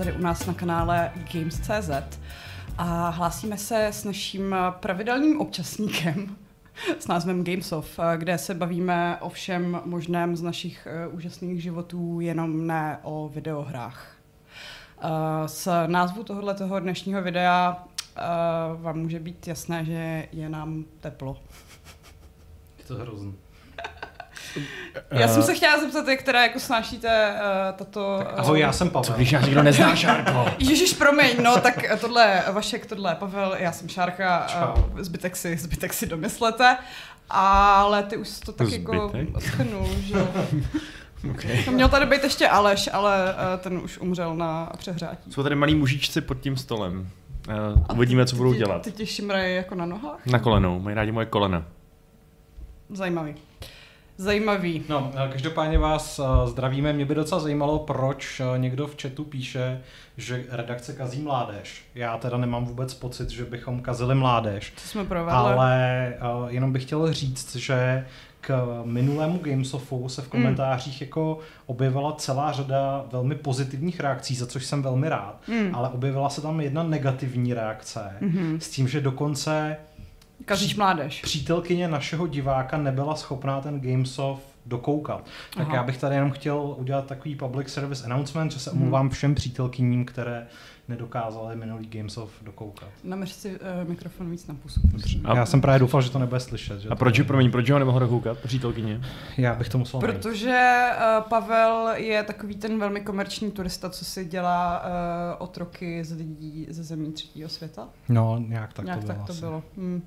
tady 0.00 0.12
u 0.12 0.18
nás 0.20 0.46
na 0.46 0.54
kanále 0.54 1.12
Games.cz 1.32 2.18
a 2.78 3.08
hlásíme 3.08 3.58
se 3.58 3.86
s 3.86 4.04
naším 4.04 4.56
pravidelným 4.70 5.40
občasníkem 5.40 6.36
s 6.98 7.06
názvem 7.06 7.44
Gamesof, 7.44 8.00
kde 8.16 8.38
se 8.38 8.54
bavíme 8.54 9.16
o 9.20 9.28
všem 9.28 9.80
možném 9.84 10.36
z 10.36 10.42
našich 10.42 10.88
uh, 11.08 11.14
úžasných 11.14 11.62
životů, 11.62 12.20
jenom 12.20 12.66
ne 12.66 12.98
o 13.02 13.28
videohrách. 13.28 14.16
Uh, 15.04 15.10
z 15.46 15.68
názvu 15.86 16.24
tohoto 16.24 16.80
dnešního 16.80 17.22
videa 17.22 17.84
uh, 17.84 18.82
vám 18.82 18.98
může 18.98 19.20
být 19.20 19.48
jasné, 19.48 19.84
že 19.84 20.28
je 20.32 20.48
nám 20.48 20.84
teplo. 21.00 21.36
Je 22.78 22.84
to 22.84 22.94
hrozný. 22.94 23.34
Já 25.10 25.28
jsem 25.28 25.42
se 25.42 25.54
chtěla 25.54 25.80
zeptat, 25.80 26.08
jak 26.08 26.22
teda 26.22 26.42
jako 26.42 26.60
snášíte 26.60 27.34
uh, 27.34 27.78
tato... 27.78 28.18
Tak 28.18 28.38
ahoj, 28.38 28.60
já 28.60 28.72
jsem 28.72 28.90
Pavel. 28.90 29.04
Co 29.04 29.12
když 29.12 29.32
nás 29.32 29.44
někdo 29.44 29.62
nezná, 29.62 29.96
Šárko? 29.96 30.46
Ježíš, 30.58 30.92
promiň, 30.92 31.42
no 31.42 31.60
tak 31.60 32.00
tohle, 32.00 32.42
Vašek, 32.52 32.86
tohle 32.86 33.14
Pavel, 33.14 33.56
já 33.58 33.72
jsem 33.72 33.88
Šárka, 33.88 34.46
uh, 34.76 35.00
zbytek 35.00 35.36
si, 35.36 35.56
zbytek 35.56 35.92
si 35.92 36.06
domyslete, 36.06 36.76
ale 37.30 38.02
ty 38.02 38.16
už 38.16 38.40
to 38.40 38.52
tak 38.52 38.66
zbytek? 38.66 38.84
jako 39.14 39.40
schrnul, 39.40 39.88
že 40.00 40.14
Okay. 41.30 41.64
To 41.64 41.70
měl 41.70 41.88
tady 41.88 42.06
být 42.06 42.24
ještě 42.24 42.48
Aleš, 42.48 42.88
ale 42.92 43.34
uh, 43.34 43.60
ten 43.60 43.78
už 43.78 43.98
umřel 43.98 44.36
na 44.36 44.72
přehrátí. 44.78 45.32
Jsou 45.32 45.42
tady 45.42 45.54
malí 45.54 45.74
mužičci 45.74 46.20
pod 46.20 46.40
tím 46.40 46.56
stolem. 46.56 47.08
Uh, 47.48 47.96
uvidíme, 47.96 48.26
co 48.26 48.36
budou 48.36 48.52
dělat. 48.52 48.82
Ty 48.82 48.92
tě 48.92 49.06
šimrají 49.06 49.56
jako 49.56 49.74
na 49.74 49.86
nohách? 49.86 50.26
Na 50.26 50.38
kolenou, 50.38 50.80
mají 50.80 50.96
rádi 50.96 51.12
moje 51.12 51.26
kolena. 51.26 51.64
Zajímavý 52.90 53.34
zajímavý. 54.20 54.82
No, 54.88 55.10
eh, 55.14 55.28
každopádně 55.32 55.78
vás 55.78 56.18
eh, 56.18 56.48
zdravíme. 56.48 56.92
Mě 56.92 57.04
by 57.04 57.14
docela 57.14 57.40
zajímalo, 57.40 57.78
proč 57.78 58.40
eh, 58.40 58.58
někdo 58.58 58.86
v 58.86 58.96
chatu 59.02 59.24
píše, 59.24 59.80
že 60.16 60.44
redakce 60.50 60.92
kazí 60.92 61.22
mládež. 61.22 61.84
Já 61.94 62.18
teda 62.18 62.36
nemám 62.36 62.64
vůbec 62.64 62.94
pocit, 62.94 63.30
že 63.30 63.44
bychom 63.44 63.80
kazili 63.80 64.14
mládež. 64.14 64.70
To 64.70 64.80
jsme 64.80 65.04
provedli. 65.04 65.32
Ale 65.32 66.14
jenom 66.48 66.72
bych 66.72 66.82
chtěl 66.82 67.12
říct, 67.12 67.56
že 67.56 68.06
k 68.40 68.82
minulému 68.84 69.38
Gamesofu 69.38 70.08
se 70.08 70.22
v 70.22 70.24
hmm. 70.24 70.30
komentářích 70.30 71.00
mm. 71.00 71.06
jako 71.06 71.38
objevila 71.66 72.12
celá 72.12 72.52
řada 72.52 73.04
velmi 73.12 73.34
pozitivních 73.34 74.00
reakcí, 74.00 74.34
za 74.36 74.46
což 74.46 74.66
jsem 74.66 74.82
velmi 74.82 75.08
rád, 75.08 75.40
mm. 75.48 75.74
ale 75.74 75.88
objevila 75.88 76.30
se 76.30 76.40
tam 76.40 76.60
jedna 76.60 76.82
negativní 76.82 77.54
reakce 77.54 78.16
mm-hmm. 78.22 78.58
s 78.58 78.70
tím, 78.70 78.88
že 78.88 79.00
dokonce 79.00 79.76
Kazíš 80.50 80.76
mládež. 80.76 81.20
Přítelkyně 81.22 81.88
našeho 81.88 82.26
diváka 82.26 82.76
nebyla 82.76 83.14
schopná 83.16 83.60
ten 83.60 83.80
Gamesoft 83.80 84.42
dokoukat. 84.66 85.26
Tak 85.56 85.66
Aha. 85.66 85.76
já 85.76 85.82
bych 85.82 85.98
tady 85.98 86.14
jenom 86.14 86.30
chtěl 86.30 86.74
udělat 86.78 87.06
takový 87.06 87.36
public 87.36 87.68
service 87.68 88.04
announcement, 88.04 88.52
že 88.52 88.58
se 88.58 88.70
hmm. 88.70 88.78
omluvám 88.78 89.10
všem 89.10 89.34
přítelkyním, 89.34 90.04
které 90.04 90.46
nedokázali 90.88 91.56
minulý 91.56 91.86
Games 91.86 92.16
of 92.16 92.30
dokoukat. 92.42 92.88
Nameř 93.04 93.32
si 93.32 93.50
uh, 93.50 93.88
mikrofon 93.88 94.30
víc 94.30 94.46
na 94.46 94.54
pusu. 94.54 94.80
A 95.24 95.36
já 95.36 95.46
jsem 95.46 95.60
právě 95.60 95.78
doufal, 95.78 96.02
že 96.02 96.10
to 96.10 96.18
nebude 96.18 96.40
slyšet. 96.40 96.80
Že 96.80 96.88
a 96.88 96.94
proč, 96.94 97.20
promiň, 97.20 97.50
proč 97.50 97.70
ho 97.70 97.78
nemohl 97.78 98.00
dokoukat, 98.00 98.38
přítelkyně? 98.38 99.00
Já 99.36 99.54
bych 99.54 99.68
to 99.68 99.78
musel 99.78 100.00
Protože 100.00 100.88
uh, 100.96 101.28
Pavel 101.28 101.88
je 101.94 102.22
takový 102.22 102.54
ten 102.54 102.78
velmi 102.78 103.00
komerční 103.00 103.50
turista, 103.50 103.90
co 103.90 104.04
si 104.04 104.24
dělá 104.24 104.82
uh, 104.82 104.86
otroky 105.38 106.04
z 106.04 106.12
lidí 106.12 106.66
ze 106.70 106.82
zemí 106.82 107.12
třetího 107.12 107.48
světa. 107.48 107.88
No, 108.08 108.38
nějak 108.38 108.72
tak 108.72 108.84
nějak 108.84 109.00
to 109.00 109.06
bylo. 109.06 109.18
Tak 109.18 109.26
to 109.26 109.32
bylo. 109.32 109.62
Hmm. 109.76 110.02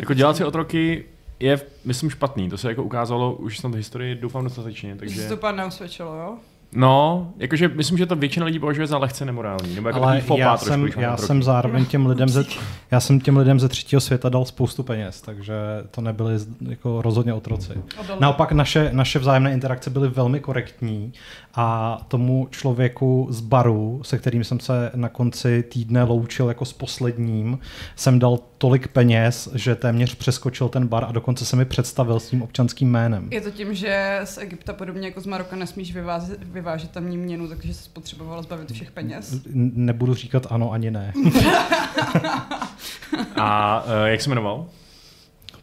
Jako 0.00 0.14
dělat 0.14 0.36
si 0.36 0.44
otroky 0.44 1.04
je, 1.40 1.60
myslím, 1.84 2.10
špatný. 2.10 2.48
To 2.48 2.58
se 2.58 2.68
jako 2.68 2.82
ukázalo 2.82 3.34
už 3.34 3.58
snad 3.58 3.72
v 3.72 3.76
historii, 3.76 4.14
doufám, 4.14 4.44
dostatečně. 4.44 4.96
Takže... 4.96 5.28
to 5.28 5.36
pán 5.36 5.56
neusvědčilo, 5.56 6.14
jo? 6.14 6.36
No, 6.72 7.32
jakože 7.36 7.68
myslím, 7.68 7.98
že 7.98 8.06
to 8.06 8.16
většina 8.16 8.46
lidí 8.46 8.58
považuje 8.58 8.86
za 8.86 8.98
lehce 8.98 9.24
nemorální. 9.24 9.74
Nebo 9.74 9.88
jako 9.88 10.02
Ale 10.02 10.22
já, 10.36 10.56
jsem, 10.56 10.88
já 10.96 11.16
jsem 11.16 11.42
zároveň 11.42 11.84
těm 11.84 12.06
lidem 12.06 12.28
ze, 12.28 12.44
já 12.90 13.00
jsem 13.00 13.20
těm 13.20 13.36
lidem 13.36 13.60
ze 13.60 13.68
třetího 13.68 14.00
světa 14.00 14.28
dal 14.28 14.44
spoustu 14.44 14.82
peněz, 14.82 15.20
takže 15.20 15.54
to 15.90 16.00
nebyly 16.00 16.34
jako 16.68 17.02
rozhodně 17.02 17.32
otroci. 17.32 17.72
Naopak 18.20 18.52
naše, 18.52 18.90
naše 18.92 19.18
vzájemné 19.18 19.52
interakce 19.52 19.90
byly 19.90 20.08
velmi 20.08 20.40
korektní 20.40 21.12
a 21.54 21.98
tomu 22.08 22.48
člověku 22.50 23.26
z 23.30 23.40
baru, 23.40 24.00
se 24.04 24.18
kterým 24.18 24.44
jsem 24.44 24.60
se 24.60 24.90
na 24.94 25.08
konci 25.08 25.62
týdne 25.62 26.04
loučil 26.04 26.48
jako 26.48 26.64
s 26.64 26.72
posledním, 26.72 27.58
jsem 27.96 28.18
dal 28.18 28.38
tolik 28.60 28.88
peněz, 28.88 29.48
že 29.54 29.74
téměř 29.74 30.14
přeskočil 30.14 30.68
ten 30.68 30.86
bar 30.86 31.04
a 31.08 31.12
dokonce 31.12 31.44
se 31.44 31.56
mi 31.56 31.64
představil 31.64 32.20
s 32.20 32.28
tím 32.28 32.42
občanským 32.42 32.90
jménem. 32.90 33.28
Je 33.30 33.40
to 33.40 33.50
tím, 33.50 33.74
že 33.74 34.20
z 34.24 34.38
Egypta 34.38 34.72
podobně 34.72 35.08
jako 35.08 35.20
z 35.20 35.26
Maroka 35.26 35.56
nesmíš 35.56 35.94
vyvážet, 35.94 36.38
vyvážet 36.42 36.90
tamní 36.90 37.16
měnu, 37.16 37.48
takže 37.48 37.74
se 37.74 37.82
spotřeboval 37.82 38.42
zbavit 38.42 38.72
všech 38.72 38.90
peněz? 38.90 39.40
Nebudu 39.54 40.14
říkat 40.14 40.46
ano 40.50 40.72
ani 40.72 40.90
ne. 40.90 41.12
a 43.36 43.82
uh, 43.84 43.90
jak 44.04 44.20
se 44.20 44.30
jmenoval? 44.30 44.66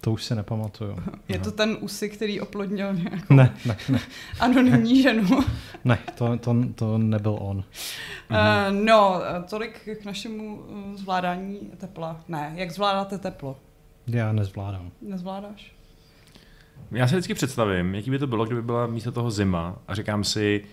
To 0.07 0.11
už 0.11 0.23
si 0.23 0.35
nepamatuju. 0.35 0.95
Je 1.27 1.39
to 1.39 1.51
ten 1.51 1.77
usy, 1.79 2.09
který 2.09 2.41
oplodnil 2.41 2.93
nějakou 2.93 3.33
ne, 3.33 3.53
ne, 3.65 3.77
ne. 3.89 3.99
anonymní 4.39 5.01
ženu? 5.01 5.39
ne, 5.85 5.99
to, 6.17 6.37
to, 6.37 6.55
to 6.75 6.97
nebyl 6.97 7.37
on. 7.41 7.57
Uh, 7.57 7.63
no, 8.71 9.21
tolik 9.49 9.89
k 10.01 10.05
našemu 10.05 10.63
eh, 10.69 10.97
zvládání 10.97 11.59
tepla. 11.77 12.21
Ne, 12.27 12.53
jak 12.55 12.71
zvládáte 12.71 13.17
teplo? 13.17 13.57
Já 14.07 14.31
nezvládám. 14.31 14.91
Nezvládáš? 15.01 15.71
Já 16.91 17.07
si 17.07 17.15
vždycky 17.15 17.33
představím, 17.33 17.95
jaký 17.95 18.11
by 18.11 18.19
to 18.19 18.27
bylo, 18.27 18.45
kdyby 18.45 18.61
byla 18.61 18.87
místo 18.87 19.11
toho 19.11 19.31
zima 19.31 19.77
a 19.87 19.95
říkám 19.95 20.23
si, 20.23 20.63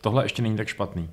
tohle 0.00 0.24
ještě 0.24 0.42
není 0.42 0.56
tak 0.56 0.68
špatný. 0.68 1.10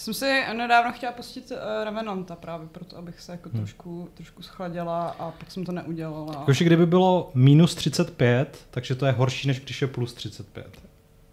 Jsem 0.00 0.14
si 0.14 0.42
nedávno 0.56 0.92
chtěla 0.92 1.12
pustit 1.12 1.50
uh, 1.50 1.84
Revenanta 1.84 2.36
právě 2.36 2.68
proto, 2.72 2.96
abych 2.96 3.20
se 3.20 3.32
jako 3.32 3.48
hmm. 3.48 3.58
trošku, 3.58 4.08
trošku 4.14 4.42
schladila 4.42 5.16
a 5.18 5.30
pak 5.30 5.50
jsem 5.50 5.64
to 5.64 5.72
neudělala. 5.72 6.34
Jakože 6.38 6.64
kdyby 6.64 6.86
bylo 6.86 7.30
minus 7.34 7.74
35, 7.74 8.66
takže 8.70 8.94
to 8.94 9.06
je 9.06 9.12
horší, 9.12 9.48
než 9.48 9.60
když 9.60 9.82
je 9.82 9.88
plus 9.88 10.14
35. 10.14 10.66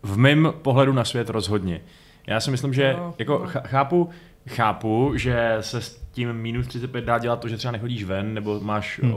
V 0.03 0.17
mém 0.17 0.53
pohledu 0.61 0.93
na 0.93 1.05
svět 1.05 1.29
rozhodně. 1.29 1.81
Já 2.27 2.39
si 2.39 2.51
myslím, 2.51 2.73
že 2.73 2.93
no, 2.97 3.13
jako 3.17 3.39
no. 3.39 3.61
chápu, 3.67 4.09
chápu, 4.47 5.11
že 5.15 5.57
se 5.61 5.81
s 5.81 6.01
tím 6.11 6.33
minus 6.33 6.67
35 6.67 7.05
dá 7.05 7.19
dělat 7.19 7.39
to, 7.39 7.47
že 7.47 7.57
třeba 7.57 7.71
nechodíš 7.71 8.03
ven, 8.03 8.33
nebo 8.33 8.59
máš 8.59 8.99
hmm. 9.03 9.13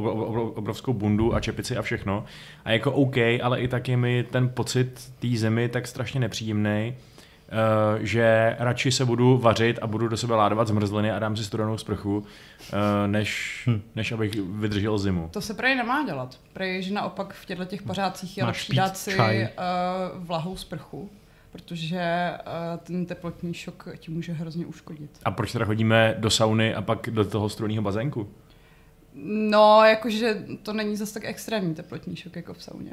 obrovskou 0.55 0.93
bundu 0.93 1.35
a 1.35 1.41
čepici 1.41 1.77
a 1.77 1.83
všechno. 1.83 2.25
A 2.65 2.71
jako 2.71 2.93
OK, 2.93 3.17
ale 3.43 3.61
i 3.61 3.69
tak 3.69 3.89
je 3.89 3.97
mi 3.97 4.25
ten 4.25 4.49
pocit 4.49 5.13
té 5.19 5.29
zemi 5.37 5.69
tak 5.69 5.87
strašně 5.87 6.21
nepříjemný, 6.21 6.95
že 8.01 8.57
radši 8.59 8.93
se 8.93 9.05
budu 9.05 9.39
vařit 9.39 9.79
a 9.83 9.87
budu 9.87 10.09
do 10.09 10.17
sebe 10.17 10.35
ládovat 10.35 10.69
zmrzliny 10.69 11.13
a 11.13 11.19
dám 11.19 11.37
si 11.37 11.45
studenou 11.45 11.79
sprchu, 11.79 12.19
uh, 12.19 12.25
než, 13.07 13.63
hmm. 13.67 13.83
než 13.97 14.13
abych 14.13 14.35
vydržel 14.35 14.99
zimu. 14.99 15.29
To 15.33 15.41
se 15.41 15.55
prej 15.55 15.77
nemá 15.77 16.07
dělat. 16.07 16.39
Prej, 16.53 16.83
že 16.83 16.95
naopak 16.95 17.35
v 17.35 17.47
těchto 17.47 17.65
těch 17.65 17.83
pořádcích 17.83 18.39
je 18.39 18.45
lepší 18.45 18.77
dát 18.77 18.97
si 18.97 19.17
uh, 19.17 19.25
vlahou 20.15 20.57
sprchu, 20.57 21.11
protože 21.53 22.31
ten 22.83 23.07
teplotní 23.07 23.55
šok 23.55 23.89
ti 23.99 24.11
může 24.11 24.33
hrozně 24.33 24.67
uškodit. 24.67 25.11
A 25.25 25.31
proč 25.31 25.53
teda 25.53 25.65
chodíme 25.65 26.15
do 26.19 26.31
sauny 26.31 26.75
a 26.75 26.83
pak 26.83 27.11
do 27.11 27.25
toho 27.25 27.49
studeného 27.49 27.83
bazénku? 27.83 28.29
No, 29.25 29.83
jakože 29.85 30.45
to 30.63 30.73
není 30.73 30.97
zase 30.97 31.15
tak 31.15 31.25
extrémní 31.25 31.75
teplotní 31.75 32.17
šok 32.17 32.37
jako 32.37 32.55
v 32.55 32.63
sauně. 32.63 32.93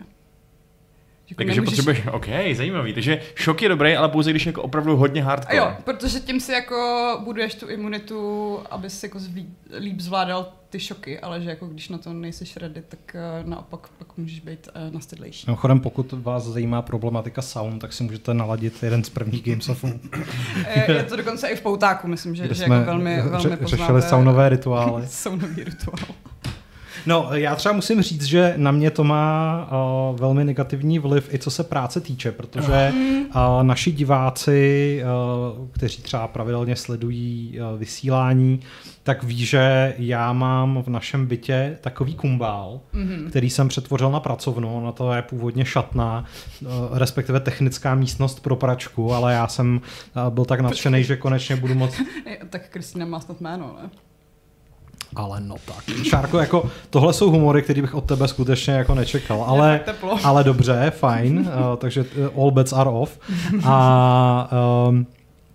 Jako 1.30 1.38
Takže 1.38 1.62
nemůžeš... 1.62 1.76
potřebuješ, 1.76 2.08
OK, 2.12 2.28
zajímavý. 2.54 2.94
Takže 2.94 3.22
šok 3.36 3.62
je 3.62 3.70
dobrý, 3.70 3.96
ale 3.96 4.10
pouze 4.10 4.30
když 4.30 4.46
jako 4.46 4.62
opravdu 4.62 4.98
hodně 4.98 5.24
hardcore. 5.24 5.58
Jo, 5.58 5.74
protože 5.84 6.20
tím 6.20 6.40
si 6.40 6.52
jako 6.52 7.22
buduješ 7.24 7.56
tu 7.56 7.70
imunitu, 7.70 8.60
aby 8.72 8.90
si 8.90 9.06
jako 9.06 9.20
zlí, 9.20 9.48
líp 9.80 10.00
zvládal 10.00 10.54
ty 10.70 10.80
šoky, 10.80 11.20
ale 11.20 11.42
že 11.42 11.50
jako 11.50 11.68
když 11.68 11.90
na 11.90 11.98
to 11.98 12.14
nejsi 12.14 12.46
ready, 12.60 12.82
tak 12.88 13.00
uh, 13.42 13.50
naopak 13.50 13.88
pak 13.98 14.18
můžeš 14.18 14.40
být 14.40 14.70
uh, 14.88 14.94
nastydlejší. 14.94 15.46
Mimochodem, 15.48 15.80
pokud 15.80 16.14
vás 16.14 16.44
zajímá 16.44 16.82
problematika 16.82 17.42
sound, 17.42 17.82
tak 17.82 17.94
si 17.94 18.04
můžete 18.04 18.34
naladit 18.34 18.84
jeden 18.84 19.04
z 19.04 19.10
prvních 19.10 19.44
Gamesofů. 19.44 20.00
je, 20.76 20.92
je 20.92 21.04
to 21.04 21.16
dokonce 21.16 21.48
i 21.48 21.56
v 21.56 21.62
poutáku, 21.62 22.08
myslím, 22.08 22.36
že, 22.36 22.54
že 22.54 22.64
jako 22.64 22.86
velmi, 22.86 23.22
velmi 23.22 23.38
ře- 23.38 23.66
řešili 23.66 24.02
soundové 24.02 24.50
rituály. 24.50 25.08
Soundový 25.08 25.64
rituál. 25.64 26.16
No, 27.08 27.30
já 27.34 27.56
třeba 27.56 27.76
musím 27.76 28.02
říct, 28.02 28.24
že 28.24 28.54
na 28.58 28.72
mě 28.72 28.92
to 28.92 29.04
má 29.04 29.68
uh, 30.12 30.20
velmi 30.20 30.44
negativní 30.44 31.00
vliv 31.00 31.34
i 31.34 31.40
co 31.40 31.52
se 31.52 31.64
práce 31.64 32.02
týče, 32.02 32.32
protože 32.32 32.94
uh, 33.36 33.64
naši 33.64 33.92
diváci, 33.92 35.02
uh, 35.60 35.68
kteří 35.72 36.02
třeba 36.02 36.28
pravidelně 36.28 36.76
sledují 36.76 37.60
uh, 37.60 37.80
vysílání, 37.80 38.60
tak 39.04 39.24
ví, 39.24 39.46
že 39.46 39.94
já 39.98 40.34
mám 40.34 40.84
v 40.84 40.88
našem 40.88 41.26
bytě 41.26 41.78
takový 41.82 42.16
kumbál, 42.16 42.80
mm-hmm. 42.94 43.30
který 43.30 43.50
jsem 43.50 43.68
přetvořil 43.68 44.12
na 44.12 44.20
pracovnu. 44.20 44.86
Na 44.86 44.92
to 44.92 45.14
je 45.14 45.22
původně 45.22 45.66
šatná, 45.66 46.26
respektive 46.92 47.40
technická 47.40 47.96
místnost 47.96 48.40
pro 48.40 48.56
pračku, 48.56 49.14
ale 49.14 49.34
já 49.34 49.48
jsem 49.48 49.82
byl 50.30 50.46
tak 50.46 50.60
nadšený, 50.60 51.04
že 51.04 51.18
konečně 51.18 51.56
budu 51.56 51.76
moc... 51.76 52.02
tak 52.50 52.70
Kristýna 52.70 53.06
má 53.06 53.20
snad 53.20 53.42
jméno, 53.42 53.78
ne? 53.84 53.90
Ale 55.16 55.40
no 55.40 55.56
tak. 55.66 55.84
Šárko, 56.04 56.40
jako 56.40 56.70
tohle 56.90 57.14
jsou 57.14 57.32
humory, 57.32 57.62
který 57.62 57.82
bych 57.82 57.96
od 57.96 58.06
tebe 58.06 58.28
skutečně 58.28 58.74
jako 58.74 58.96
nečekal. 58.96 59.44
Ale, 59.48 59.82
ale 60.24 60.44
dobře, 60.44 60.92
fajn. 60.96 61.40
Uh, 61.40 61.76
takže 61.78 62.06
eh, 62.26 62.42
all 62.42 62.52
bets 62.52 62.74
are 62.74 62.90
off. 62.90 63.20
A 63.64 64.50
um, 64.88 65.08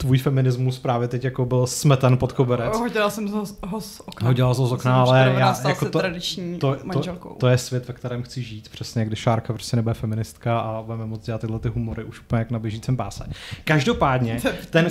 tvůj 0.03 0.19
feminismus 0.19 0.79
právě 0.79 1.09
teď 1.09 1.25
jako 1.25 1.45
byl 1.45 1.67
smeten 1.67 2.17
pod 2.17 2.33
koberec. 2.33 2.79
Hodila 2.79 3.11
jsem 3.11 3.29
ho, 3.29 3.45
ho 3.67 3.81
z 3.81 4.01
okna. 4.01 4.29
Hodila 4.29 4.55
jsem 4.55 4.67
z 4.67 4.73
okna, 4.73 5.03
ale 5.03 5.35
já, 5.39 5.57
jako 5.69 5.85
to, 5.85 5.99
tradiční 5.99 6.59
to, 6.59 6.77
manželkou. 6.85 7.29
To, 7.29 7.35
to, 7.35 7.49
je 7.49 7.59
svět, 7.59 7.89
ve 7.89 7.95
kterém 7.95 8.23
chci 8.23 8.43
žít. 8.43 8.69
Přesně, 8.69 9.05
když 9.05 9.19
Šárka 9.19 9.53
prostě 9.53 9.77
nebude 9.77 9.95
feministka 9.95 10.59
a 10.59 10.83
budeme 10.83 11.07
moc 11.07 11.25
dělat 11.25 11.41
tyhle 11.41 11.59
ty 11.59 11.69
humory 11.69 12.05
už 12.05 12.21
úplně 12.21 12.39
jak 12.39 12.51
na 12.51 12.59
běžícím 12.59 12.97
páse. 12.97 13.25
Každopádně, 13.65 14.41
ten, 14.71 14.87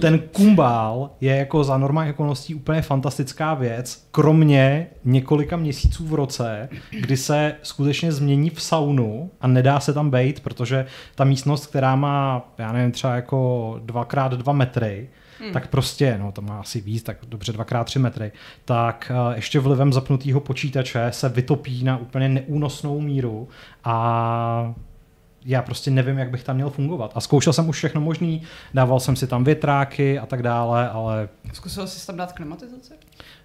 ten 0.00 0.18
kumbál 0.18 1.10
je 1.20 1.36
jako 1.36 1.64
za 1.64 1.78
normální 1.78 2.10
okolností 2.10 2.54
úplně 2.54 2.82
fantastická 2.82 3.54
věc, 3.54 4.06
kromě 4.10 4.86
několika 5.04 5.56
měsíců 5.56 6.06
v 6.06 6.14
roce, 6.14 6.68
kdy 6.90 7.16
se 7.16 7.54
skutečně 7.62 8.12
změní 8.12 8.50
v 8.50 8.62
saunu 8.62 9.30
a 9.40 9.46
nedá 9.46 9.80
se 9.80 9.92
tam 9.92 10.10
bejt, 10.10 10.40
protože 10.40 10.86
ta 11.14 11.24
místnost, 11.24 11.66
která 11.66 11.96
má, 11.96 12.48
já 12.58 12.72
nevím, 12.72 12.92
třeba 12.92 13.14
jako 13.14 13.80
dvakrát 13.84 14.19
dva 14.28 14.52
metry, 14.52 15.08
hmm. 15.40 15.52
tak 15.52 15.66
prostě, 15.66 16.18
no 16.18 16.32
to 16.32 16.42
má 16.42 16.60
asi 16.60 16.80
víc, 16.80 17.02
tak 17.02 17.16
dobře 17.28 17.52
dvakrát 17.52 17.84
tři 17.84 17.98
metry, 17.98 18.32
tak 18.64 19.12
uh, 19.14 19.34
ještě 19.34 19.60
vlivem 19.60 19.92
zapnutého 19.92 20.40
počítače 20.40 21.06
se 21.10 21.28
vytopí 21.28 21.84
na 21.84 21.96
úplně 21.96 22.28
neúnosnou 22.28 23.00
míru 23.00 23.48
a 23.84 24.74
já 25.44 25.62
prostě 25.62 25.90
nevím, 25.90 26.18
jak 26.18 26.30
bych 26.30 26.44
tam 26.44 26.56
měl 26.56 26.70
fungovat. 26.70 27.12
A 27.14 27.20
zkoušel 27.20 27.52
jsem 27.52 27.68
už 27.68 27.76
všechno 27.76 28.00
možný, 28.00 28.42
dával 28.74 29.00
jsem 29.00 29.16
si 29.16 29.26
tam 29.26 29.44
větráky 29.44 30.18
a 30.18 30.26
tak 30.26 30.42
dále, 30.42 30.90
ale... 30.90 31.28
Zkusil 31.52 31.86
jsi 31.86 32.06
tam 32.06 32.16
dát 32.16 32.32
klimatizaci? 32.32 32.94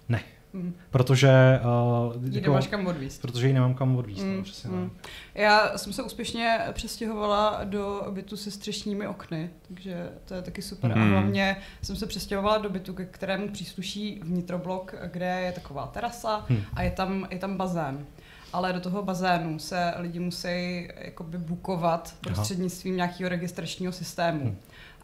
Ne. 0.08 0.20
Mm. 0.56 0.74
Protože... 0.90 1.30
Uh, 2.16 2.24
ji 2.24 2.36
jako, 2.36 2.50
nemáš 2.50 2.66
kam 2.66 2.86
odvíst. 2.86 3.22
Protože 3.22 3.46
ji 3.46 3.52
nemám 3.52 3.74
kam 3.74 3.96
odvíst. 3.96 4.22
Mm. 4.22 4.36
No, 4.36 4.42
přesně 4.42 4.70
mm. 4.70 4.90
Já 5.34 5.78
jsem 5.78 5.92
se 5.92 6.02
úspěšně 6.02 6.60
přestěhovala 6.72 7.60
do 7.64 8.06
bytu 8.10 8.36
se 8.36 8.50
střešními 8.50 9.06
okny, 9.06 9.50
takže 9.68 10.10
to 10.24 10.34
je 10.34 10.42
taky 10.42 10.62
super. 10.62 10.96
Mm. 10.96 11.02
A 11.02 11.06
hlavně 11.06 11.56
jsem 11.82 11.96
se 11.96 12.06
přestěhovala 12.06 12.58
do 12.58 12.70
bytu, 12.70 12.94
ke 12.94 13.04
kterému 13.04 13.48
přísluší 13.48 14.20
vnitroblok, 14.24 14.94
kde 15.12 15.40
je 15.40 15.52
taková 15.52 15.86
terasa 15.86 16.46
mm. 16.48 16.60
a 16.74 16.82
je 16.82 16.90
tam, 16.90 17.26
je 17.30 17.38
tam 17.38 17.56
bazén 17.56 18.06
ale 18.52 18.72
do 18.72 18.80
toho 18.80 19.02
bazénu 19.02 19.58
se 19.58 19.94
lidi 19.96 20.18
musí 20.18 20.88
jakoby 20.98 21.38
bukovat 21.38 22.14
prostřednictvím 22.20 22.92
Aha. 22.92 22.96
nějakého 22.96 23.28
registračního 23.28 23.92
systému. 23.92 24.44
Hmm. 24.44 24.56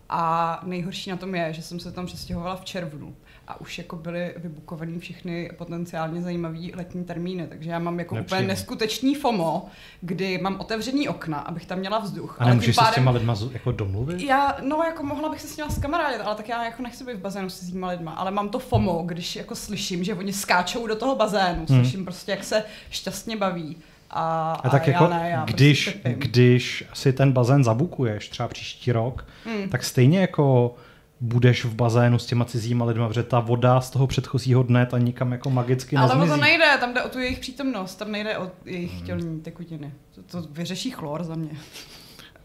A 0.08 0.60
nejhorší 0.64 1.10
na 1.10 1.16
tom 1.16 1.34
je, 1.34 1.52
že 1.52 1.62
jsem 1.62 1.80
se 1.80 1.92
tam 1.92 2.06
přestěhovala 2.06 2.56
v 2.56 2.64
červnu 2.64 3.16
a 3.52 3.60
už 3.60 3.78
jako 3.78 3.96
byly 3.96 4.34
vybukovaný 4.36 4.98
všechny 4.98 5.50
potenciálně 5.58 6.22
zajímavé 6.22 6.58
letní 6.74 7.04
termíny, 7.04 7.46
takže 7.46 7.70
já 7.70 7.78
mám 7.78 7.98
jako 7.98 8.14
Nepříjemný. 8.14 8.44
úplně 8.44 8.48
neskutečný 8.48 9.14
FOMO, 9.14 9.66
kdy 10.00 10.38
mám 10.38 10.60
otevřený 10.60 11.08
okna, 11.08 11.38
abych 11.38 11.66
tam 11.66 11.78
měla 11.78 11.98
vzduch. 11.98 12.36
A 12.38 12.48
nemůžeš 12.48 12.76
pádem, 12.76 12.88
se 12.88 12.92
s 12.92 12.94
těma 12.94 13.10
lidma 13.10 13.36
jako 13.52 13.72
domluvit? 13.72 14.20
Já, 14.20 14.56
no 14.62 14.76
jako 14.76 15.02
mohla 15.02 15.28
bych 15.28 15.40
se 15.40 15.48
s 15.48 15.56
nima 15.56 15.70
skamarádit, 15.70 16.20
ale 16.20 16.34
tak 16.34 16.48
já 16.48 16.64
jako 16.64 16.82
nechci 16.82 17.04
být 17.04 17.16
v 17.16 17.20
bazénu 17.20 17.50
s 17.50 17.70
těma 17.72 17.88
lidma, 17.88 18.12
ale 18.12 18.30
mám 18.30 18.48
to 18.48 18.58
FOMO, 18.58 19.02
když 19.06 19.36
jako 19.36 19.54
slyším, 19.54 20.04
že 20.04 20.14
oni 20.14 20.32
skáčou 20.32 20.86
do 20.86 20.96
toho 20.96 21.16
bazénu, 21.16 21.66
hmm. 21.68 21.82
slyším 21.82 22.04
prostě, 22.04 22.30
jak 22.30 22.44
se 22.44 22.64
šťastně 22.90 23.36
baví. 23.36 23.76
A, 24.10 24.52
a, 24.52 24.70
tak 24.70 24.88
a 24.88 24.90
jako, 24.90 25.04
já 25.04 25.10
ne, 25.10 25.30
já 25.30 25.44
když, 25.44 25.88
prostě 25.88 26.14
když 26.14 26.84
si 26.94 27.12
ten 27.12 27.32
bazén 27.32 27.64
zabukuješ 27.64 28.28
třeba 28.28 28.48
příští 28.48 28.92
rok, 28.92 29.26
hmm. 29.44 29.68
tak 29.68 29.84
stejně 29.84 30.20
jako 30.20 30.74
budeš 31.22 31.64
v 31.64 31.74
bazénu 31.74 32.18
s 32.18 32.26
těma 32.26 32.44
cizíma 32.44 32.84
lidma, 32.84 33.08
protože 33.08 33.22
ta 33.22 33.40
voda 33.40 33.80
z 33.80 33.90
toho 33.90 34.06
předchozího 34.06 34.62
dne 34.62 34.86
ta 34.86 34.98
nikam 34.98 35.32
jako 35.32 35.50
magicky 35.50 35.96
nezmizí. 35.96 36.18
Ale 36.18 36.28
to 36.28 36.36
nejde, 36.36 36.64
tam 36.80 36.94
jde 36.94 37.02
o 37.02 37.08
tu 37.08 37.18
jejich 37.18 37.38
přítomnost, 37.38 37.94
tam 37.94 38.12
nejde 38.12 38.38
o 38.38 38.50
jejich 38.64 38.96
hmm. 38.96 39.06
tělní 39.06 39.40
tekutiny. 39.40 39.92
To, 40.14 40.22
to 40.22 40.48
vyřeší 40.50 40.90
chlor 40.90 41.24
za 41.24 41.34
mě. 41.34 41.50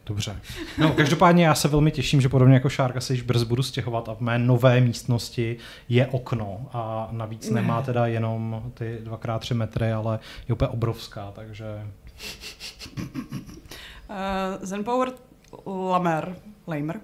Dobře. 0.06 0.40
No, 0.78 0.92
každopádně 0.92 1.46
já 1.46 1.56
se 1.56 1.68
velmi 1.68 1.92
těším, 1.92 2.22
že 2.22 2.30
podobně 2.30 2.54
jako 2.54 2.70
Šárka 2.70 3.02
se 3.02 3.14
již 3.14 3.22
brzy 3.22 3.46
budu 3.46 3.64
stěhovat 3.64 4.10
a 4.10 4.14
v 4.14 4.20
mé 4.20 4.40
nové 4.40 4.82
místnosti 4.82 5.58
je 5.90 6.08
okno 6.08 6.70
a 6.74 7.10
navíc 7.12 7.50
ne. 7.50 7.62
nemá 7.62 7.82
teda 7.82 8.08
jenom 8.08 8.64
ty 8.74 8.98
dvakrát 9.04 9.40
tři 9.40 9.54
metry, 9.54 9.92
ale 9.92 10.20
je 10.50 10.54
úplně 10.54 10.68
obrovská, 10.68 11.32
takže... 11.36 11.66
Uh, 14.10 14.16
Zenpower 14.62 15.12
Lamer, 15.66 16.36
Lamer, 16.68 17.00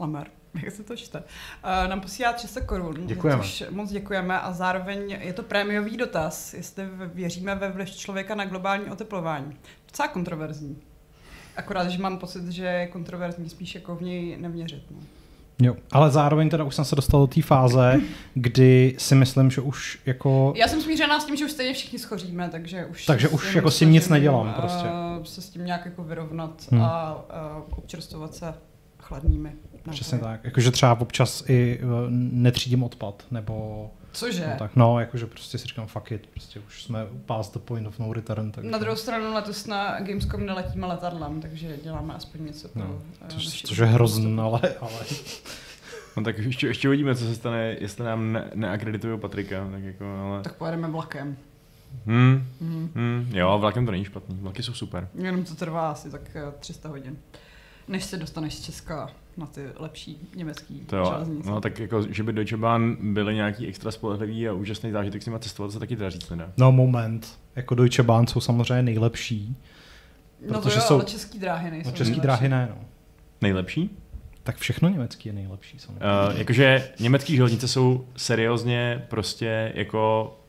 Lamer, 0.00 0.26
jak 0.64 0.74
se 0.74 0.82
to 0.82 0.96
čte, 0.96 1.18
uh, 1.18 1.90
nám 1.90 2.00
posílá 2.00 2.32
300 2.32 2.60
korun. 2.60 3.06
Děkujeme. 3.06 3.42
Což 3.42 3.64
moc 3.70 3.90
děkujeme 3.90 4.40
a 4.40 4.52
zároveň 4.52 5.10
je 5.20 5.32
to 5.32 5.42
prémiový 5.42 5.96
dotaz, 5.96 6.54
jestli 6.54 6.84
věříme 7.14 7.54
ve 7.54 7.70
vliv 7.70 7.90
člověka 7.90 8.34
na 8.34 8.44
globální 8.44 8.90
oteplování. 8.90 9.56
Docela 9.86 10.08
kontroverzní. 10.08 10.78
Akorát, 11.56 11.88
že 11.88 11.98
mám 11.98 12.18
pocit, 12.18 12.48
že 12.48 12.64
je 12.64 12.86
kontroverzní 12.86 13.48
spíš 13.48 13.74
jako 13.74 13.96
v 13.96 14.02
něj 14.02 14.36
nevěřit. 14.36 14.82
No. 14.90 14.98
Jo, 15.62 15.76
ale 15.92 16.10
zároveň 16.10 16.50
teda 16.50 16.64
už 16.64 16.74
jsem 16.74 16.84
se 16.84 16.96
dostal 16.96 17.20
do 17.20 17.26
té 17.26 17.42
fáze, 17.42 18.00
kdy 18.34 18.94
si 18.98 19.14
myslím, 19.14 19.50
že 19.50 19.60
už 19.60 19.98
jako... 20.06 20.52
Já 20.56 20.68
jsem 20.68 20.82
smířená 20.82 21.20
s 21.20 21.24
tím, 21.24 21.36
že 21.36 21.44
už 21.44 21.50
stejně 21.50 21.74
všichni 21.74 21.98
schoříme, 21.98 22.48
takže 22.48 22.86
už... 22.86 23.06
Takže 23.06 23.28
už 23.28 23.54
jako 23.54 23.70
s 23.70 23.78
tím 23.78 23.92
nic 23.92 24.08
nedělám 24.08 24.54
prostě. 24.54 24.86
Se 25.24 25.42
s 25.42 25.50
tím 25.50 25.64
nějak 25.64 25.84
jako 25.84 26.04
vyrovnat 26.04 26.66
hmm. 26.70 26.82
a, 26.82 26.86
a 26.86 27.62
občerstvovat 27.70 28.34
se 28.34 28.54
chladnými 29.10 29.52
Přesně 29.90 30.18
tak. 30.18 30.44
Jakože 30.44 30.70
třeba 30.70 31.00
občas 31.00 31.44
i 31.48 31.80
uh, 31.82 31.90
netřídím 32.10 32.82
odpad, 32.82 33.24
nebo... 33.30 33.90
Cože? 34.12 34.46
No, 34.46 34.56
tak, 34.58 34.76
no, 34.76 35.00
jakože 35.00 35.26
prostě 35.26 35.58
si 35.58 35.66
říkám 35.66 35.86
fuck 35.86 36.12
it, 36.12 36.26
prostě 36.26 36.60
už 36.66 36.82
jsme 36.82 37.06
past 37.26 37.52
the 37.52 37.58
point 37.58 37.86
of 37.86 37.98
no 37.98 38.12
return. 38.12 38.50
Tak 38.52 38.64
Na 38.64 38.78
druhou 38.78 38.96
stranu 38.96 39.34
letos 39.34 39.66
na 39.66 40.00
Gamescom 40.00 40.46
neletíme 40.46 40.86
letadlem, 40.86 41.40
takže 41.40 41.76
děláme 41.82 42.14
aspoň 42.14 42.44
něco 42.44 42.68
pro... 42.68 42.82
No, 42.82 43.02
eh, 43.22 43.28
což, 43.28 43.62
což 43.62 43.78
je 43.78 43.86
hrozný, 43.86 44.38
ale... 44.38 44.60
ale... 44.80 45.00
No 46.16 46.24
tak 46.24 46.38
ještě, 46.38 46.66
ještě 46.66 46.88
uvidíme, 46.88 47.14
co 47.14 47.24
se 47.24 47.34
stane, 47.34 47.76
jestli 47.80 48.04
nám 48.04 48.32
ne, 48.32 48.50
neakreditují 48.54 49.20
Patrika, 49.20 49.68
tak 49.70 49.82
jako, 49.82 50.04
ale... 50.04 50.42
Tak 50.42 50.54
pojedeme 50.54 50.88
vlakem. 50.88 51.36
Hmm. 52.06 52.46
Hmm. 52.60 52.90
Hmm. 52.94 53.30
Jo, 53.32 53.58
vlakem 53.58 53.86
to 53.86 53.92
není 53.92 54.04
špatný, 54.04 54.38
vlaky 54.40 54.62
jsou 54.62 54.74
super. 54.74 55.08
Jenom 55.14 55.44
to 55.44 55.54
trvá 55.54 55.90
asi 55.90 56.10
tak 56.10 56.36
300 56.60 56.88
eh, 56.88 56.92
hodin, 56.92 57.18
než 57.90 58.04
se 58.04 58.16
dostaneš 58.16 58.54
z 58.54 58.60
Česka 58.60 59.10
na 59.36 59.46
ty 59.46 59.66
lepší 59.76 60.28
německý 60.36 60.80
to 60.80 60.96
jo, 60.96 61.04
železnice. 61.04 61.50
No 61.50 61.60
tak 61.60 61.78
jako, 61.78 62.02
že 62.02 62.22
by 62.22 62.32
Deutsche 62.32 62.56
Bahn 62.56 62.96
byly 63.00 63.34
nějaký 63.34 63.66
extra 63.66 63.90
spolehlivý 63.90 64.48
a 64.48 64.52
úžasný 64.52 64.90
zážitek 64.90 65.22
s 65.22 65.26
nimi 65.26 65.38
cestovat, 65.40 65.72
se 65.72 65.78
taky 65.78 65.96
teda 65.96 66.10
říct 66.10 66.30
nedá. 66.30 66.52
No 66.56 66.72
moment, 66.72 67.38
jako 67.56 67.74
Deutsche 67.74 68.02
Bahn 68.02 68.26
jsou 68.26 68.40
samozřejmě 68.40 68.82
nejlepší. 68.82 69.56
No 70.50 70.60
to 70.60 70.70
jo, 70.70 70.80
jsou... 70.80 70.94
ale 70.94 71.04
český 71.04 71.38
dráhy 71.38 71.70
nejsou 71.70 71.90
no, 71.90 71.96
český 71.96 72.10
nejlepší. 72.10 72.22
dráhy 72.22 72.48
ne, 72.48 72.68
no. 72.70 72.84
Nejlepší? 73.40 73.90
Tak 74.42 74.56
všechno 74.56 74.88
německý 74.88 75.28
je 75.28 75.32
nejlepší 75.32 75.78
samozřejmě. 75.78 76.06
Uh, 76.30 76.38
jakože 76.38 76.90
německé 77.00 77.36
železnice 77.36 77.68
jsou 77.68 78.06
seriózně 78.16 79.06
prostě 79.08 79.72
jako 79.74 80.39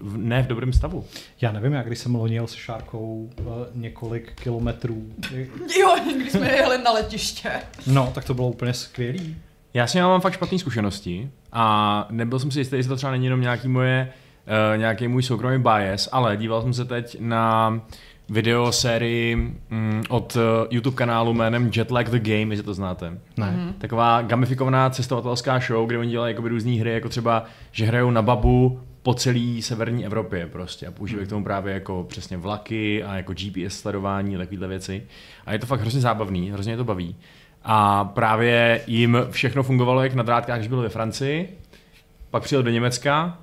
v, 0.00 0.16
ne 0.16 0.42
v 0.42 0.46
dobrém 0.46 0.72
stavu. 0.72 1.04
Já 1.40 1.52
nevím, 1.52 1.72
jak 1.72 1.86
když 1.86 1.98
jsem 1.98 2.14
lonil 2.14 2.46
se 2.46 2.56
Šárkou 2.56 3.30
uh, 3.40 3.46
několik 3.74 4.32
kilometrů. 4.34 5.06
jo, 5.80 5.96
když 6.16 6.32
jsme 6.32 6.52
jeli 6.52 6.82
na 6.82 6.92
letiště. 6.92 7.50
No, 7.86 8.12
tak 8.14 8.24
to 8.24 8.34
bylo 8.34 8.48
úplně 8.48 8.72
skvělý. 8.72 9.36
Já 9.74 9.86
si 9.86 10.00
mám 10.00 10.20
fakt 10.20 10.32
špatné 10.32 10.58
zkušenosti 10.58 11.30
a 11.52 12.06
nebyl 12.10 12.38
jsem 12.38 12.50
si 12.50 12.60
jistý, 12.60 12.76
jestli 12.76 12.88
to 12.88 12.96
třeba 12.96 13.12
není 13.12 13.24
jenom 13.24 13.40
nějaký 13.40 13.68
moje, 13.68 14.12
uh, 14.72 14.78
nějaký 14.78 15.08
můj 15.08 15.22
soukromý 15.22 15.58
bias, 15.58 16.08
ale 16.12 16.36
díval 16.36 16.62
jsem 16.62 16.74
se 16.74 16.84
teď 16.84 17.16
na 17.20 17.80
video 18.28 18.72
sérii 18.72 19.36
mm, 19.70 20.02
od 20.08 20.36
uh, 20.36 20.42
YouTube 20.70 20.96
kanálu 20.96 21.34
jménem 21.34 21.70
Jetlag 21.76 22.10
the 22.10 22.18
Game, 22.18 22.52
jestli 22.52 22.62
to 22.62 22.74
znáte. 22.74 23.18
Ne. 23.36 23.46
Mm-hmm. 23.46 23.72
Taková 23.78 24.22
gamifikovaná 24.22 24.90
cestovatelská 24.90 25.58
show, 25.58 25.86
kde 25.86 25.98
oni 25.98 26.10
dělají 26.10 26.34
různé 26.38 26.72
hry, 26.72 26.92
jako 26.92 27.08
třeba, 27.08 27.44
že 27.72 27.86
hrajou 27.86 28.10
na 28.10 28.22
babu, 28.22 28.80
po 29.02 29.14
celé 29.14 29.62
severní 29.62 30.06
Evropě 30.06 30.46
prostě 30.46 30.86
a 30.86 30.90
používají 30.90 31.26
k 31.26 31.30
tomu 31.30 31.44
právě 31.44 31.74
jako 31.74 32.06
přesně 32.08 32.36
vlaky 32.36 33.04
a 33.04 33.16
jako 33.16 33.32
GPS 33.32 33.78
sledování, 33.78 34.36
takovéhle 34.36 34.68
věci. 34.68 35.02
A 35.46 35.52
je 35.52 35.58
to 35.58 35.66
fakt 35.66 35.80
hrozně 35.80 36.00
zábavný, 36.00 36.50
hrozně 36.50 36.72
je 36.72 36.76
to 36.76 36.84
baví. 36.84 37.16
A 37.62 38.04
právě 38.04 38.82
jim 38.86 39.18
všechno 39.30 39.62
fungovalo 39.62 40.02
jak 40.02 40.14
na 40.14 40.22
drátkách, 40.22 40.58
když 40.58 40.68
byli 40.68 40.82
ve 40.82 40.88
Francii, 40.88 41.58
pak 42.30 42.42
přijel 42.42 42.62
do 42.62 42.70
Německa 42.70 43.38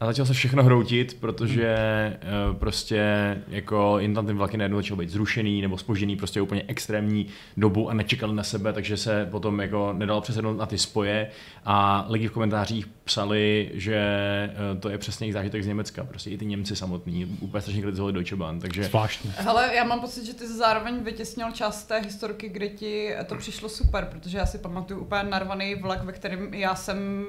a 0.00 0.06
začal 0.06 0.26
se 0.26 0.32
všechno 0.32 0.62
hroutit, 0.62 1.20
protože 1.20 1.76
hmm. 2.22 2.56
prostě 2.56 3.02
jako 3.48 3.98
jim 3.98 4.14
tam 4.14 4.26
ty 4.26 4.32
vlaky 4.32 4.56
najednou 4.56 4.78
začaly 4.78 4.98
být 4.98 5.10
zrušený 5.10 5.62
nebo 5.62 5.78
spožený 5.78 6.16
prostě 6.16 6.40
úplně 6.40 6.64
extrémní 6.66 7.26
dobu 7.56 7.90
a 7.90 7.94
nečekali 7.94 8.34
na 8.34 8.42
sebe, 8.42 8.72
takže 8.72 8.96
se 8.96 9.28
potom 9.30 9.60
jako 9.60 9.92
nedalo 9.92 10.20
přesednout 10.20 10.58
na 10.58 10.66
ty 10.66 10.78
spoje 10.78 11.30
a 11.64 12.06
lidi 12.08 12.28
v 12.28 12.32
komentářích 12.32 12.86
psali, 13.04 13.70
že 13.74 13.96
eh, 13.96 14.80
to 14.80 14.88
je 14.88 14.98
přesně 14.98 15.24
jejich 15.24 15.34
zážitek 15.34 15.62
z 15.62 15.66
Německa, 15.66 16.04
prostě 16.04 16.30
i 16.30 16.38
ty 16.38 16.46
Němci 16.46 16.76
samotní, 16.76 17.38
úplně 17.40 17.60
strašně 17.60 17.82
kritizovali 17.82 18.12
Deutsche 18.12 18.36
Bahn, 18.36 18.60
takže... 18.60 18.84
Zvláštní. 18.84 19.32
Hele, 19.36 19.74
já 19.74 19.84
mám 19.84 20.00
pocit, 20.00 20.24
že 20.24 20.34
ty 20.34 20.48
zároveň 20.48 21.04
vytěsnil 21.04 21.52
část 21.52 21.84
té 21.84 22.00
historky, 22.00 22.48
kde 22.48 22.68
ti 22.68 23.14
to 23.26 23.34
přišlo 23.34 23.68
super, 23.68 24.08
protože 24.10 24.38
já 24.38 24.46
si 24.46 24.58
pamatuju 24.58 25.00
úplně 25.00 25.22
narvaný 25.22 25.74
vlak, 25.74 26.04
ve 26.04 26.12
kterém 26.12 26.54
já 26.54 26.74
jsem 26.74 27.26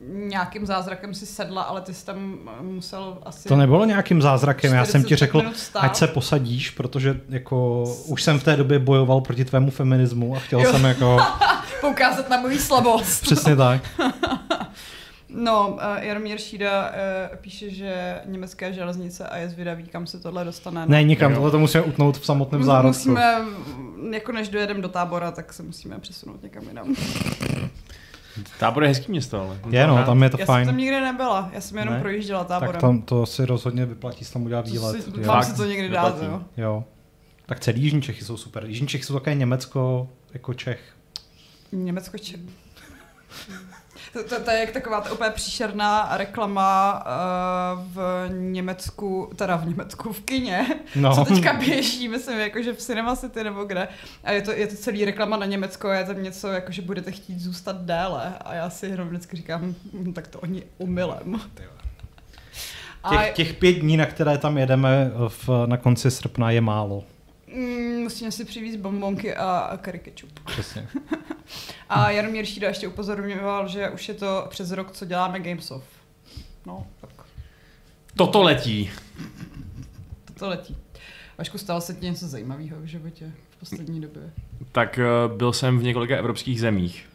nějakým 0.00 0.66
zázrakem 0.66 1.14
si 1.14 1.26
sedla, 1.26 1.62
ale 1.62 1.80
ty 1.80 1.94
jsi 1.94 2.06
tam 2.06 2.38
musel 2.60 3.18
asi... 3.22 3.48
To 3.48 3.56
nebylo 3.56 3.84
nějakým 3.84 4.22
zázrakem, 4.22 4.72
já 4.72 4.84
jsem 4.84 5.04
ti 5.04 5.16
řekl, 5.16 5.42
ať 5.74 5.96
se 5.96 6.06
posadíš, 6.06 6.70
protože 6.70 7.20
jako 7.28 7.84
už 8.06 8.22
jsem 8.22 8.40
v 8.40 8.44
té 8.44 8.56
době 8.56 8.78
bojoval 8.78 9.20
proti 9.20 9.44
tvému 9.44 9.70
feminismu 9.70 10.36
a 10.36 10.38
chtěl 10.38 10.60
jo. 10.60 10.72
jsem 10.72 10.84
jako... 10.84 11.18
poukázat 11.80 12.30
na 12.30 12.40
moji 12.40 12.58
slabost. 12.58 13.20
Přesně 13.22 13.56
tak. 13.56 13.82
No, 15.30 15.68
uh, 15.68 16.02
Jaromír 16.02 16.38
Šída 16.38 16.90
uh, 16.90 17.36
píše, 17.36 17.70
že 17.70 18.20
německé 18.26 18.72
železnice 18.72 19.28
a 19.28 19.36
je 19.36 19.48
zvědavý, 19.48 19.84
kam 19.84 20.06
se 20.06 20.20
tohle 20.20 20.44
dostane. 20.44 20.86
Ne, 20.86 21.02
nikam, 21.02 21.34
tohle 21.34 21.50
to 21.50 21.58
musíme 21.58 21.84
utnout 21.84 22.18
v 22.18 22.26
samotném 22.26 22.64
zárodku. 22.64 22.98
Musíme, 22.98 23.38
jako 24.12 24.32
než 24.32 24.48
dojedeme 24.48 24.80
do 24.80 24.88
tábora, 24.88 25.30
tak 25.30 25.52
se 25.52 25.62
musíme 25.62 25.98
přesunout 25.98 26.42
někam 26.42 26.62
jinam. 26.68 26.94
Tábor 28.58 28.82
je 28.82 28.88
hezký 28.88 29.10
město, 29.12 29.40
ale. 29.40 29.58
Je, 29.70 29.86
no, 29.86 30.04
tam 30.04 30.22
je 30.22 30.30
to 30.30 30.36
já 30.40 30.46
fajn. 30.46 30.64
jsem 30.66 30.74
tam 30.74 30.78
nikdy 30.80 31.00
nebyla, 31.00 31.50
já 31.52 31.60
jsem 31.60 31.78
jenom 31.78 31.94
Ne? 31.94 32.00
projížděla 32.00 32.44
táborem. 32.44 32.72
Tak 32.72 32.80
tam 32.80 33.02
to 33.02 33.26
si 33.26 33.46
rozhodně 33.46 33.86
vyplatí 33.86 34.24
tam 34.32 34.42
udělat 34.42 34.68
výlet. 34.68 35.02
si, 35.04 35.10
Fakt? 35.22 35.44
si 35.44 35.56
to 35.56 35.64
někdy 35.64 35.88
dát, 35.88 36.14
Vyplatí. 36.20 36.32
jo. 36.32 36.42
jo. 36.56 36.84
Tak 37.46 37.60
celý 37.60 37.82
Jižní 37.82 38.02
Čechy 38.02 38.24
jsou 38.24 38.36
super. 38.36 38.64
Jižní 38.66 38.86
Čechy 38.88 39.04
jsou 39.04 39.14
také 39.14 39.34
Německo 39.34 40.08
jako 40.32 40.54
Čech. 40.54 40.80
Německo 41.72 42.18
če... 42.18 42.36
To, 44.12 44.24
to, 44.24 44.40
to, 44.44 44.50
je 44.50 44.58
jak 44.60 44.70
taková 44.70 45.00
ta 45.00 45.12
úplně 45.12 45.30
příšerná 45.30 46.08
reklama 46.16 47.02
uh, 47.06 47.82
v 47.94 48.26
Německu, 48.28 49.30
teda 49.36 49.56
v 49.56 49.66
Německu, 49.68 50.12
v 50.12 50.20
kině, 50.20 50.66
No. 50.96 51.14
co 51.14 51.24
teďka 51.24 51.52
běží, 51.52 52.08
myslím, 52.08 52.38
jakože 52.38 52.72
v 52.72 52.76
Cinema 52.78 53.16
City 53.16 53.44
nebo 53.44 53.64
kde. 53.64 53.88
A 54.24 54.32
je 54.32 54.42
to, 54.42 54.52
je 54.52 54.66
to 54.66 54.76
celý 54.76 55.04
reklama 55.04 55.36
na 55.36 55.46
Německo, 55.46 55.88
je 55.88 56.04
tam 56.04 56.22
něco, 56.22 56.48
jako 56.48 56.72
že 56.72 56.82
budete 56.82 57.12
chtít 57.12 57.40
zůstat 57.40 57.76
déle. 57.80 58.32
A 58.44 58.54
já 58.54 58.70
si 58.70 58.86
jenom 58.86 59.08
vždycky 59.08 59.36
říkám, 59.36 59.74
"Hm, 59.92 60.12
tak 60.12 60.28
to 60.28 60.40
oni 60.40 60.62
umylem. 60.78 61.40
A 63.04 63.10
Těch, 63.16 63.32
těch 63.34 63.54
pět 63.54 63.72
dní, 63.72 63.96
na 63.96 64.06
které 64.06 64.38
tam 64.38 64.58
jedeme 64.58 65.10
v, 65.28 65.48
na 65.66 65.76
konci 65.76 66.10
srpna, 66.10 66.50
je 66.50 66.60
málo. 66.60 67.04
Mm, 67.54 68.02
musíme 68.02 68.32
si 68.32 68.44
přivízt 68.44 68.78
bombonky 68.78 69.34
a, 69.34 69.44
a 69.58 69.76
curry 69.76 69.98
ketchup. 69.98 70.40
Přesně. 70.46 70.88
A 71.88 72.10
Jaromír 72.10 72.44
Šída 72.46 72.68
ještě 72.68 72.88
upozorňoval, 72.88 73.68
že 73.68 73.90
už 73.90 74.08
je 74.08 74.14
to 74.14 74.46
přes 74.50 74.70
rok, 74.70 74.92
co 74.92 75.04
děláme 75.04 75.40
Games 75.40 75.70
of. 75.70 75.84
No, 76.66 76.86
tak 77.00 77.10
Toto 78.16 78.42
letí. 78.42 78.90
to, 80.24 80.32
to 80.34 80.48
letí. 80.48 80.76
Vašku, 81.38 81.58
stalo 81.58 81.80
se 81.80 81.94
ti 81.94 82.06
něco 82.06 82.28
zajímavého 82.28 82.80
v 82.80 82.84
životě 82.84 83.32
v 83.50 83.56
poslední 83.60 84.00
době? 84.00 84.22
Tak 84.72 84.98
eh, 84.98 85.04
byl 85.36 85.52
jsem 85.52 85.78
v 85.78 85.82
několika 85.82 86.16
evropských 86.16 86.60
zemích. 86.60 87.08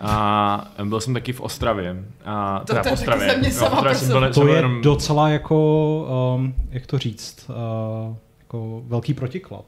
A 0.00 0.72
byl 0.84 1.00
jsem 1.00 1.14
taky 1.14 1.32
v 1.32 1.40
Ostravě. 1.40 2.04
A, 2.24 2.58
To- 2.58 2.64
teda 2.64 2.82
to 2.82 2.88
v 2.88 2.92
je 2.92 2.92
Ostravě. 2.92 3.26
taky 3.26 3.34
země 3.40 3.48
Jo, 3.48 3.54
v 3.54 3.58
sama 3.58 3.76
Ostravě 3.76 3.98
jsem 3.98 4.08
byl, 4.08 4.20
jsem 4.20 4.32
To 4.32 4.40
byl 4.40 4.48
je 4.48 4.56
jenom, 4.56 4.82
docela 4.82 5.28
jako, 5.28 6.34
um, 6.36 6.54
jak 6.70 6.86
to 6.86 6.98
říct, 6.98 7.50
uh, 7.50 8.16
jako 8.50 8.82
velký 8.86 9.14
protiklad. 9.14 9.64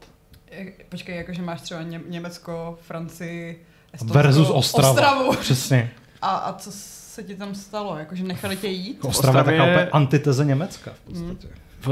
Jak- 0.51 0.73
Počkej, 0.89 1.17
jakože 1.17 1.41
máš 1.41 1.61
třeba 1.61 1.81
Ně- 1.81 2.01
Německo, 2.09 2.77
Francii, 2.81 3.65
Estonsko, 3.93 4.17
Versus 4.17 4.49
Ostrava. 4.49 4.89
Ostravu. 4.89 5.33
Přesně. 5.39 5.91
A, 6.21 6.27
a 6.29 6.53
co 6.53 6.69
se 6.73 7.23
ti 7.23 7.35
tam 7.35 7.55
stalo? 7.55 7.97
Jakože 7.97 8.23
nechali 8.23 8.57
tě 8.57 8.67
jít? 8.67 9.05
Ostrava 9.05 9.39
je 9.39 9.43
Ostravě- 9.43 9.57
taková 9.59 9.71
úplně 9.71 9.89
antiteze 9.91 10.45
Německa 10.45 10.91
v 10.93 10.99
podstatě. 10.99 11.47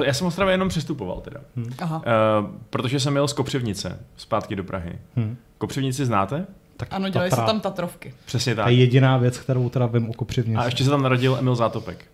já 0.06 0.14
jsem 0.14 0.28
Ostravě 0.28 0.54
jenom 0.54 0.70
přestupoval 0.70 1.22
teda. 1.22 1.40
Aha. 1.82 1.98
Uh, 1.98 2.50
protože 2.70 3.00
jsem 3.00 3.16
jel 3.16 3.28
z 3.28 3.34
Kopřivnice 3.34 4.00
zpátky 4.18 4.56
do 4.56 4.64
Prahy. 4.64 5.00
Hm. 5.16 5.38
Kopřivnici 5.58 6.06
znáte? 6.06 6.46
Tak 6.78 6.88
Ano, 6.92 7.10
dělají 7.10 7.32
se 7.32 7.38
Tatra- 7.38 7.46
tam 7.46 7.60
Tatrovky. 7.60 8.14
Přesně 8.26 8.56
To 8.56 8.62
tak. 8.62 8.72
je 8.72 8.76
jediná 8.78 9.18
věc, 9.18 9.38
kterou 9.38 9.70
teda 9.70 9.86
vím 9.86 10.10
o 10.10 10.14
Kopřivnici. 10.14 10.58
A 10.62 10.66
ještě 10.66 10.84
se 10.84 10.90
tam 10.90 11.02
narodil 11.02 11.36
Emil 11.40 11.56
Zátopek. 11.56 12.06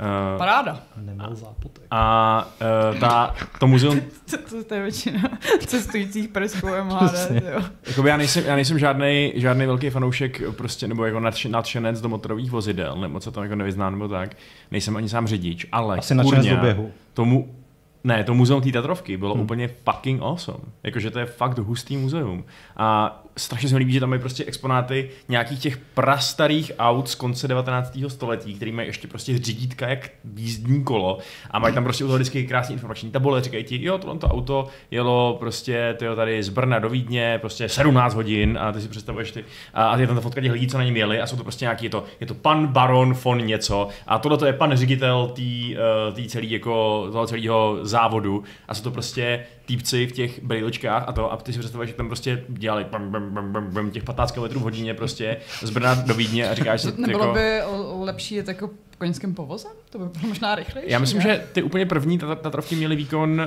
Uh, 0.00 0.38
Paráda. 0.38 0.80
Neměl 0.96 1.34
zápotek. 1.34 1.84
a 1.90 2.48
uh, 2.92 2.98
ta, 3.00 3.34
to 3.58 3.66
muzeum, 3.66 4.00
To, 4.30 4.36
to, 4.50 4.64
to 4.64 4.74
je 4.74 4.82
většina 4.82 5.20
cestujících 5.66 6.28
prsků 6.28 6.66
MHD. 6.84 7.42
Jakoby 7.86 8.08
já 8.08 8.16
nejsem, 8.16 8.44
já 8.46 8.54
nejsem 8.54 8.78
žádný, 8.78 9.32
žádný 9.36 9.66
velký 9.66 9.90
fanoušek 9.90 10.42
prostě, 10.56 10.88
nebo 10.88 11.04
jako 11.04 11.20
nadš, 11.20 11.44
nadšenec 11.44 12.00
do 12.00 12.08
motorových 12.08 12.50
vozidel, 12.50 12.96
nebo 12.96 13.20
co 13.20 13.32
tam 13.32 13.42
jako 13.42 13.54
nevyznám, 13.54 13.92
nebo 13.92 14.08
tak. 14.08 14.36
Nejsem 14.70 14.96
ani 14.96 15.08
sám 15.08 15.26
řidič, 15.26 15.66
ale 15.72 15.98
Asi 15.98 16.14
kurňa, 16.16 16.54
do 16.54 16.60
běhu. 16.60 16.90
tomu, 17.14 17.54
ne, 18.04 18.24
to 18.24 18.34
muzeum 18.34 18.60
té 18.62 18.72
Tatrovky 18.72 19.16
bylo 19.16 19.34
Hmm. 19.34 19.42
úplně 19.42 19.70
fucking 19.84 20.22
awesome. 20.22 20.64
Jakože 20.82 21.10
to 21.10 21.18
je 21.18 21.26
fakt 21.26 21.58
hustý 21.58 21.96
muzeum. 21.96 22.44
A 22.76 23.20
strašně 23.36 23.68
se 23.68 23.74
mi 23.74 23.78
líbí, 23.78 23.92
že 23.92 24.00
tam 24.00 24.08
mají 24.08 24.20
prostě 24.20 24.44
exponáty 24.44 25.10
nějakých 25.28 25.58
těch 25.58 25.76
prastarých 25.76 26.72
aut 26.78 27.08
z 27.08 27.14
konce 27.14 27.48
19. 27.48 27.98
století, 28.08 28.54
který 28.54 28.72
mají 28.72 28.88
ještě 28.88 29.08
prostě 29.08 29.38
řídítka 29.38 29.88
jak 29.88 30.10
jízdní 30.36 30.84
kolo 30.84 31.18
a 31.50 31.58
mají 31.58 31.74
tam 31.74 31.84
prostě 31.84 32.04
u 32.04 32.06
toho 32.06 32.16
vždycky 32.16 32.46
krásný 32.46 32.72
informační 32.72 33.10
tabule, 33.10 33.40
říkají 33.42 33.64
ti, 33.64 33.84
jo, 33.84 33.98
tohle 33.98 34.18
to 34.18 34.28
auto 34.28 34.68
jelo 34.90 35.36
prostě 35.38 35.94
tyjo, 35.98 36.16
tady 36.16 36.42
z 36.42 36.48
Brna 36.48 36.78
do 36.78 36.88
Vídně, 36.88 37.38
prostě 37.40 37.68
17 37.68 38.14
hodin 38.14 38.58
a 38.60 38.72
ty 38.72 38.80
si 38.80 38.88
představuješ 38.88 39.30
ty, 39.30 39.44
a, 39.74 39.84
a 39.84 39.98
je 39.98 40.06
tam 40.06 40.16
ta 40.16 40.22
fotka 40.22 40.40
těch 40.40 40.52
lidí, 40.52 40.68
co 40.68 40.78
na 40.78 40.84
něm 40.84 40.96
jeli 40.96 41.20
a 41.20 41.26
jsou 41.26 41.36
to 41.36 41.42
prostě 41.42 41.64
nějaký, 41.64 41.84
je 41.84 41.90
to, 41.90 42.04
je 42.20 42.26
to 42.26 42.34
pan 42.34 42.66
baron 42.66 43.14
von 43.24 43.46
něco 43.46 43.88
a 44.06 44.18
tohle 44.18 44.38
to 44.38 44.46
je 44.46 44.52
pan 44.52 44.76
ředitel 44.76 45.32
té 45.36 45.42
uh, 45.42 46.14
tý 46.14 46.28
celý 46.28 46.50
jako 46.50 47.08
toho 47.12 47.26
celého 47.26 47.78
závodu 47.90 48.44
a 48.68 48.74
jsou 48.74 48.82
to 48.82 48.90
prostě 48.90 49.46
týpci 49.70 50.06
v 50.06 50.12
těch 50.12 50.42
brýličkách 50.44 51.04
a 51.06 51.12
to 51.12 51.32
a 51.32 51.36
ty 51.36 51.52
si 51.52 51.58
představuješ, 51.58 51.90
že 51.90 51.96
tam 51.96 52.06
prostě 52.06 52.44
dělali 52.48 52.84
bam, 52.84 53.10
bam, 53.10 53.30
bam, 53.34 53.52
bam, 53.52 53.70
bam, 53.70 53.90
těch 53.90 54.04
15 54.04 54.32
km 54.32 54.40
v 54.40 54.52
hodině 54.62 54.94
prostě 54.94 55.36
z 55.62 55.70
Brna 55.70 55.94
do 55.94 56.14
Vídně 56.14 56.48
a 56.48 56.54
říkáš 56.54 56.80
si, 56.82 56.88
Nebylo 56.96 57.20
jako, 57.22 57.34
by 57.34 57.60
lepší 58.04 58.34
jet 58.34 58.48
jako 58.48 58.70
koňským 58.98 59.34
povozem? 59.34 59.72
To 59.90 59.98
by 59.98 60.04
bylo 60.04 60.28
možná 60.28 60.54
rychlejší. 60.54 60.90
já 60.90 60.98
myslím, 60.98 61.18
ne? 61.18 61.24
že 61.24 61.44
ty 61.52 61.62
úplně 61.62 61.86
první 61.86 62.18
ta- 62.18 62.34
Tatrovky 62.34 62.76
měly 62.76 62.96
výkon 62.96 63.40
uh, 63.40 63.46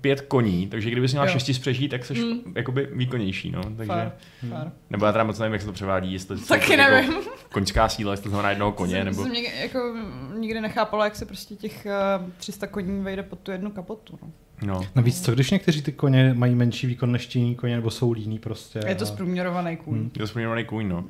pět 0.00 0.20
koní, 0.20 0.66
takže 0.66 0.90
kdyby 0.90 1.08
si 1.08 1.14
měla 1.14 1.26
Jo. 1.26 1.32
šesti 1.32 1.54
spřeží, 1.54 1.88
tak 1.88 2.04
jsi 2.04 2.14
Mm. 2.14 2.40
jakoby 2.56 2.88
výkonnější, 2.92 3.50
no. 3.50 3.60
Takže, 3.76 3.92
Fér, 3.92 4.12
fér. 4.40 4.72
nebo 4.90 5.06
já 5.06 5.12
teda 5.12 5.24
moc 5.24 5.38
nevím, 5.38 5.52
jak 5.52 5.60
se 5.62 5.66
to 5.66 5.72
převádí, 5.72 6.12
jestli 6.12 6.36
to 6.38 6.46
Taky 6.46 6.72
jako 6.72 6.90
nevím. 6.92 7.14
koňská 7.52 7.88
síla, 7.88 8.10
jestli 8.12 8.22
to 8.24 8.28
znamená 8.30 8.50
jednoho 8.50 8.72
koně, 8.72 8.94
jsem, 8.96 9.04
nebo... 9.04 9.22
jsem 9.22 9.32
nikdy, 9.32 9.52
jako, 9.60 9.94
nikdy 10.38 10.60
nechápala, 10.60 11.04
jak 11.04 11.16
se 11.16 11.26
prostě 11.26 11.54
těch 11.56 11.86
uh, 12.20 12.30
300 12.38 12.66
koní 12.66 13.02
vejde 13.04 13.22
pod 13.22 13.38
tu 13.38 13.50
jednu 13.50 13.70
kapotu. 13.70 14.18
No. 14.22 14.30
No. 14.66 14.80
Navíc, 14.94 15.24
co 15.24 15.32
když 15.32 15.50
někteří 15.50 15.82
ty 15.82 15.92
koně 15.92 16.34
mají 16.34 16.54
menší 16.54 16.86
výkon 16.86 17.12
než 17.12 17.36
jiní 17.36 17.54
koně, 17.54 17.76
nebo 17.76 17.90
jsou 17.90 18.12
líní 18.12 18.38
prostě. 18.38 18.80
Je 18.86 18.94
to 18.94 19.04
a- 19.04 19.06
zprůměrovaný 19.06 19.76
kůň. 19.76 19.96
Hmm. 19.98 20.10
Je 20.14 20.18
to 20.20 20.26
vzpomínaný 20.26 20.64
kůň, 20.64 20.88
no. 20.88 21.04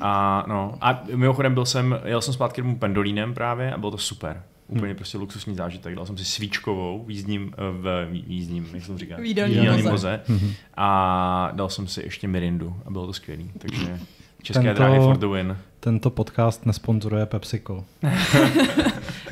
A, 0.00 0.44
no. 0.48 0.78
a 0.80 1.02
mimochodem 1.14 1.54
byl 1.54 1.64
jsem, 1.66 2.00
jel 2.04 2.20
jsem 2.20 2.34
zpátky 2.34 2.62
domů 2.62 2.76
pendolínem 2.78 3.34
právě 3.34 3.72
a 3.72 3.78
bylo 3.78 3.90
to 3.90 3.98
super. 3.98 4.42
Úplně 4.68 4.86
Hmm. 4.86 4.96
prostě 4.96 5.18
luxusní 5.18 5.54
zážitek. 5.54 5.94
Dal 5.94 6.06
jsem 6.06 6.16
si 6.18 6.24
svíčkovou 6.24 7.04
v 7.06 7.10
jízdním, 7.10 7.52
eh, 7.54 7.56
v 7.72 8.08
jízdním, 8.26 8.68
jak 8.74 8.82
se 8.82 8.92
to 8.92 8.98
říká? 8.98 9.16
V 9.16 9.24
jídelním 9.24 9.58
jídelním 9.58 9.84
voze. 9.90 10.20
voze. 10.28 10.38
Mhm. 10.40 10.52
A 10.76 11.50
dal 11.54 11.68
jsem 11.68 11.86
si 11.86 12.02
ještě 12.02 12.28
mirindu 12.28 12.76
a 12.86 12.90
bylo 12.90 13.06
to 13.06 13.12
skvělý. 13.12 13.50
Takže 13.58 13.98
české 14.42 14.62
Tento- 14.62 14.74
dráhy 14.78 14.98
for 14.98 15.16
the 15.16 15.26
win. 15.26 15.56
Tento 15.80 16.10
podcast 16.10 16.66
nesponzoruje 16.66 17.26
PepsiCo. 17.26 17.84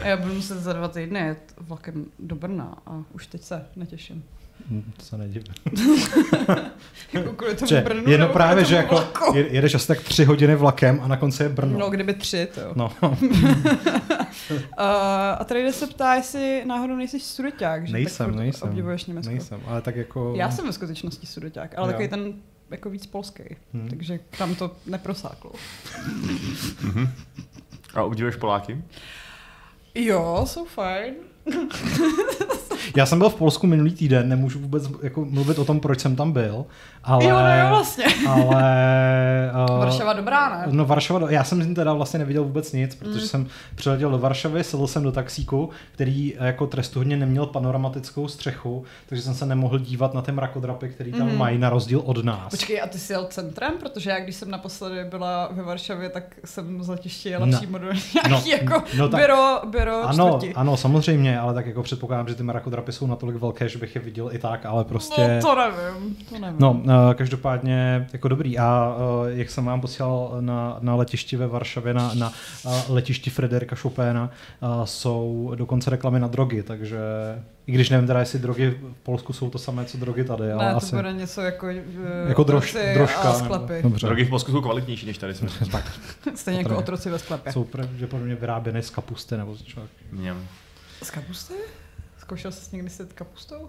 A 0.02 0.06
já 0.08 0.16
budu 0.16 0.34
muset 0.34 0.58
za 0.60 0.72
dva 0.72 0.88
týdny 0.88 1.18
jet 1.20 1.54
vlakem 1.60 2.04
do 2.18 2.34
Brna 2.36 2.78
a 2.86 3.02
už 3.12 3.26
teď 3.26 3.42
se 3.42 3.66
netěším. 3.76 4.24
Hm, 4.70 4.92
To 4.96 5.02
se 5.04 5.18
nedivím. 5.18 5.54
Jako 7.12 7.32
kvůli 7.32 7.54
tomu 7.56 7.68
Že 7.68 7.80
Brnu, 7.80 8.00
Jenom 8.00 8.20
nebo 8.20 8.32
právě, 8.32 8.54
kvůli 8.64 8.68
že 8.68 8.76
jako 8.76 8.94
vlaku. 8.94 9.36
jedeš 9.36 9.74
asi 9.74 9.86
tak 9.88 10.00
tři 10.00 10.24
hodiny 10.24 10.54
vlakem 10.56 11.00
a 11.02 11.08
na 11.08 11.16
konci 11.16 11.42
je 11.42 11.48
Brno. 11.48 11.78
No, 11.78 11.90
kdyby 11.90 12.14
tři, 12.14 12.48
to 12.54 12.60
jo. 12.60 12.72
No, 12.76 12.92
Uh, 14.50 14.56
a 15.38 15.44
tady 15.44 15.72
se 15.72 15.86
ptá, 15.86 16.14
jestli 16.14 16.62
náhodou 16.66 16.96
nejsi 16.96 17.20
sudeťák, 17.20 17.86
že 17.86 17.92
nejsem, 17.92 18.26
tak 18.26 18.34
nejsem. 18.36 18.68
obdivuješ 18.68 19.04
Německo. 19.04 19.30
Nejsem, 19.30 19.60
ale 19.66 19.80
tak 19.82 19.96
jako... 19.96 20.32
Já 20.36 20.50
jsem 20.50 20.66
ve 20.66 20.72
skutečnosti 20.72 21.26
sudeťák, 21.26 21.74
ale 21.78 21.86
Jo. 21.86 21.92
takový 21.92 22.08
ten 22.08 22.32
jako 22.70 22.90
víc 22.90 23.06
polský, 23.06 23.42
Hmm. 23.74 23.88
takže 23.88 24.20
tam 24.38 24.54
to 24.54 24.76
neprosáklo. 24.86 25.52
A 27.94 28.02
obdivuješ 28.02 28.36
Poláky? 28.36 28.82
Jo, 29.94 30.42
jsou 30.46 30.64
fajn. 30.64 31.14
Já 32.96 33.06
jsem 33.06 33.18
byl 33.18 33.28
v 33.28 33.34
Polsku 33.34 33.66
minulý 33.66 33.90
týden, 33.90 34.28
nemůžu 34.28 34.58
vůbec 34.60 34.90
jako 35.02 35.24
mluvit 35.24 35.58
o 35.58 35.64
tom, 35.64 35.80
proč 35.80 36.00
jsem 36.00 36.16
tam 36.16 36.32
byl, 36.32 36.64
ale... 37.04 37.24
Jo, 37.24 37.30
no 37.30 37.56
jo, 37.60 37.66
vlastně. 37.68 38.04
ale 38.28 38.64
uh, 39.70 39.78
Varšava 39.78 40.12
dobrá, 40.12 40.48
ne? 40.58 40.64
No 40.70 40.84
Varšava, 40.84 41.30
já 41.30 41.44
jsem 41.44 41.74
teda 41.74 41.92
vlastně 41.92 42.18
neviděl 42.18 42.44
vůbec 42.44 42.72
nic, 42.72 42.94
protože 42.94 43.10
Mm. 43.20 43.26
jsem 43.26 43.46
přiletěl 43.74 44.10
do 44.10 44.18
Varšavy, 44.18 44.64
sedl 44.64 44.86
jsem 44.86 45.02
do 45.02 45.12
taxíku, 45.12 45.70
který 45.92 46.34
eh, 46.38 46.46
jako 46.46 46.66
trestuhodně 46.66 47.16
neměl 47.16 47.46
panoramatickou 47.46 48.28
střechu, 48.28 48.84
takže 49.08 49.22
jsem 49.22 49.34
se 49.34 49.46
nemohl 49.46 49.78
dívat 49.78 50.14
na 50.14 50.22
ty 50.22 50.32
mrakodrapy, 50.32 50.88
který 50.88 51.12
tam 51.12 51.26
Mhm. 51.26 51.38
mají, 51.38 51.58
na 51.58 51.70
rozdíl 51.70 52.02
od 52.04 52.24
nás. 52.24 52.50
Počkej, 52.50 52.80
a 52.82 52.86
ty 52.86 52.98
jsi 52.98 53.12
jel 53.12 53.26
centrem? 53.30 53.72
Protože 53.80 54.10
já, 54.10 54.20
když 54.20 54.36
jsem 54.36 54.50
naposledy 54.50 55.04
byla 55.04 55.48
ve 55.52 55.62
Varšavě, 55.62 56.08
tak 56.08 56.24
jsem 56.44 56.82
z 56.82 56.88
letiště 56.88 57.28
jela 57.28 57.46
No. 57.46 57.56
přímo 57.58 57.78
do 57.78 57.86
nějaký 57.92 58.28
No, 58.30 58.42
jako 58.50 58.82
no 58.98 59.08
tak- 59.08 59.20
byro, 59.20 59.60
byro 59.70 60.02
Ano, 60.08 60.28
čtvrti. 60.28 60.54
ano, 60.54 60.76
samozřejmě, 60.76 61.38
ale 61.40 61.54
tak 61.54 61.66
jako 61.66 61.82
předpokládám, 61.82 62.28
že 62.28 62.34
ty 62.34 62.42
mrakodrapy 62.42 62.79
mrakodrapy 62.80 62.92
jsou 62.92 63.06
natolik 63.06 63.36
velké, 63.36 63.68
že 63.68 63.78
bych 63.78 63.94
je 63.94 64.00
viděl 64.00 64.30
i 64.32 64.38
tak, 64.38 64.66
ale 64.66 64.84
prostě... 64.84 65.40
No 65.42 65.48
to 65.48 65.54
nevím, 65.54 66.16
to 66.28 66.38
nevím. 66.38 66.56
No, 66.58 66.72
uh, 66.72 67.14
každopádně 67.14 68.08
jako 68.12 68.28
dobrý. 68.28 68.58
A 68.58 68.96
uh, 68.96 69.28
jak 69.28 69.50
jsem 69.50 69.64
vám 69.64 69.80
posílal 69.80 70.36
na, 70.40 70.76
na 70.80 70.94
letišti 70.94 71.36
ve 71.36 71.46
Varšavě, 71.46 71.94
na, 71.94 72.14
na 72.14 72.32
uh, 72.64 72.72
letišti 72.88 73.30
Frederika 73.30 73.76
Chopina, 73.76 74.30
jsou 74.84 75.52
dokonce 75.54 75.90
reklamy 75.90 76.20
na 76.20 76.28
drogy, 76.28 76.62
takže 76.62 76.98
i 77.66 77.72
když 77.72 77.90
nevím 77.90 78.06
teda, 78.06 78.20
jestli 78.20 78.38
drogy 78.38 78.70
v 78.70 78.94
Polsku 79.02 79.32
jsou 79.32 79.50
to 79.50 79.58
samé, 79.58 79.84
co 79.84 79.98
drogy 79.98 80.24
tady, 80.24 80.52
ale 80.52 80.64
ne, 80.64 80.70
to 80.70 80.76
asi... 80.76 80.96
bude 80.96 81.12
něco 81.12 81.40
jako, 81.40 81.66
jako 82.28 82.44
drož, 82.44 82.76
drožka. 82.94 83.20
A 83.20 83.32
sklepy. 83.32 83.72
Nebo, 83.72 83.88
dobře. 83.88 84.06
Drogy 84.06 84.24
v 84.24 84.28
Polsku 84.28 84.52
jsou 84.52 84.60
kvalitnější 84.60 85.06
než 85.06 85.18
tady. 85.18 85.34
tak. 85.72 85.84
Stejně 86.34 86.60
jako 86.60 86.76
otroci 86.76 87.10
ve 87.10 87.18
sklepě. 87.18 87.52
Jsou 87.52 87.64
pravděpodobně 87.64 88.34
vyráběny 88.34 88.82
z 88.82 88.90
kapusty 88.90 89.36
nebo 89.36 89.54
z 89.56 89.62
čeho. 89.62 89.86
Z 91.02 91.10
kapusty? 91.10 91.54
Zkoušel 92.30 92.52
jsi 92.52 92.76
někdy 92.76 92.90
s 92.90 93.06
kapustou? 93.14 93.68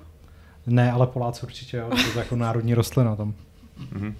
Ne, 0.68 0.92
ale 0.92 1.08
Poláci 1.08 1.46
určitě, 1.46 1.78
jo. 1.78 1.90
To 1.90 1.98
je 1.98 2.18
jako 2.18 2.36
národní 2.46 2.74
rostlina 2.74 3.16
tam. 3.16 3.34
Mm-hmm. 3.94 4.14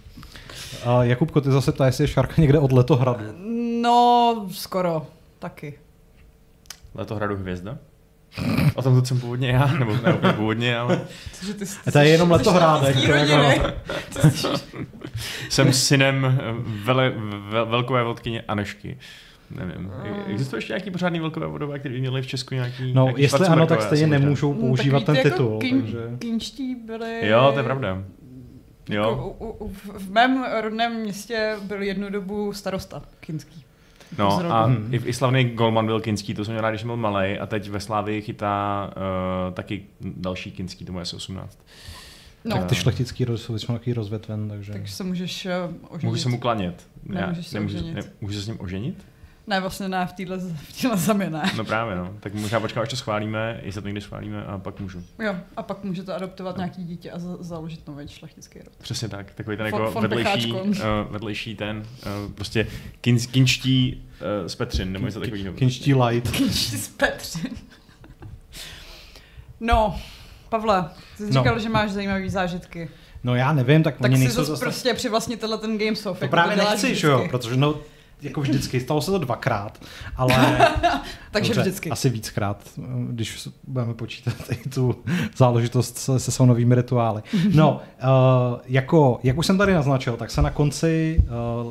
A 0.86 1.04
Jakubko, 1.04 1.42
ty 1.42 1.52
zase 1.52 1.72
ptá, 1.72 1.86
jestli 1.86 2.04
je 2.04 2.08
šarka 2.08 2.34
někde 2.38 2.60
od 2.60 2.72
Letohradu. 2.72 3.24
No, 3.82 4.48
skoro. 4.52 5.08
Taky. 5.40 5.80
Letohradu 6.96 7.36
hvězda? 7.36 7.78
O 8.76 8.82
tom 8.82 9.06
jsem 9.06 9.20
původně 9.20 9.50
já, 9.50 9.68
nebo 9.68 9.94
ne 9.94 10.14
úplně 10.14 10.34
původně, 10.34 10.78
ale... 10.78 11.02
Cože 11.34 11.54
ty, 11.54 11.66
ty 11.66 11.92
to 11.92 12.00
je 12.00 12.10
jenom 12.10 12.32
letohrádek. 12.32 12.98
jsem 15.50 15.74
synem 15.74 16.42
vele, 16.84 17.14
vel, 17.50 17.66
velkové 17.66 18.04
vodkyně 18.04 18.42
Anešky. 18.42 18.98
Nevím. 19.56 19.92
Existuje 20.28 20.58
ještě 20.58 20.74
nějaký 20.74 20.92
pořádný 20.92 21.20
velkové 21.20 21.48
vodové, 21.48 21.80
který 21.80 22.00
měli 22.00 22.22
v 22.22 22.28
Česku 22.28 22.56
nějaký 22.56 22.94
No, 22.94 23.04
nějaký 23.04 23.22
jestli 23.22 23.48
ano, 23.48 23.68
tak 23.68 23.82
stejně 23.82 24.08
nemůžou 24.08 24.54
No, 24.54 24.60
používat 24.60 25.04
ten 25.06 25.16
jako 25.16 25.30
titul. 25.30 25.60
Kin, 25.60 25.82
takže... 25.82 25.98
Kinští 26.20 26.76
byli... 26.76 27.28
Jo, 27.28 27.50
to 27.54 27.60
je 27.60 27.64
pravda. 27.64 28.04
Jo. 28.90 29.10
Jako, 29.10 29.30
u, 29.40 29.66
u, 29.66 29.68
v 29.98 30.12
mém 30.12 30.46
rodném 30.62 30.94
městě 31.02 31.56
byl 31.64 31.82
jednu 31.82 32.10
dobu 32.10 32.54
starosta 32.54 33.02
kinský. 33.20 33.64
No 34.18 34.32
Zrovna. 34.32 34.56
a 34.60 34.66
Hmm. 34.66 34.94
i, 34.94 34.98
i 35.06 35.14
slavný 35.14 35.44
Golman 35.44 35.86
byl 35.86 36.02
kinský, 36.02 36.34
to 36.34 36.46
jsem 36.46 36.54
měl 36.54 36.62
rád, 36.62 36.70
když 36.70 36.82
jsem 36.82 36.88
byl 36.88 36.98
malý 36.98 37.40
a 37.40 37.46
teď 37.46 37.70
ve 37.70 37.80
Slávii 37.80 38.22
chytá 38.22 38.90
uh, 39.48 39.54
taky 39.54 39.84
další 40.02 40.52
kinský, 40.52 40.86
tomu 40.86 41.00
je 41.00 41.02
asi 41.02 41.16
18. 41.16 41.60
No, 42.46 42.58
Tak 42.58 42.66
ty 42.66 42.76
šlechtický 42.76 43.26
roz, 43.26 43.44
jsou 43.44 43.54
většinou 43.54 43.78
takový 43.78 43.94
rozvětven, 43.94 44.50
takže... 44.50 44.72
takže 44.72 44.94
se 44.94 45.04
můžeš 45.04 45.46
uh, 45.46 45.76
oženit. 45.90 46.12
Můžu 46.12 46.22
se 46.22 46.30
mu 46.30 46.38
klanět. 46.40 46.88
Nemůžeš 47.04 47.48
se 47.48 47.56
nemůžu, 47.56 47.78
oženit. 47.78 47.96
ne, 47.96 48.02
můžu 48.22 48.34
se 48.40 48.42
s 48.42 48.48
ním 48.48 48.58
oženit? 48.62 49.06
Ne, 49.52 49.60
vlastně 49.60 49.90
ne, 49.90 50.06
v 50.08 50.14
téhle, 50.14 50.38
v 50.40 50.82
téhle 50.82 50.98
zemi 50.98 51.30
ne. 51.30 51.52
No 51.58 51.66
právě, 51.66 51.96
no. 51.96 52.14
Tak 52.20 52.34
možná 52.34 52.60
počkám, 52.60 52.84
až 52.84 52.90
to 52.90 52.96
schválíme, 52.96 53.60
jestli 53.64 53.82
to 53.82 53.88
někdy 53.88 54.02
schválíme 54.02 54.46
a 54.46 54.58
pak 54.58 54.80
můžu. 54.80 55.04
Jo, 55.20 55.36
a 55.58 55.64
pak 55.64 55.84
můžete 55.84 56.14
adoptovat 56.14 56.58
nějaký 56.58 56.84
dítě 56.84 57.12
a 57.12 57.20
za, 57.20 57.38
založit 57.40 57.88
nový 57.88 58.08
šlechtický 58.08 58.60
rod. 58.60 58.74
Přesně 58.82 59.10
tak, 59.10 59.32
takový 59.34 59.58
ten 59.58 59.66
jako 59.66 59.92
fon 59.92 60.02
vedlejší, 60.02 60.54
uh, 60.54 60.68
vedlejší 61.10 61.56
ten, 61.56 61.78
uh, 61.78 62.32
prostě 62.34 62.68
kin, 63.02 63.20
kinčtí 63.20 64.08
uh, 64.42 64.48
z 64.48 64.56
Petřin, 64.56 64.92
nebo 64.94 65.06
něco 65.06 65.20
takového. 65.20 65.54
Kinští 65.54 65.94
light. 65.94 66.32
Kinští 66.38 66.78
z 66.78 66.88
Petřin. 66.88 67.52
No, 69.60 70.00
Pavle, 70.50 70.90
ty 71.18 71.24
jsi 71.24 71.34
No. 71.34 71.42
říkal, 71.44 71.60
že 71.60 71.70
máš 71.70 71.92
zajímavé 71.92 72.30
zážitky. 72.30 72.90
No 73.24 73.36
já 73.36 73.54
nevím, 73.54 73.84
tak, 73.84 73.96
Tak 73.98 74.04
oni 74.04 74.18
si 74.18 74.24
nejsou 74.24 74.36
zase 74.36 74.52
zase... 74.52 74.66
prostě 74.66 74.94
přivlastnit 74.94 75.40
tenhle 75.40 75.58
ten 75.58 75.78
Gamesoft. 75.78 76.20
To 76.20 76.26
jako 76.26 76.32
právě 76.32 76.56
děláš 76.56 76.82
nechci, 76.82 76.96
že 76.96 77.08
jo, 77.08 77.28
protože 77.30 77.58
no, 77.58 77.76
jako 78.22 78.42
vždycky, 78.42 78.80
stalo 78.80 79.02
se 79.02 79.12
to 79.12 79.18
dvakrát, 79.18 79.80
ale 80.16 80.58
Takže 81.32 81.50
dobře, 81.50 81.62
vždycky. 81.62 81.90
asi 81.90 82.10
víckrát, 82.10 82.70
když 83.08 83.50
budeme 83.68 83.94
počítat 83.94 84.34
i 84.52 84.70
tu 84.70 84.96
záležitost 85.38 85.98
se, 85.98 86.20
se 86.20 86.32
saunovými 86.32 86.76
rituály. 86.76 87.22
No, 87.54 87.82
uh, 88.04 88.60
jako, 88.66 89.20
jak 89.24 89.38
už 89.38 89.46
jsem 89.46 89.58
tady 89.58 89.74
naznačil, 89.74 90.18
tak 90.18 90.32
se 90.32 90.42
na 90.42 90.50
konci 90.50 91.24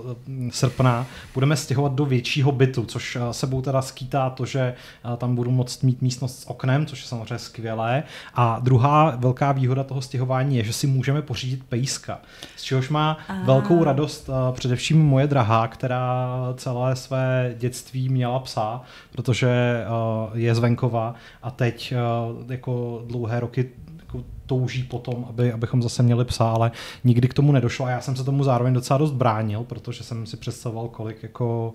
uh, 0.05 0.51
srpna 0.51 1.07
budeme 1.35 1.57
stěhovat 1.57 1.93
do 1.93 2.05
většího 2.05 2.53
bytu, 2.53 2.85
což 2.85 3.17
uh, 3.17 3.23
sebou 3.31 3.63
teda 3.63 3.83
skýtá 3.83 4.31
to, 4.31 4.47
že 4.47 4.75
uh, 5.05 5.17
tam 5.17 5.35
budu 5.35 5.51
moct 5.51 5.83
mít 5.83 6.03
místnost 6.03 6.39
s 6.41 6.51
oknem, 6.51 6.87
což 6.87 7.03
je 7.03 7.09
samozřejmě 7.09 7.39
skvělé. 7.39 8.03
A 8.35 8.59
druhá 8.63 9.15
velká 9.17 9.53
výhoda 9.53 9.85
toho 9.85 10.03
stěhování 10.03 10.57
je, 10.57 10.65
že 10.65 10.73
si 10.73 10.87
můžeme 10.87 11.23
pořídit 11.23 11.63
pejska, 11.69 12.19
z 12.57 12.63
čehož 12.63 12.89
má 12.89 13.19
Ah. 13.29 13.45
velkou 13.45 13.85
radost 13.85 14.29
uh, 14.29 14.35
především 14.55 15.07
moje 15.07 15.27
drahá, 15.27 15.69
která 15.69 16.40
celé 16.55 16.97
své 16.97 17.55
dětství 17.59 18.09
měla 18.09 18.39
psa, 18.39 18.83
protože 19.13 19.85
uh, 20.31 20.39
je 20.39 20.55
z 20.55 20.59
venkova 20.59 21.15
a 21.43 21.51
teď 21.51 21.95
uh, 22.43 22.53
jako 22.53 23.03
dlouhé 23.07 23.41
roky 23.41 23.71
jako 23.99 24.25
touží 24.47 24.83
potom, 24.83 25.27
aby, 25.29 25.53
abychom 25.53 25.83
zase 25.83 26.03
měli 26.03 26.25
psa, 26.25 26.51
ale 26.51 26.71
nikdy 27.05 27.29
k 27.29 27.35
tomu 27.35 27.53
nedošlo 27.53 27.87
a 27.87 27.91
já 27.91 28.01
jsem 28.01 28.17
se 28.17 28.25
tomu 28.25 28.45
zároveň 28.45 28.75
docela 28.75 28.99
dost 28.99 29.13
bránil, 29.13 29.65
protože 29.65 30.05
jsem 30.05 30.27
si 30.27 30.37
představoval, 30.37 30.89
kolik 30.89 31.23
jako 31.23 31.75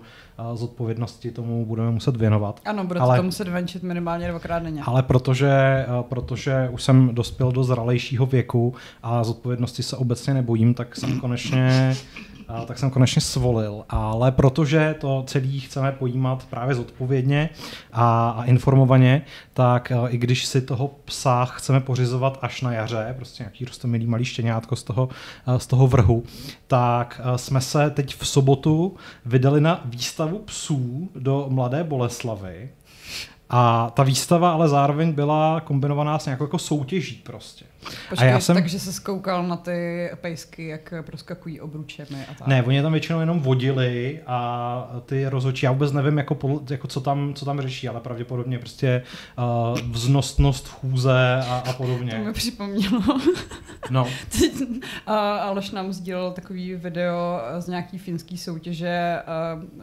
uh, 0.50 0.56
zodpovědnosti 0.56 1.30
tomu 1.30 1.66
budeme 1.66 1.90
muset 1.90 2.16
věnovat. 2.16 2.60
Ano, 2.64 2.84
budete 2.84 3.04
Ale- 3.04 3.16
to 3.16 3.22
muset 3.22 3.48
venčit 3.48 3.82
minimálně 3.82 4.28
dvakrát 4.28 4.58
denně. 4.58 4.82
Ale 4.84 5.02
protože, 5.02 5.50
eh, 5.50 5.86
protože 6.02 6.68
už 6.72 6.82
jsem 6.82 7.14
dospěl 7.14 7.52
do 7.52 7.64
zralejšího 7.64 8.26
věku 8.26 8.74
a 9.02 9.24
zodpovědnosti 9.24 9.82
se 9.82 9.96
obecně 9.96 10.34
nebojím, 10.34 10.74
tak 10.74 10.96
jsem 10.96 11.20
konečně 11.20 11.96
a 12.48 12.64
tak 12.64 12.78
jsem 12.78 12.90
konečně 12.90 13.20
svolil, 13.20 13.84
ale 13.88 14.32
protože 14.32 14.94
to 15.00 15.24
celý 15.26 15.60
chceme 15.60 15.92
pojímat 15.92 16.46
právě 16.50 16.74
zodpovědně 16.74 17.50
a, 17.92 18.30
a 18.30 18.44
informovaně, 18.44 19.22
tak 19.52 19.90
eh, 19.90 19.96
i 20.08 20.18
když 20.18 20.46
si 20.46 20.60
toho 20.60 20.90
psa 21.04 21.44
chceme 21.44 21.80
pořizovat 21.80 22.38
až 22.42 22.60
na 22.62 22.72
jaře, 22.72 23.14
prostě 23.16 23.42
nějaký 23.42 23.64
rostomilý 23.64 24.06
malý 24.06 24.24
štěňátko 24.24 24.76
z 24.76 24.82
toho, 24.82 25.08
eh, 25.46 25.58
z 25.58 25.66
toho 25.66 25.86
vrhu, 25.86 26.22
tak 26.66 27.20
eh, 27.24 27.38
jsme 27.38 27.60
se 27.60 27.90
teď 27.90 28.16
v 28.16 28.28
sobotu 28.28 28.96
vydali 29.24 29.60
na 29.60 29.80
výstavu 29.84 30.38
psů 30.38 31.08
do 31.14 31.46
Mladé 31.48 31.84
Boleslavy, 31.84 32.70
a 33.50 33.90
ta 33.90 34.02
výstava 34.02 34.52
ale 34.52 34.68
zároveň 34.68 35.12
byla 35.12 35.60
kombinovaná 35.60 36.18
s 36.18 36.24
nějakou 36.24 36.44
jako 36.44 36.58
soutěží 36.58 37.22
prostě. 37.24 37.64
Počkej, 38.08 38.28
a 38.28 38.32
já 38.32 38.40
jsem- 38.40 38.56
takže 38.56 38.80
se 38.80 38.92
skoukal 38.92 39.46
na 39.46 39.56
ty 39.56 40.10
pejsky, 40.20 40.66
jak 40.68 40.94
proskakují 41.06 41.60
obručemi 41.60 42.24
a 42.30 42.34
tak. 42.38 42.48
Ne, 42.48 42.62
oni 42.62 42.76
je 42.76 42.82
tam 42.82 42.92
většinou 42.92 43.20
jenom 43.20 43.40
vodili 43.40 44.20
a 44.26 45.00
ty 45.06 45.28
rozhodčí, 45.28 45.66
já 45.66 45.72
vůbec 45.72 45.92
nevím, 45.92 46.18
jako, 46.18 46.60
jako 46.70 46.86
co, 46.88 47.00
tam, 47.00 47.34
co 47.34 47.44
tam 47.44 47.60
řeší, 47.60 47.88
ale 47.88 48.00
pravděpodobně 48.00 48.58
prostě 48.58 49.02
uh, 49.38 49.78
vznosnost 49.90 50.68
chůze 50.68 51.40
a, 51.48 51.54
a 51.66 51.72
To 51.72 51.76
podobně. 51.76 52.18
mi 52.18 52.32
připomnělo. 52.32 53.02
No, 53.90 54.06
Teď, 54.38 54.52
a 55.06 55.36
Aleš 55.36 55.70
nám 55.70 55.92
sdílel 55.92 56.32
takový 56.32 56.74
video 56.74 57.40
z 57.58 57.68
nějaký 57.68 57.98
finský 57.98 58.38
soutěže 58.38 59.18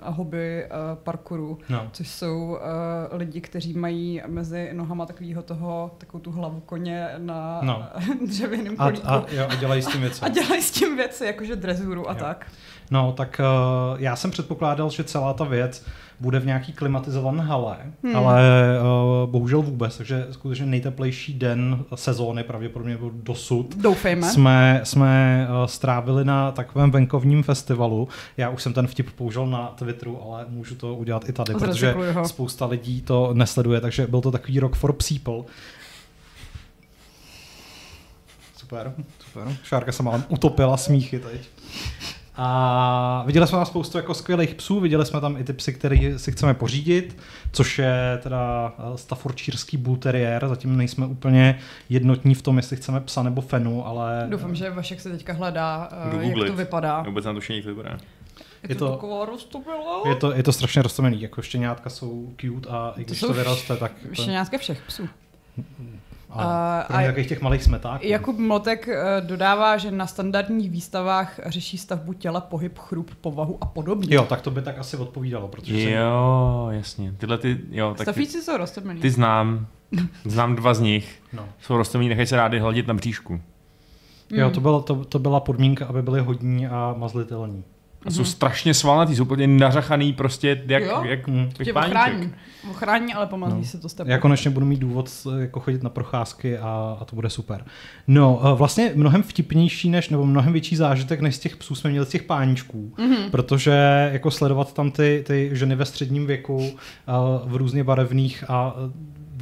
uh, 0.03 0.13
hobby 0.15 0.65
uh, 0.65 0.71
parkouru, 1.03 1.57
no. 1.69 1.89
což 1.91 2.07
jsou 2.07 2.43
uh, 2.51 2.57
lidi, 3.17 3.41
kteří 3.41 3.73
mají 3.73 4.21
mezi 4.27 4.69
nohama 4.73 5.05
takovýho 5.05 5.41
toho, 5.41 5.91
takovou 5.97 6.21
tu 6.23 6.31
hlavu 6.31 6.59
koně 6.59 7.07
na 7.17 7.59
No. 7.63 7.85
dřevěném 8.27 8.75
A, 8.77 8.83
kolíku. 8.85 9.07
a, 9.07 9.25
jo, 9.31 9.47
a 9.49 9.55
dělají 9.55 9.81
s 9.81 9.87
tím 9.87 10.01
věci. 10.01 10.21
a 10.21 10.29
dělají 10.29 10.61
s 10.61 10.71
tím 10.71 10.97
věci, 10.97 11.25
jakože 11.25 11.55
drezuru 11.55 12.09
a 12.09 12.13
Jo. 12.13 12.19
tak. 12.19 12.47
No, 12.91 13.11
tak 13.17 13.41
uh, 13.93 14.01
já 14.01 14.15
jsem 14.15 14.31
předpokládal, 14.31 14.89
že 14.89 15.03
celá 15.03 15.33
ta 15.33 15.43
věc 15.43 15.85
bude 16.19 16.39
v 16.39 16.45
nějaký 16.45 16.73
klimatizované 16.73 17.43
hale, 17.43 17.77
hmm. 18.03 18.15
ale 18.15 18.41
uh, 19.23 19.29
bohužel 19.31 19.61
vůbec, 19.61 19.97
takže 19.97 20.27
skutečně 20.31 20.65
nejteplejší 20.65 21.33
den 21.33 21.79
sezóny 21.95 22.43
pravděpodobně 22.43 22.97
byl 22.97 23.11
dosud. 23.13 23.75
Doufejme. 23.77 24.29
jsme, 24.29 24.81
jsme 24.83 25.47
uh, 25.49 25.65
strávili 25.65 26.25
na 26.25 26.51
takovém 26.51 26.91
venkovním 26.91 27.43
festivalu. 27.43 28.07
Já 28.37 28.49
už 28.49 28.63
jsem 28.63 28.73
ten 28.73 28.87
vtip 28.87 29.11
použil 29.11 29.47
na 29.47 29.67
Twitteru, 29.67 30.23
ale 30.23 30.45
můžu 30.49 30.75
to 30.75 30.95
udělat 30.95 31.29
i 31.29 31.33
tady, 31.33 31.53
protože 31.53 31.73
Zrecykluj 31.73 32.11
ho. 32.11 32.25
spousta 32.27 32.65
lidí 32.65 33.01
to 33.01 33.29
nesleduje, 33.33 33.81
takže 33.81 34.07
byl 34.07 34.21
to 34.21 34.31
takový 34.31 34.59
rock 34.59 34.75
for 34.75 34.93
people. 35.09 35.43
Super, 38.73 38.93
super. 39.25 39.57
Šárka 39.63 39.91
se 39.91 40.03
málem 40.03 40.23
utopila 40.29 40.77
smíchy 40.77 41.19
teď. 41.19 41.41
A 42.35 43.23
viděli 43.25 43.47
jsme 43.47 43.55
tam 43.57 43.65
spoustu 43.65 43.97
jako 43.97 44.13
skvělých 44.13 44.55
psů, 44.55 44.79
viděli 44.79 45.05
jsme 45.05 45.21
tam 45.21 45.37
i 45.37 45.43
ty 45.43 45.53
psy, 45.53 45.73
které 45.73 46.19
si 46.19 46.31
chceme 46.31 46.53
pořídit, 46.53 47.17
což 47.51 47.79
je 47.79 48.19
teda 48.23 48.73
eh, 48.79 48.97
Staffordshireský 48.97 49.77
Bull 49.77 49.97
Terrier, 49.97 50.47
zatím 50.47 50.77
nejsme 50.77 51.05
úplně 51.05 51.59
jednotní 51.89 52.35
v 52.35 52.41
tom, 52.41 52.57
jestli 52.57 52.77
chceme 52.77 52.99
psa 53.01 53.23
nebo 53.23 53.41
fenu, 53.41 53.87
ale... 53.87 54.27
Doufám, 54.29 54.55
že 54.55 54.69
Vašek 54.69 55.01
se 55.01 55.09
teďka 55.09 55.33
hledá, 55.33 55.89
uh, 56.05 56.11
Jdu 56.13 56.17
jak 56.21 56.27
googlit. 56.27 56.47
to 56.51 56.57
vypadá. 56.57 57.01
Vůbec 57.01 57.25
na 57.25 57.33
to 57.33 57.39
všichni 57.39 57.61
vypadá. 57.61 57.89
Je, 57.89 57.97
Je 58.69 58.75
to, 58.75 58.85
to- 58.85 58.91
taková? 58.91 59.27
Je 60.05 60.15
to, 60.15 60.33
je 60.33 60.43
to 60.43 60.53
strašně 60.53 60.81
roztomený, 60.81 61.21
jako 61.21 61.41
štěňátka 61.41 61.89
jsou 61.89 62.33
cute 62.41 62.69
a 62.69 62.93
i 62.97 63.03
když 63.03 63.19
to, 63.19 63.27
jsou 63.27 63.33
vyroste, 63.33 63.77
tak... 63.77 63.91
Štěňátka 64.13 64.57
všech 64.57 64.81
psů. 64.87 65.09
A, 66.35 66.85
takových 66.89 67.27
těch 67.27 67.41
malých 67.41 67.63
smetáků. 67.63 68.05
Jakub 68.07 68.37
Motek 68.39 68.87
eh, 68.87 69.21
dodává, 69.21 69.77
že 69.77 69.91
na 69.91 70.07
standardních 70.07 70.71
výstavách 70.71 71.39
řeší 71.45 71.77
stavbu 71.77 72.13
těla, 72.13 72.41
pohyb, 72.41 72.77
chrup, 72.77 73.11
povahu 73.21 73.57
a 73.61 73.65
podobně. 73.65 74.15
Jo, 74.15 74.25
tak 74.29 74.41
to 74.41 74.51
by 74.51 74.61
tak 74.61 74.77
asi 74.77 74.97
odpovídalo. 74.97 75.47
Protože 75.47 75.91
jo, 75.91 76.65
jsem... 76.69 76.77
jasně. 76.77 77.13
Tyhle 77.17 77.37
ty, 77.37 77.59
jo, 77.71 77.93
tak 77.97 78.05
Stafíci 78.05 78.37
ty, 78.37 78.43
jsou 78.43 78.57
rostomilí. 78.57 79.01
Ty 79.01 79.09
znám. 79.09 79.67
Znám 80.25 80.55
dva 80.55 80.73
z 80.73 80.79
nich. 80.79 81.21
No. 81.33 81.49
Jsou 81.61 81.77
rostomilí, 81.77 82.09
nechají 82.09 82.27
se 82.27 82.35
rádi 82.35 82.59
hladit 82.59 82.87
na 82.87 82.93
bříšku. 82.93 83.41
Jo, 84.29 84.49
to, 84.49 84.61
bylo, 84.61 84.81
to, 84.81 85.05
to 85.05 85.19
byla 85.19 85.39
podmínka, 85.39 85.85
aby 85.85 86.01
byli 86.01 86.21
hodní 86.21 86.67
a 86.67 86.95
mazlitelní. 86.97 87.63
A 88.05 88.11
jsou 88.11 88.21
mm-hmm. 88.21 88.25
strašně 88.25 88.73
svalnatý, 88.73 89.15
jsou 89.15 89.23
úplně 89.23 89.47
nařachaný 89.47 90.13
prostě 90.13 90.63
jak, 90.67 90.83
jo? 90.83 91.03
jak, 91.05 91.27
jak 91.59 91.77
ochrání. 91.77 92.33
ochrání, 92.69 93.13
ale 93.13 93.27
pomazlí 93.27 93.59
no. 93.59 93.65
se 93.65 93.77
to 93.77 93.89
stepem. 93.89 94.11
Já 94.11 94.17
konečně 94.17 94.51
budu 94.51 94.65
mít 94.65 94.79
důvod 94.79 95.09
jako 95.39 95.59
chodit 95.59 95.83
na 95.83 95.89
procházky 95.89 96.57
a, 96.57 96.97
a 97.01 97.05
to 97.05 97.15
bude 97.15 97.29
super. 97.29 97.65
No, 98.07 98.41
eh, 98.43 98.55
vlastně 98.55 98.91
mnohem 98.95 99.23
vtipnější 99.23 99.89
než, 99.89 100.09
nebo 100.09 100.25
mnohem 100.25 100.53
větší 100.53 100.75
zážitek 100.75 101.21
než 101.21 101.35
z 101.35 101.39
těch 101.39 101.57
psů 101.57 101.75
jsme 101.75 101.89
měli 101.89 102.05
z 102.05 102.09
těch 102.09 102.23
páničků, 102.23 102.93
mm-hmm. 102.97 103.29
protože 103.29 104.09
jako 104.13 104.31
sledovat 104.31 104.73
tam 104.73 104.91
ty, 104.91 105.23
ty 105.27 105.49
ženy 105.53 105.75
ve 105.75 105.85
středním 105.85 106.27
věku 106.27 106.55
uh, 106.55 106.71
v 107.51 107.55
různě 107.55 107.83
barevných 107.83 108.43
a 108.49 108.75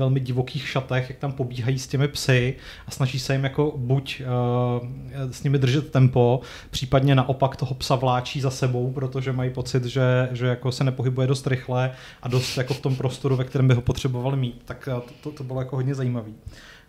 velmi 0.01 0.19
divokých 0.19 0.67
šatech, 0.67 1.09
jak 1.09 1.19
tam 1.19 1.31
pobíhají 1.31 1.79
s 1.79 1.87
těmi 1.87 2.07
psy 2.07 2.55
a 2.87 2.91
snaží 2.91 3.19
se 3.19 3.33
jim 3.33 3.43
jako 3.43 3.73
buď 3.77 4.21
uh, 4.21 5.31
s 5.31 5.43
nimi 5.43 5.57
držet 5.57 5.91
tempo, 5.91 6.41
případně 6.69 7.15
naopak 7.15 7.55
toho 7.55 7.75
psa 7.75 7.95
vláčí 7.95 8.41
za 8.41 8.51
sebou, 8.51 8.91
protože 8.91 9.31
mají 9.31 9.49
pocit, 9.49 9.85
že, 9.85 10.29
že 10.31 10.47
jako 10.47 10.71
se 10.71 10.83
nepohybuje 10.83 11.27
dost 11.27 11.47
rychle 11.47 11.91
a 12.21 12.27
dost 12.27 12.57
jako 12.57 12.73
v 12.73 12.79
tom 12.79 12.95
prostoru, 12.95 13.35
ve 13.35 13.43
kterém 13.43 13.67
by 13.67 13.73
ho 13.73 13.81
potřebovali 13.81 14.37
mít. 14.37 14.61
Tak 14.65 14.89
to, 14.91 15.13
to, 15.23 15.31
to 15.31 15.43
bylo 15.43 15.61
jako 15.61 15.75
hodně 15.75 15.95
zajímavý. 15.95 16.35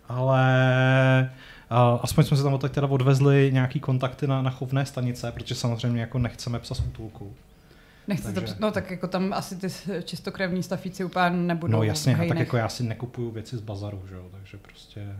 Ale 0.09 0.43
Uh, 1.71 1.99
aspoň 2.01 2.23
jsme 2.23 2.37
se 2.37 2.43
tam 2.43 2.59
teda 2.59 2.87
odvezli 2.87 3.49
nějaký 3.53 3.79
kontakty 3.79 4.27
na, 4.27 4.41
na 4.41 4.49
chovné 4.49 4.85
stanice, 4.85 5.31
protože 5.31 5.55
samozřejmě 5.55 6.01
jako 6.01 6.19
nechceme 6.19 6.59
psa 6.59 6.75
z 6.75 6.79
útulku. 6.79 7.33
Nechci 8.07 8.33
Takže... 8.33 8.53
to, 8.53 8.59
no 8.59 8.71
tak 8.71 8.91
jako 8.91 9.07
tam 9.07 9.33
asi 9.33 9.55
ty 9.55 9.67
čistokrevní 10.03 10.63
stafíci 10.63 11.03
úplně 11.03 11.29
nebudou. 11.29 11.71
No 11.71 11.83
jasně, 11.83 12.17
tak 12.27 12.39
jako 12.39 12.57
já 12.57 12.69
si 12.69 12.83
nekupuju 12.83 13.31
věci 13.31 13.57
z 13.57 13.61
bazaru, 13.61 14.03
že 14.09 14.15
jo, 14.15 14.29
takže 14.31 14.57
prostě... 14.57 15.15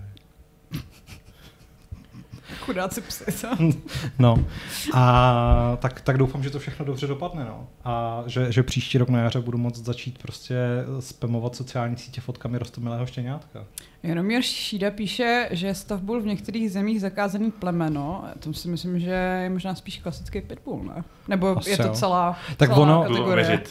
Chudáci 2.59 3.01
psy, 3.01 3.31
co? 3.31 3.47
no. 4.19 4.45
A 4.93 5.77
tak, 5.81 6.01
tak 6.01 6.17
doufám, 6.17 6.43
že 6.43 6.49
to 6.49 6.59
všechno 6.59 6.85
dobře 6.85 7.07
dopadne, 7.07 7.45
no. 7.45 7.67
A 7.83 8.23
že, 8.27 8.51
že 8.51 8.63
příští 8.63 8.97
rok 8.97 9.09
na 9.09 9.19
jaře 9.19 9.39
budu 9.39 9.57
moct 9.57 9.85
začít 9.85 10.17
prostě 10.17 10.55
spamovat 10.99 11.55
sociální 11.55 11.97
sítě 11.97 12.21
fotkami 12.21 12.57
rostomilého 12.57 13.05
štěňátka. 13.05 13.65
Jaromír 14.03 14.41
Šída 14.41 14.91
píše, 14.91 15.47
že 15.51 15.73
stavbul 15.73 16.21
v 16.21 16.25
některých 16.25 16.71
zemích 16.71 17.01
zakázaný 17.01 17.51
plemeno. 17.51 18.25
To 18.39 18.53
si 18.53 18.67
myslím, 18.67 18.99
že 18.99 19.11
je 19.43 19.49
možná 19.49 19.75
spíš 19.75 19.97
klasický 19.97 20.41
pitbull, 20.41 20.83
ne? 20.83 21.03
Nebo 21.27 21.57
Asi 21.57 21.69
je 21.69 21.77
to 21.77 21.89
celá, 21.89 22.39
tak 22.57 22.69
celá 22.69 22.81
ono, 22.81 23.03
kategorie? 23.03 23.63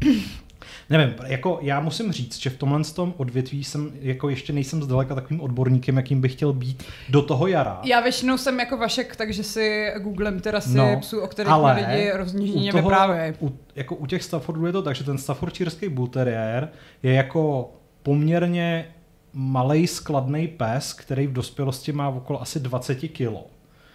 Nevím, 0.90 1.14
jako 1.26 1.58
já 1.62 1.80
musím 1.80 2.12
říct, 2.12 2.38
že 2.40 2.50
v 2.50 2.56
tomhle 2.56 2.84
tom 2.84 3.14
odvětví 3.16 3.64
jsem 3.64 3.92
jako 4.00 4.28
ještě 4.28 4.52
nejsem 4.52 4.82
zdaleka 4.82 5.14
takovým 5.14 5.40
odborníkem, 5.40 5.96
jakým 5.96 6.20
bych 6.20 6.32
chtěl 6.32 6.52
být 6.52 6.82
do 7.08 7.22
toho 7.22 7.46
jara. 7.46 7.80
Já 7.84 8.00
většinou 8.00 8.38
jsem 8.38 8.60
jako 8.60 8.76
Vašek, 8.76 9.16
takže 9.16 9.42
si 9.42 9.92
googlem 9.98 10.40
ty 10.40 10.50
rasy 10.50 10.76
no, 10.76 11.00
psů, 11.00 11.20
o 11.20 11.28
kterých 11.28 11.52
ale 11.52 11.74
lidi 11.74 12.10
roznížděně 12.14 12.72
vyprávějí. 12.72 13.34
U, 13.40 13.58
jako 13.74 13.94
u 13.94 14.06
těch 14.06 14.22
Staffordů 14.22 14.66
je 14.66 14.72
to 14.72 14.82
tak, 14.82 14.96
že 14.96 15.04
ten 15.04 15.18
Staffordshireský 15.18 15.88
Bull 15.88 16.06
Terrier 16.06 16.68
je 17.02 17.12
jako 17.12 17.70
poměrně 18.02 18.88
malý 19.32 19.86
skladný 19.86 20.48
pes, 20.48 20.92
který 20.92 21.26
v 21.26 21.32
dospělosti 21.32 21.92
má 21.92 22.08
okolo 22.08 22.42
asi 22.42 22.60
20 22.60 22.94
kilo. 22.94 23.46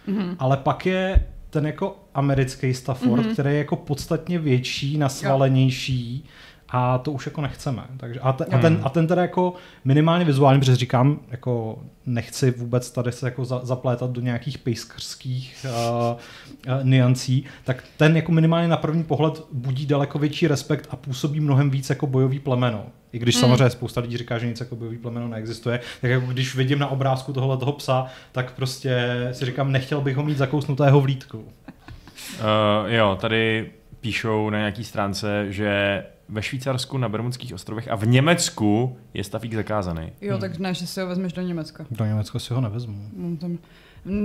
Mm-hmm. 0.08 0.36
Ale 0.38 0.56
pak 0.56 0.86
je 0.86 1.26
ten 1.50 1.66
jako 1.66 1.96
americký 2.14 2.74
Stafford, 2.74 3.22
mm-hmm. 3.22 3.32
který 3.32 3.50
je 3.50 3.58
jako 3.58 3.76
podstatně 3.76 4.38
větší, 4.38 4.98
nasvalenější. 4.98 6.24
Jo 6.24 6.30
a 6.74 6.98
to 6.98 7.12
už 7.12 7.26
jako 7.26 7.40
nechceme. 7.40 7.82
Takže, 7.96 8.20
a, 8.20 8.32
te, 8.32 8.44
a, 8.44 8.58
ten, 8.58 8.80
a 8.82 8.88
ten 8.88 9.06
teda 9.06 9.22
jako 9.22 9.54
minimálně 9.84 10.24
vizuálně, 10.24 10.58
protože 10.58 10.76
říkám, 10.76 11.20
jako 11.30 11.78
nechci 12.06 12.50
vůbec 12.50 12.90
tady 12.90 13.12
se 13.12 13.26
jako 13.26 13.44
za, 13.44 13.60
zaplétat 13.64 14.10
do 14.10 14.20
nějakých 14.20 14.58
pejskrských 14.58 15.66
uh, 15.68 16.16
uh, 16.74 16.84
niancí, 16.84 17.44
tak 17.64 17.84
ten 17.96 18.16
jako 18.16 18.32
minimálně 18.32 18.68
na 18.68 18.76
první 18.76 19.04
pohled 19.04 19.42
budí 19.52 19.86
daleko 19.86 20.18
větší 20.18 20.48
respekt 20.48 20.88
a 20.90 20.96
působí 20.96 21.40
mnohem 21.40 21.70
víc 21.70 21.90
jako 21.90 22.06
bojový 22.06 22.38
plemeno. 22.38 22.84
I 23.12 23.18
když 23.18 23.34
mm. 23.34 23.40
samozřejmě 23.40 23.70
spousta 23.70 24.00
lidí 24.00 24.16
říká, 24.16 24.38
že 24.38 24.46
nic 24.46 24.60
jako 24.60 24.76
bojový 24.76 24.98
plemeno 24.98 25.28
neexistuje, 25.28 25.80
tak 26.00 26.10
jako 26.10 26.26
když 26.26 26.54
vidím 26.54 26.78
na 26.78 26.88
obrázku 26.88 27.32
tohle 27.32 27.56
toho 27.56 27.72
psa, 27.72 28.06
tak 28.32 28.52
prostě 28.52 29.28
si 29.32 29.44
říkám, 29.44 29.72
nechtěl 29.72 30.00
bych 30.00 30.16
ho 30.16 30.22
mít 30.22 30.36
zakousnutého 30.36 31.00
v 31.00 31.04
lítku. 31.04 31.38
Uh, 31.38 31.44
jo, 32.86 33.18
tady 33.20 33.70
píšou 34.00 34.50
na 34.50 34.58
nějaký 34.58 34.84
stránce, 34.84 35.46
že 35.48 36.02
ve 36.28 36.42
Švýcarsku, 36.42 36.98
na 36.98 37.08
Bermudských 37.08 37.54
ostrovech 37.54 37.88
a 37.88 37.96
v 37.96 38.06
Německu 38.06 38.98
je 39.14 39.24
stafík 39.24 39.54
zakázaný. 39.54 40.12
Jo, 40.20 40.32
hmm. 40.32 40.40
tak 40.40 40.58
ne, 40.58 40.74
že 40.74 40.86
si 40.86 41.00
ho 41.00 41.06
vezmeš 41.06 41.32
do 41.32 41.42
Německa. 41.42 41.86
Do 41.90 42.04
Německa 42.04 42.38
si 42.38 42.54
ho 42.54 42.60
nevezmu. 42.60 43.08
No, 43.16 43.36
tam... 43.36 43.58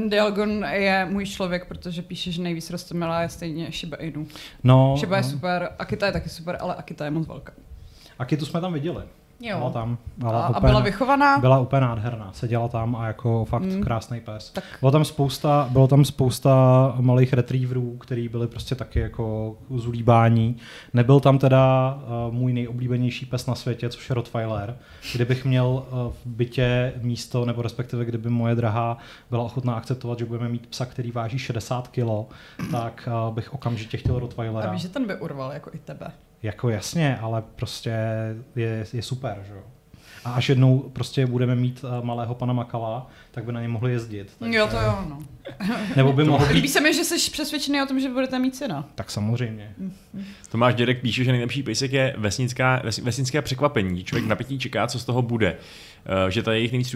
Dialgon 0.08 0.66
je 0.72 1.06
můj 1.06 1.26
člověk, 1.26 1.66
protože 1.68 2.02
píše, 2.02 2.32
že 2.32 2.42
nejvíc 2.42 2.70
rostomilá 2.70 3.22
je 3.22 3.30
stejně 3.30 3.72
Shiba 3.72 3.98
Inu. 3.98 4.28
No, 4.64 4.96
Shiba 4.98 5.16
no. 5.16 5.18
je 5.18 5.24
super, 5.24 5.70
Akita 5.80 6.06
je 6.06 6.12
taky 6.12 6.30
super, 6.30 6.58
ale 6.60 6.76
Akita 6.76 7.06
je 7.06 7.12
moc 7.12 7.28
velká. 7.28 7.54
Akitu 8.20 8.46
jsme 8.46 8.62
tam 8.62 8.74
viděli. 8.74 9.04
Jo. 9.40 9.58
Byla 9.58 9.70
tam. 9.70 9.98
Byla 10.18 10.46
a, 10.46 10.50
úplně, 10.50 10.58
a 10.58 10.72
byla 10.72 10.80
vychovaná? 10.80 11.38
Byla 11.38 11.60
úplně 11.60 11.82
nádherná. 11.82 12.30
Seděla 12.34 12.68
tam 12.68 12.96
a 12.96 13.08
jako 13.08 13.46
fakt 13.46 13.64
mm. 13.64 13.84
krásný 13.84 14.22
pes. 14.22 14.50
Tak. 14.50 14.64
Bylo 14.80 14.92
tam 14.92 15.06
spousta, 15.06 15.68
bylo 15.72 15.88
tam 15.88 16.06
spousta 16.06 16.94
malých 17.00 17.34
retrieverů, 17.34 17.98
který 17.98 18.30
byli 18.30 18.48
prostě 18.48 18.76
taky 18.76 19.00
jako 19.00 19.56
zulíbání. 19.76 20.58
Nebyl 20.94 21.20
tam 21.20 21.38
teda 21.38 21.94
uh, 22.28 22.34
můj 22.34 22.54
nejoblíbenější 22.54 23.26
pes 23.26 23.46
na 23.46 23.56
světě, 23.56 23.90
což 23.90 24.10
je 24.10 24.16
Rottweiler. 24.16 24.78
Kdybych 25.14 25.46
měl 25.46 25.68
uh, 25.68 26.14
v 26.14 26.26
bytě 26.26 26.94
místo, 27.02 27.46
nebo 27.46 27.62
respektive 27.62 28.06
kdyby 28.06 28.30
moje 28.30 28.56
drahá 28.56 28.98
byla 29.30 29.44
ochotná 29.44 29.74
akceptovat, 29.74 30.20
že 30.20 30.26
budeme 30.26 30.50
mít 30.50 30.68
psa, 30.68 30.86
který 30.86 31.12
váží 31.12 31.40
60 31.40 31.88
kg, 31.88 32.34
tak 32.72 33.10
uh, 33.28 33.36
bych 33.36 33.54
okamžitě 33.54 33.98
chtěl 33.98 34.20
Rottweilera. 34.20 34.70
A 34.70 34.74
víš, 34.74 34.82
že 34.82 34.90
ten 34.90 35.08
by 35.08 35.16
urval 35.16 35.52
jako 35.52 35.70
i 35.74 35.78
tebe. 35.78 36.12
Jako 36.44 36.70
jasně, 36.70 37.18
ale 37.18 37.44
prostě 37.56 37.92
je, 38.56 38.86
je 38.94 39.02
super, 39.02 39.44
že 39.48 39.54
jo. 39.54 39.62
A 40.26 40.32
až 40.32 40.50
jednou 40.50 40.80
prostě 40.80 41.26
budeme 41.26 41.56
mít 41.56 41.84
uh, 41.84 42.06
malého 42.06 42.36
pana 42.36 42.54
Makala, 42.54 43.10
tak 43.32 43.44
by 43.44 43.52
na 43.52 43.62
ně 43.62 43.68
mohli 43.68 43.92
jezdit. 43.92 44.32
Takže... 44.40 44.58
Jo, 44.58 44.68
to 44.68 44.76
jo, 44.76 44.98
no. 45.10 45.20
Nebo 45.96 46.14
by 46.14 46.24
mohl 46.24 46.46
být... 46.46 46.54
Líbí 46.54 46.68
se 46.68 46.82
mi, 46.82 46.94
že 46.94 47.04
jsi 47.04 47.32
přesvědčený 47.32 47.82
o 47.82 47.86
tom, 47.86 48.00
že 48.00 48.10
budete 48.10 48.40
mít 48.40 48.56
syna. 48.56 48.90
Tak 48.96 49.12
samozřejmě. 49.12 49.74
Tomáš 50.52 50.76
Dědek 50.76 51.02
píše, 51.02 51.24
že 51.24 51.32
nejlepší 51.32 51.64
pejsek 51.64 51.94
je 51.94 52.16
vesnická, 52.18 52.82
vesnické 53.04 53.42
překvapení. 53.42 54.04
Člověk 54.04 54.28
napětí 54.28 54.60
čeká, 54.60 54.88
co 54.88 55.00
z 55.00 55.06
toho 55.06 55.22
bude. 55.22 55.58
Uh, 56.24 56.30
že 56.30 56.44
ta 56.44 56.54
jejich 56.54 56.72
nejvíc 56.72 56.96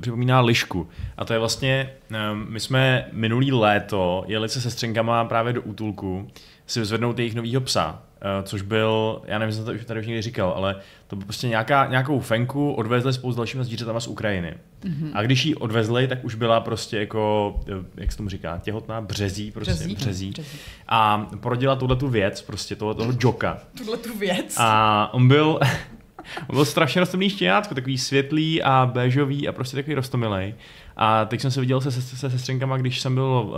připomíná 0.00 0.40
lišku. 0.40 0.88
A 1.16 1.24
to 1.24 1.32
je 1.32 1.38
vlastně, 1.38 1.90
um, 2.10 2.46
my 2.48 2.60
jsme 2.60 3.08
minulý 3.12 3.52
léto 3.52 4.24
jeli 4.26 4.48
se 4.48 4.60
sestřenkama 4.60 5.24
právě 5.24 5.52
do 5.52 5.62
útulku 5.62 6.28
si 6.66 6.80
vyzvednout 6.80 7.18
jejich 7.18 7.34
novýho 7.34 7.60
psa 7.60 8.02
Eh, 8.24 8.42
což 8.42 8.62
byl, 8.62 9.22
já 9.24 9.38
nevím, 9.38 9.56
jestli 9.56 9.78
to 9.78 9.84
tady 9.84 10.00
už 10.00 10.06
někdy 10.06 10.22
říkal, 10.22 10.52
ale 10.56 10.76
to 11.06 11.16
byl 11.16 11.24
prostě 11.24 11.48
nějaká, 11.48 11.86
nějakou 11.86 12.20
fenku, 12.20 12.72
odvezli 12.72 13.12
spolu 13.12 13.32
s 13.32 13.36
dalšími 13.36 13.64
zvířatama 13.64 14.00
z 14.00 14.06
Ukrajiny. 14.06 14.54
Mm-hmm. 14.84 15.10
A 15.14 15.22
když 15.22 15.44
ji 15.44 15.54
odvezli, 15.54 16.08
tak 16.08 16.24
už 16.24 16.34
byla 16.34 16.60
prostě 16.60 16.98
jako, 16.98 17.54
eh, 17.68 17.84
jak 17.96 18.12
se 18.12 18.16
tomu 18.16 18.28
říká, 18.28 18.58
těhotná 18.62 19.00
březí, 19.00 19.50
prostě 19.50 19.74
březí. 19.74 19.94
březí. 19.94 20.30
březí. 20.30 20.58
A 20.88 21.30
porodila 21.40 21.76
tuhle 21.76 21.96
tu 21.96 22.08
věc, 22.08 22.42
prostě 22.42 22.76
tohle 22.76 22.94
toho 22.94 23.12
joka. 23.24 23.58
Tuhle 23.78 23.96
tu 23.96 24.18
věc. 24.18 24.54
A 24.58 25.10
on 25.14 25.28
byl, 25.28 25.60
on 26.48 26.56
byl 26.56 26.64
strašně 26.64 27.00
rostomilý 27.00 27.30
štěňátko, 27.30 27.74
takový 27.74 27.98
světlý 27.98 28.62
a 28.62 28.90
béžový 28.92 29.48
a 29.48 29.52
prostě 29.52 29.76
takový 29.76 29.94
rostomilej. 29.94 30.54
A 30.96 31.24
teď 31.24 31.40
jsem 31.40 31.50
se 31.50 31.60
viděl 31.60 31.80
se, 31.80 31.92
se, 31.92 32.02
se 32.02 32.30
sestřenkama, 32.30 32.76
když 32.76 33.00
jsem 33.00 33.14
byl 33.14 33.44
uh, 33.44 33.54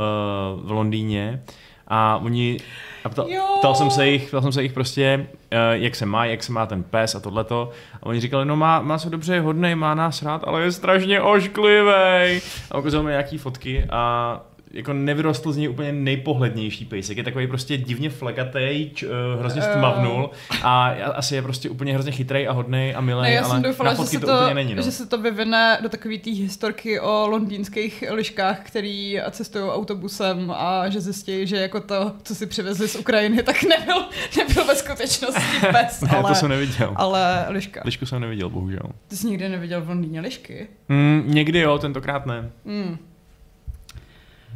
v 0.67 0.71
Londýně 0.71 1.43
a 1.89 2.17
oni 2.17 2.59
a 3.05 3.09
ptal, 3.09 3.29
ptal, 3.59 3.75
jsem 3.75 3.91
se 3.91 4.09
jich, 4.09 4.29
ptal 4.29 4.43
jsem 4.43 4.53
se 4.53 4.63
jich 4.63 4.73
prostě, 4.73 5.27
uh, 5.53 5.59
jak 5.73 5.95
se 5.95 6.07
má, 6.07 6.25
jak 6.25 6.43
se 6.43 6.53
má 6.53 6.67
ten 6.67 6.83
pes 6.83 7.15
a 7.15 7.21
tohleto. 7.21 7.71
A 8.03 8.07
oni 8.07 8.21
říkali, 8.21 8.45
no 8.45 8.57
má, 8.57 8.81
má 8.81 8.99
se 8.99 9.11
dobře, 9.11 9.35
je 9.35 9.41
hodnej, 9.41 9.75
má 9.75 9.95
nás 9.95 10.23
rád, 10.23 10.45
ale 10.47 10.63
je 10.63 10.73
strašně 10.73 11.21
ošklivý. 11.21 12.41
A 12.71 12.79
ukázal 12.79 13.03
mi 13.03 13.11
nějaký 13.11 13.39
fotky 13.39 13.85
a 13.91 14.41
jako 14.75 14.93
nevyrostl 14.93 15.53
z 15.53 15.57
něj 15.57 15.69
úplně 15.69 15.93
nejpohlednější 15.93 16.85
pejsek. 16.85 17.17
Je 17.17 17.25
takový 17.25 17.47
prostě 17.47 17.77
divně 17.77 18.11
flegatej, 18.11 18.91
č, 18.95 19.07
uh, 19.07 19.13
hrozně 19.39 19.63
stmavnul 19.63 20.31
a 20.63 20.87
asi 21.15 21.35
je 21.35 21.43
prostě 21.43 21.71
úplně 21.71 21.95
hrozně 21.95 22.13
chytrý 22.13 22.49
a 22.49 22.53
hodný 22.53 22.95
a 22.95 23.01
milý, 23.01 23.23
ne, 23.23 23.33
já 23.33 23.45
ale 23.45 23.55
jsem 23.55 23.63
doufala, 23.63 23.91
na 23.93 23.97
že 23.97 24.05
se, 24.05 24.21
to, 24.21 24.27
to, 24.27 24.33
úplně 24.33 24.55
není. 24.55 24.75
No. 24.75 24.83
že 24.83 24.91
se 24.91 25.07
to 25.07 25.19
vyvine 25.19 25.79
do 25.83 25.89
takové 25.89 26.19
té 26.19 26.31
historky 26.31 27.01
o 27.01 27.27
londýnských 27.29 28.05
liškách, 28.11 28.61
který 28.61 29.19
cestují 29.31 29.65
autobusem 29.65 30.53
a 30.57 30.89
že 30.89 31.01
zjistí, 31.01 31.47
že 31.47 31.57
jako 31.57 31.81
to, 31.81 32.13
co 32.23 32.35
si 32.35 32.47
přivezli 32.47 32.89
z 32.89 32.97
Ukrajiny, 32.97 33.43
tak 33.43 33.63
nebyl, 33.63 34.05
nebyl 34.37 34.65
ve 34.65 34.77
skutečnosti 34.77 35.43
pes, 35.73 36.01
ne, 36.01 36.11
ale, 36.11 36.29
to 36.29 36.35
jsem 36.35 36.49
neviděl. 36.49 36.93
ale 36.97 37.47
liška. 37.49 37.83
Lišku 37.85 38.07
jsem 38.07 38.21
neviděl, 38.21 38.51
bohužel. 38.51 38.83
Ty 39.09 39.17
jsi 39.17 39.27
nikdy 39.27 39.49
neviděl 39.49 39.81
v 39.81 39.89
Londýně 39.89 40.21
lišky? 40.21 40.69
Mm, 40.89 41.23
někdy 41.27 41.59
jo, 41.59 41.79
tentokrát 41.79 42.27
ne. 42.27 42.51
Mm. 42.65 42.99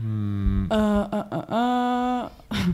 Hmm. 0.01 0.71
Uh, 0.71 1.09
uh, 1.13 1.25
uh, 1.33 2.29
uh. 2.53 2.69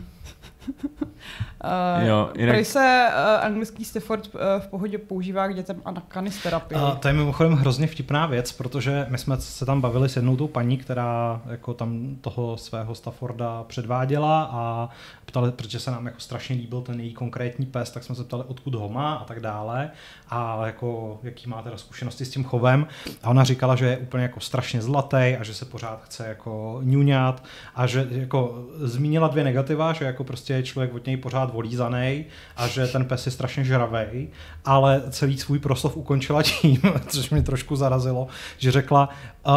Uh, 1.63 2.07
jo, 2.07 2.29
jinak... 2.37 2.65
Se 2.65 3.07
uh, 3.09 3.45
anglický 3.45 3.85
Stafford 3.85 4.35
uh, 4.35 4.41
v 4.59 4.67
pohodě 4.67 4.97
používá 4.97 5.47
k 5.47 5.55
dětem 5.55 5.81
a 5.85 5.91
na 5.91 6.01
kanisterapii. 6.07 6.77
Uh, 6.77 6.95
to 6.95 7.07
je 7.07 7.13
mimochodem 7.13 7.53
hrozně 7.53 7.87
vtipná 7.87 8.25
věc, 8.25 8.51
protože 8.51 9.05
my 9.09 9.17
jsme 9.17 9.37
se 9.41 9.65
tam 9.65 9.81
bavili 9.81 10.09
s 10.09 10.15
jednou 10.15 10.37
tou 10.37 10.47
paní, 10.47 10.77
která 10.77 11.41
jako 11.49 11.73
tam 11.73 12.15
toho 12.21 12.57
svého 12.57 12.95
Stafforda 12.95 13.63
předváděla 13.63 14.49
a 14.51 14.89
ptali, 15.25 15.51
protože 15.51 15.79
se 15.79 15.91
nám 15.91 16.05
jako 16.05 16.19
strašně 16.19 16.55
líbil 16.55 16.81
ten 16.81 16.99
její 16.99 17.13
konkrétní 17.13 17.65
pes, 17.65 17.91
tak 17.91 18.03
jsme 18.03 18.15
se 18.15 18.23
ptali, 18.23 18.43
odkud 18.47 18.75
ho 18.75 18.89
má 18.89 19.13
a 19.13 19.23
tak 19.23 19.39
dále 19.39 19.91
a 20.29 20.65
jako 20.65 21.19
jaký 21.23 21.49
má 21.49 21.61
teda 21.61 21.77
zkušenosti 21.77 22.25
s 22.25 22.29
tím 22.29 22.43
chovem 22.43 22.87
a 23.23 23.29
ona 23.29 23.43
říkala, 23.43 23.75
že 23.75 23.85
je 23.85 23.97
úplně 23.97 24.23
jako 24.23 24.39
strašně 24.39 24.81
zlatý 24.81 25.35
a 25.39 25.43
že 25.43 25.53
se 25.53 25.65
pořád 25.65 26.03
chce 26.03 26.27
jako 26.27 26.79
ňuňat 26.83 27.43
a 27.75 27.87
že 27.87 28.07
jako 28.09 28.65
zmínila 28.77 29.27
dvě 29.27 29.43
negativa, 29.43 29.93
že 29.93 30.05
jako 30.05 30.23
prostě 30.23 30.53
je 30.53 30.63
člověk 30.63 30.93
od 30.93 31.05
něj 31.05 31.17
pořád 31.17 31.44
volízaný 31.47 32.25
a 32.57 32.67
že 32.67 32.87
ten 32.87 33.05
pes 33.05 33.25
je 33.25 33.31
strašně 33.31 33.63
žravej, 33.63 34.27
ale 34.65 35.03
celý 35.09 35.37
svůj 35.37 35.59
proslov 35.59 35.97
ukončila 35.97 36.43
tím, 36.43 36.81
což 37.07 37.29
mě 37.29 37.41
trošku 37.41 37.75
zarazilo, 37.75 38.27
že 38.57 38.71
řekla, 38.71 39.09
uh, 39.47 39.53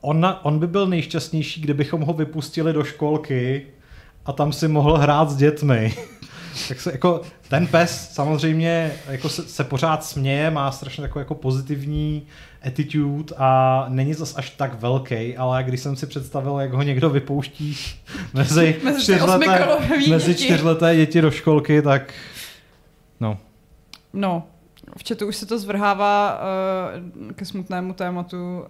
on, 0.00 0.36
on 0.42 0.58
by 0.58 0.66
byl 0.66 0.86
nejšťastnější, 0.86 1.60
kdybychom 1.60 2.00
ho 2.00 2.12
vypustili 2.12 2.72
do 2.72 2.84
školky 2.84 3.66
a 4.26 4.32
tam 4.32 4.52
si 4.52 4.68
mohl 4.68 4.98
hrát 4.98 5.30
s 5.30 5.36
dětmi. 5.36 5.94
tak 6.68 6.80
se, 6.80 6.92
jako, 6.92 7.22
ten 7.48 7.66
pes 7.66 8.10
samozřejmě 8.12 8.92
jako 9.08 9.28
se, 9.28 9.42
se 9.42 9.64
pořád 9.64 10.04
směje, 10.04 10.50
má 10.50 10.72
strašně 10.72 11.02
takový 11.02 11.20
jako 11.20 11.34
pozitivní 11.34 12.26
attitude 12.62 13.34
a 13.38 13.84
není 13.88 14.14
zas 14.14 14.36
až 14.36 14.50
tak 14.50 14.80
velký, 14.80 15.36
ale 15.36 15.64
když 15.64 15.80
jsem 15.80 15.96
si 15.96 16.06
představil, 16.06 16.58
jak 16.58 16.72
ho 16.72 16.82
někdo 16.82 17.10
vypouští 17.10 17.76
mezi, 18.34 18.80
mezi 18.84 19.02
čtyřleté, 19.02 19.68
mezi 20.08 20.34
čtyřleté 20.34 20.96
děti 20.96 21.20
do 21.20 21.30
školky, 21.30 21.82
tak 21.82 22.14
no. 23.20 23.38
No, 24.12 24.42
v 24.98 25.08
chatu 25.08 25.26
už 25.26 25.36
se 25.36 25.46
to 25.46 25.58
zvrhává 25.58 26.40
uh, 27.20 27.32
ke 27.32 27.44
smutnému 27.44 27.92
tématu 27.92 28.36
uh, 28.36 28.66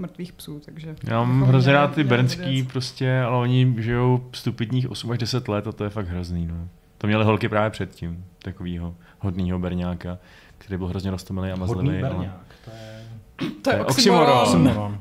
mrtvých 0.00 0.32
psů, 0.32 0.60
takže... 0.64 0.96
Já 1.04 1.18
mám 1.24 1.42
hrozně 1.42 1.72
rád 1.72 1.94
ty 1.94 2.04
bernský 2.04 2.62
prostě, 2.62 3.20
ale 3.20 3.38
oni 3.38 3.74
žijou 3.78 4.30
stupidních 4.32 4.90
8 4.90 5.10
až 5.10 5.18
10 5.18 5.48
let 5.48 5.66
a 5.66 5.72
to 5.72 5.84
je 5.84 5.90
fakt 5.90 6.08
hrozný, 6.08 6.46
no. 6.46 6.68
To 7.04 7.08
měli 7.08 7.24
holky 7.24 7.48
právě 7.48 7.70
předtím, 7.70 8.24
takovýho 8.38 8.94
hodného 9.18 9.58
berňáka, 9.58 10.18
který 10.58 10.78
byl 10.78 10.86
hrozně 10.86 11.10
rostomilý 11.10 11.50
a 11.50 11.56
mazlivý. 11.56 11.88
Hodný 11.88 12.00
berňák, 12.02 12.20
ale... 12.20 12.34
to 12.64 12.70
je... 12.70 13.50
To 13.62 13.70
je 13.70 13.84
oxymoron. 13.84 14.38
oxymoron. 14.38 15.00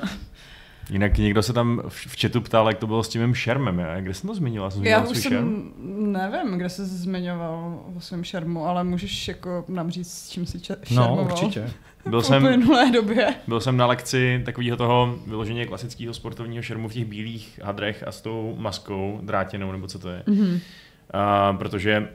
Jinak 0.90 1.18
někdo 1.18 1.42
se 1.42 1.52
tam 1.52 1.82
v 1.88 2.20
chatu 2.20 2.40
ptal, 2.40 2.68
jak 2.68 2.78
to 2.78 2.86
bylo 2.86 3.02
s 3.02 3.08
tím 3.08 3.22
mým 3.22 3.34
šermem. 3.34 3.78
Já, 3.78 4.00
kde 4.00 4.14
jsem 4.14 4.28
to 4.28 4.34
zmínila? 4.34 4.70
Jsem 4.70 4.84
Já 4.84 5.04
už 5.04 5.18
jsem, 5.18 5.32
šerm? 5.32 5.72
nevím, 6.12 6.58
kde 6.58 6.68
jsi 6.68 6.84
zmiňoval 6.84 7.80
o 7.96 8.00
svém 8.00 8.24
šermu, 8.24 8.66
ale 8.66 8.84
můžeš 8.84 9.28
jako 9.28 9.64
nám 9.68 9.90
říct, 9.90 10.12
s 10.12 10.30
čím 10.30 10.46
jsi 10.46 10.60
če- 10.60 10.76
šermoval. 10.82 11.16
No, 11.16 11.22
určitě. 11.22 11.70
Byl 12.06 12.22
jsem, 12.22 12.42
době. 12.92 13.34
byl 13.46 13.60
jsem 13.60 13.76
na 13.76 13.86
lekci 13.86 14.42
takového 14.44 14.76
toho 14.76 15.18
vyloženě 15.26 15.66
klasického 15.66 16.14
sportovního 16.14 16.62
šermu 16.62 16.88
v 16.88 16.92
těch 16.92 17.04
bílých 17.04 17.60
hadrech 17.62 18.04
a 18.06 18.12
s 18.12 18.20
tou 18.20 18.54
maskou 18.58 19.20
drátěnou, 19.22 19.72
nebo 19.72 19.86
co 19.86 19.98
to 19.98 20.08
je. 20.08 20.22
Mm-hmm. 20.26 20.60
A, 21.10 21.52
protože 21.52 22.08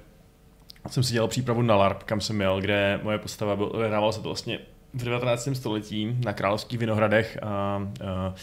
jsem 0.87 1.03
si 1.03 1.13
dělal 1.13 1.27
přípravu 1.27 1.61
na 1.61 1.75
LARP, 1.75 2.03
kam 2.03 2.21
jsem 2.21 2.35
měl, 2.35 2.61
kde 2.61 2.99
moje 3.03 3.17
postava 3.17 3.55
byl, 3.55 3.71
hrával 3.87 4.13
se 4.13 4.21
to 4.21 4.29
vlastně 4.29 4.59
v 4.93 5.03
19. 5.03 5.49
století 5.53 6.17
na 6.25 6.33
královských 6.33 6.79
vinohradech 6.79 7.37
a, 7.41 7.47
a, 7.47 8.33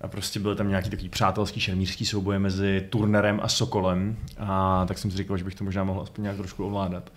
a 0.00 0.08
prostě 0.08 0.40
byly 0.40 0.56
tam 0.56 0.68
nějaký 0.68 0.90
takový 0.90 1.08
přátelský 1.08 1.60
šermířský 1.60 2.06
souboje 2.06 2.38
mezi 2.38 2.86
Turnerem 2.90 3.40
a 3.42 3.48
Sokolem 3.48 4.16
a 4.38 4.84
tak 4.88 4.98
jsem 4.98 5.10
si 5.10 5.16
říkal, 5.16 5.36
že 5.36 5.44
bych 5.44 5.54
to 5.54 5.64
možná 5.64 5.84
mohl 5.84 6.00
aspoň 6.00 6.22
nějak 6.22 6.36
trošku 6.36 6.66
ovládat. 6.66 7.12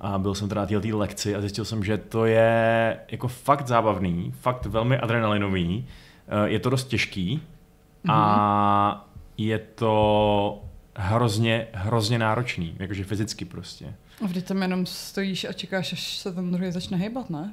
A 0.00 0.18
byl 0.18 0.34
jsem 0.34 0.48
teda 0.48 0.60
na 0.60 0.66
této 0.66 0.98
lekci 0.98 1.34
a 1.34 1.40
zjistil 1.40 1.64
jsem, 1.64 1.84
že 1.84 1.98
to 1.98 2.24
je 2.26 2.98
jako 3.10 3.28
fakt 3.28 3.66
zábavný, 3.66 4.32
fakt 4.40 4.66
velmi 4.66 4.98
adrenalinový, 4.98 5.86
eh, 6.28 6.48
je 6.48 6.58
to 6.58 6.70
dost 6.70 6.84
těžký 6.84 7.36
mm-hmm. 8.04 8.12
a 8.12 9.08
je 9.38 9.58
to 9.58 10.62
hrozně, 10.96 11.66
hrozně 11.72 12.18
náročný, 12.18 12.76
jakože 12.78 13.04
fyzicky 13.04 13.44
prostě. 13.44 13.94
A 14.22 14.26
vždy 14.26 14.42
tam 14.42 14.62
jenom 14.62 14.86
stojíš 14.86 15.44
a 15.44 15.52
čekáš, 15.52 15.92
až 15.92 16.16
se 16.16 16.32
ten 16.32 16.52
druhý 16.52 16.72
začne 16.72 16.96
hýbat, 16.96 17.30
ne? 17.30 17.52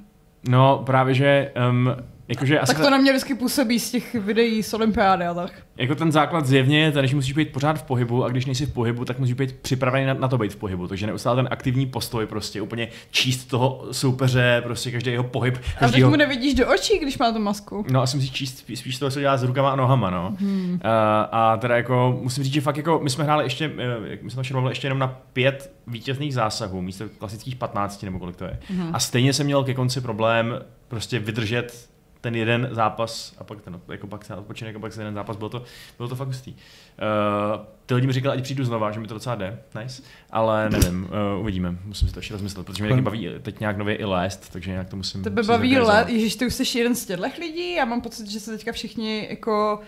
No, 0.50 0.84
právě, 0.86 1.14
že 1.14 1.52
um, 1.70 1.96
Jakože 2.34 2.60
tak 2.68 2.80
to 2.80 2.90
na 2.90 2.98
mě 2.98 3.12
vždycky 3.12 3.36
působí 3.36 3.80
z 3.80 3.92
těch 3.92 4.14
videí 4.14 4.64
z 4.64 4.74
olympiády 4.74 5.26
a 5.26 5.34
tak. 5.34 5.52
Jako 5.78 5.96
ten 5.96 6.12
základ 6.12 6.46
zjevně 6.46 6.80
je 6.80 6.92
ten, 6.92 7.08
že 7.08 7.16
musíš 7.16 7.34
být 7.34 7.52
pořád 7.52 7.74
v 7.74 7.84
pohybu 7.84 8.24
a 8.24 8.30
když 8.30 8.46
nejsi 8.46 8.66
v 8.66 8.74
pohybu, 8.74 9.06
tak 9.06 9.20
musíš 9.20 9.34
být 9.34 9.56
připravený 9.62 10.06
na, 10.06 10.14
na 10.14 10.28
to 10.28 10.38
být 10.38 10.54
v 10.54 10.56
pohybu. 10.56 10.88
Takže 10.88 11.08
neustále 11.08 11.36
ten 11.36 11.48
aktivní 11.52 11.86
postoj, 11.86 12.26
prostě 12.26 12.62
úplně 12.62 12.88
číst 13.12 13.46
toho 13.46 13.86
soupeře, 13.92 14.62
prostě 14.64 14.92
každý 14.92 15.12
jeho 15.12 15.24
pohyb. 15.24 15.58
Každýho... 15.80 16.08
A 16.08 16.12
teď 16.12 16.12
mu 16.12 16.16
nevidíš 16.16 16.54
do 16.54 16.74
očí, 16.74 17.00
když 17.00 17.18
má 17.18 17.32
tu 17.32 17.40
masku. 17.40 17.86
No, 17.92 18.02
asi 18.02 18.18
musíš 18.18 18.32
číst 18.32 18.58
spíš, 18.58 18.80
spíš 18.80 19.00
toho, 19.00 19.12
co 19.12 19.20
dělá 19.20 19.38
s 19.38 19.44
rukama 19.44 19.72
a 19.72 19.76
nohama, 19.76 20.10
no. 20.10 20.36
Hmm. 20.40 20.72
Uh, 20.74 20.80
a 21.32 21.58
teda 21.58 21.78
jako 21.78 22.20
musím 22.22 22.44
říct, 22.44 22.54
že 22.54 22.62
fakt 22.62 22.78
jako 22.78 23.00
my 23.04 23.10
jsme 23.10 23.24
hráli 23.24 23.46
ještě, 23.46 23.68
uh, 23.68 23.74
my 24.22 24.32
jsme 24.32 24.44
šermovali 24.44 24.72
ještě 24.72 24.86
jenom 24.86 25.00
na 25.00 25.08
pět 25.34 25.74
vítězných 25.88 26.34
zásahů, 26.34 26.82
místo 26.82 27.06
klasických 27.18 27.56
15 27.56 28.04
nebo 28.04 28.20
kolik 28.20 28.36
to 28.36 28.46
je. 28.46 28.60
Hmm. 28.70 28.90
A 28.94 29.00
stejně 29.00 29.34
jsem 29.34 29.46
měl 29.46 29.64
ke 29.64 29.74
konci 29.74 30.02
problém 30.02 30.60
prostě 30.88 31.20
vydržet 31.20 31.93
ten 32.24 32.36
jeden 32.36 32.70
zápas 32.72 33.36
a 33.38 33.44
pak 33.44 33.62
ten 33.62 33.80
jako 33.92 34.08
pak 34.08 34.28
ten 34.28 34.38
odpočinek 34.38 34.76
a 34.76 34.80
pak 34.80 34.94
ten 34.94 35.02
jeden 35.02 35.14
zápas, 35.14 35.38
bylo 35.38 35.50
to, 35.50 35.64
bylo 35.98 36.10
to 36.10 36.16
fakt 36.16 36.28
hustý. 36.28 36.52
Uh, 36.54 36.58
ty 37.86 37.94
lidi 37.94 38.08
mi 38.08 38.14
říkali, 38.14 38.38
ať 38.38 38.44
přijdu 38.44 38.66
znova, 38.66 38.92
že 38.92 39.00
mi 39.00 39.08
to 39.08 39.14
docela 39.14 39.36
jde, 39.36 39.60
nice, 39.82 40.04
ale 40.32 40.70
nevím, 40.70 41.04
uh, 41.04 41.42
uvidíme, 41.42 41.78
musím 41.86 42.08
si 42.08 42.14
to 42.14 42.20
ještě 42.20 42.34
rozmyslet, 42.34 42.66
protože 42.66 42.84
mě 42.84 42.90
taky 42.90 43.02
baví 43.02 43.30
teď 43.42 43.60
nějak 43.60 43.78
nově 43.78 43.96
i 43.96 44.06
lést, 44.06 44.50
takže 44.54 44.72
nějak 44.72 44.90
to 44.90 44.96
musím 44.96 45.24
Tebe 45.24 45.44
baví 45.44 45.78
let, 45.78 46.10
ježiš, 46.10 46.36
ty 46.36 46.46
už 46.46 46.54
jsi 46.54 46.78
jeden 46.78 46.96
z 46.96 47.06
těchto 47.06 47.24
lidí, 47.40 47.74
já 47.74 47.86
mám 47.86 48.02
pocit, 48.02 48.28
že 48.28 48.40
se 48.40 48.52
teďka 48.52 48.72
všichni 48.72 49.28
jako 49.30 49.80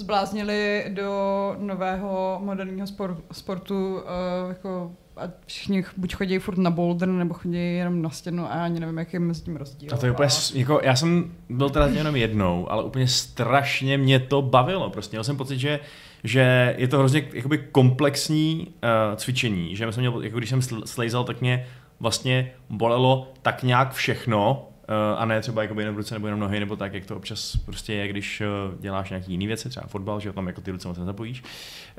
zbláznili 0.00 0.84
do 0.88 1.56
nového 1.58 2.40
moderního 2.44 2.86
spor, 2.86 3.16
sportu 3.32 3.94
uh, 3.94 4.02
jako 4.48 4.92
a 5.20 5.22
všichni 5.46 5.84
buď 5.96 6.14
chodí 6.14 6.38
furt 6.38 6.58
na 6.58 6.70
boulder, 6.70 7.08
nebo 7.08 7.34
chodí 7.34 7.76
jenom 7.76 8.02
na 8.02 8.10
stěnu 8.10 8.52
a 8.52 8.56
já 8.56 8.64
ani 8.64 8.80
nevím, 8.80 8.98
jaký 8.98 9.16
je 9.16 9.20
mezi 9.20 9.42
tím 9.42 9.56
rozdíl. 9.56 9.90
A 9.92 9.96
to 9.96 10.06
je 10.06 10.12
úplně, 10.12 10.28
jako, 10.54 10.80
já 10.84 10.96
jsem 10.96 11.32
byl 11.48 11.70
teda 11.70 11.86
jenom 11.86 12.16
jednou, 12.16 12.72
ale 12.72 12.84
úplně 12.84 13.08
strašně 13.08 13.98
mě 13.98 14.20
to 14.20 14.42
bavilo. 14.42 14.90
Prostě 14.90 15.16
měl 15.16 15.24
jsem 15.24 15.36
pocit, 15.36 15.58
že, 15.58 15.80
že 16.24 16.74
je 16.78 16.88
to 16.88 16.98
hrozně 16.98 17.28
jakoby 17.32 17.58
komplexní 17.58 18.66
uh, 18.68 19.16
cvičení, 19.16 19.76
že 19.76 19.92
jsem 19.92 20.00
měl, 20.00 20.22
jako 20.22 20.38
když 20.38 20.50
jsem 20.50 20.62
slejzal, 20.84 21.24
tak 21.24 21.40
mě 21.40 21.66
vlastně 22.00 22.52
bolelo 22.70 23.32
tak 23.42 23.62
nějak 23.62 23.92
všechno, 23.92 24.69
a 25.16 25.24
ne 25.24 25.40
třeba 25.40 25.62
jako 25.62 25.80
jenom 25.80 25.96
ruce 25.96 26.14
nebo 26.14 26.26
jenom 26.26 26.40
nohy, 26.40 26.60
nebo 26.60 26.76
tak, 26.76 26.94
jak 26.94 27.06
to 27.06 27.16
občas 27.16 27.56
prostě 27.56 27.92
je, 27.92 28.08
když 28.08 28.40
eh, 28.40 28.46
děláš 28.80 29.10
nějaký 29.10 29.32
jiný 29.32 29.46
věci, 29.46 29.68
třeba 29.68 29.86
fotbal, 29.86 30.20
že 30.20 30.32
tam 30.32 30.46
jako 30.46 30.60
ty 30.60 30.70
ruce 30.70 30.88
moc 30.88 30.98
nezapojíš. 30.98 31.42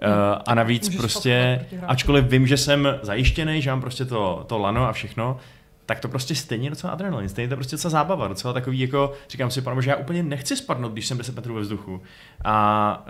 Hmm. 0.01 0.13
A 0.47 0.55
navíc 0.55 0.85
Můžeš 0.85 0.99
prostě, 0.99 1.65
ačkoliv 1.87 2.25
vím, 2.25 2.47
že 2.47 2.57
jsem 2.57 2.99
zajištěný, 3.01 3.61
že 3.61 3.69
mám 3.69 3.81
prostě 3.81 4.05
to, 4.05 4.45
to 4.47 4.57
lano 4.57 4.87
a 4.87 4.91
všechno, 4.91 5.37
tak 5.85 5.99
to 5.99 6.07
prostě 6.07 6.35
stejně 6.35 6.69
docela 6.69 6.93
adrenalin, 6.93 7.29
stejně 7.29 7.49
to 7.49 7.55
prostě 7.55 7.75
docela 7.75 7.91
zábava, 7.91 8.27
docela 8.27 8.53
takový 8.53 8.79
jako, 8.79 9.13
říkám 9.29 9.51
si, 9.51 9.61
pane, 9.61 9.81
že 9.81 9.89
já 9.89 9.95
úplně 9.95 10.23
nechci 10.23 10.57
spadnout, 10.57 10.93
když 10.93 11.07
jsem 11.07 11.17
10 11.17 11.35
metrů 11.35 11.53
ve 11.53 11.61
vzduchu. 11.61 12.01
A, 12.43 13.05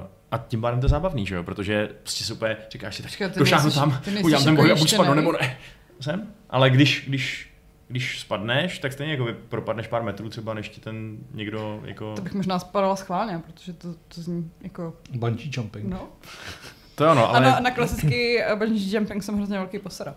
uh, 0.00 0.06
a 0.30 0.38
tím 0.38 0.60
pádem 0.60 0.80
to 0.80 0.84
je 0.84 0.90
zábavný, 0.90 1.26
že 1.26 1.34
jo, 1.34 1.42
protože 1.42 1.88
prostě 2.02 2.34
úplně 2.34 2.56
říkáš 2.70 2.96
si, 2.96 3.02
tak 3.02 3.36
došáhnu 3.36 3.70
tam, 3.70 4.00
udělám 4.22 4.44
ten 4.44 4.56
boj 4.56 4.72
a 4.72 4.74
buď 4.74 4.90
spadnu, 4.90 5.14
nebo 5.14 5.32
ne. 5.32 5.58
Jsem, 6.00 6.26
ale 6.50 6.70
když, 6.70 7.04
když 7.08 7.51
když 7.88 8.20
spadneš, 8.20 8.78
tak 8.78 8.92
stejně 8.92 9.12
jako 9.12 9.26
propadneš 9.48 9.86
pár 9.86 10.02
metrů 10.02 10.28
třeba, 10.28 10.54
než 10.54 10.68
ti 10.68 10.80
ten 10.80 11.18
někdo 11.34 11.80
jako... 11.84 12.14
To 12.14 12.22
bych 12.22 12.34
možná 12.34 12.58
spadala 12.58 12.96
schválně, 12.96 13.38
protože 13.38 13.72
to, 13.72 13.94
to 13.94 14.22
zní 14.22 14.50
jako... 14.60 14.96
Bungee 15.10 15.50
jumping. 15.52 15.86
No. 15.86 16.08
To 16.94 17.08
ano, 17.08 17.28
ale... 17.28 17.38
A 17.38 17.50
na, 17.50 17.60
na 17.60 17.70
klasický 17.70 18.38
bungee 18.54 18.96
jumping 18.96 19.22
jsem 19.22 19.36
hrozně 19.36 19.58
velký 19.58 19.78
posera. 19.78 20.14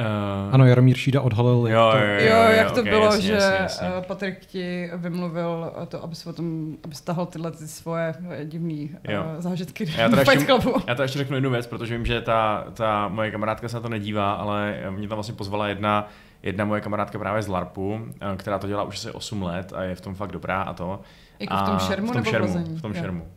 Uh, 0.00 0.54
ano, 0.54 0.66
Jaromír 0.66 0.96
Šída 0.96 1.20
odhalil. 1.20 1.68
Jo, 1.68 1.90
to, 1.92 1.98
jo, 1.98 2.04
jo, 2.04 2.26
jo, 2.26 2.50
jak 2.50 2.70
to 2.70 2.80
okay, 2.80 2.92
bylo, 2.92 3.04
jasně, 3.04 3.22
že 3.22 3.32
jasně, 3.32 3.56
jasně. 3.60 3.88
Eh, 3.98 4.02
Patrik 4.02 4.46
ti 4.46 4.90
vymluvil 4.96 5.72
to, 5.88 6.04
aby 6.04 6.14
se 6.14 6.24
potom 6.24 6.76
aby 6.84 6.94
stahal 6.94 7.26
tyhle 7.26 7.50
ty 7.50 7.68
svoje 7.68 8.14
divné 8.44 8.84
uh, 8.84 9.40
zážitky 9.40 9.86
já 9.96 10.08
teda 10.08 10.22
ještě, 10.32 10.54
Já 10.86 10.94
to 10.94 11.02
ještě 11.02 11.18
řeknu 11.18 11.36
jednu 11.36 11.50
věc, 11.50 11.66
protože 11.66 11.96
vím, 11.96 12.06
že 12.06 12.20
ta, 12.20 12.64
ta 12.74 13.08
moje 13.08 13.30
kamarádka 13.30 13.68
se 13.68 13.76
na 13.76 13.80
to 13.80 13.88
nedívá, 13.88 14.32
ale 14.32 14.76
mě 14.90 15.08
tam 15.08 15.16
vlastně 15.16 15.34
pozvala 15.34 15.68
jedna 15.68 16.08
jedna 16.44 16.64
moje 16.64 16.80
kamarádka 16.80 17.18
právě 17.18 17.42
z 17.42 17.48
LARPu, 17.48 18.00
která 18.36 18.58
to 18.58 18.66
dělá 18.66 18.82
už 18.82 18.96
asi 18.96 19.10
8 19.10 19.42
let 19.42 19.72
a 19.76 19.82
je 19.82 19.94
v 19.94 20.00
tom 20.00 20.14
fakt 20.14 20.32
dobrá 20.32 20.62
a 20.62 20.72
to. 20.72 21.00
Jako 21.38 21.56
v 21.56 21.66
tom 21.66 21.78
šermu 21.78 22.08
v 22.08 22.12
tom 22.12 22.22
nebo 22.22 22.30
šermu, 22.30 22.76
v 22.76 22.82
tom 22.82 22.94
šermu. 22.94 23.28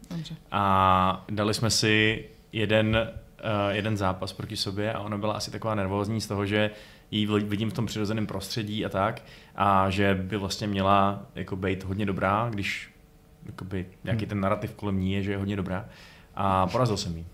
A 0.52 1.26
dali 1.30 1.54
jsme 1.54 1.70
si 1.70 2.26
jeden 2.52 3.10
jeden 3.69 3.97
zápas 3.97 4.34
proti 4.34 4.58
sobě 4.58 4.93
a 4.93 5.00
ona 5.00 5.17
byla 5.17 5.34
asi 5.34 5.52
taková 5.52 5.76
nervózní 5.76 6.21
z 6.21 6.28
toho, 6.28 6.45
že 6.45 6.71
ji 7.12 7.26
vidím 7.26 7.69
v 7.69 7.73
tom 7.73 7.86
přirozeném 7.86 8.28
prostředí 8.28 8.86
a 8.86 8.89
tak 8.89 9.21
a 9.56 9.89
že 9.89 10.15
by 10.15 10.38
vlastně 10.38 10.67
měla 10.67 11.26
jako 11.36 11.56
být 11.56 11.84
hodně 11.84 12.06
dobrá, 12.06 12.50
když 12.50 12.91
jakoby, 13.45 13.86
nějaký 14.04 14.21
hmm. 14.21 14.30
ten 14.30 14.39
narrativ 14.39 14.73
kolem 14.73 15.00
ní 15.00 15.13
je, 15.13 15.23
že 15.23 15.32
je 15.32 15.38
hodně 15.38 15.56
dobrá 15.56 15.86
a 16.36 16.67
porazil 16.67 16.97
jsem 16.97 17.17
jí 17.17 17.26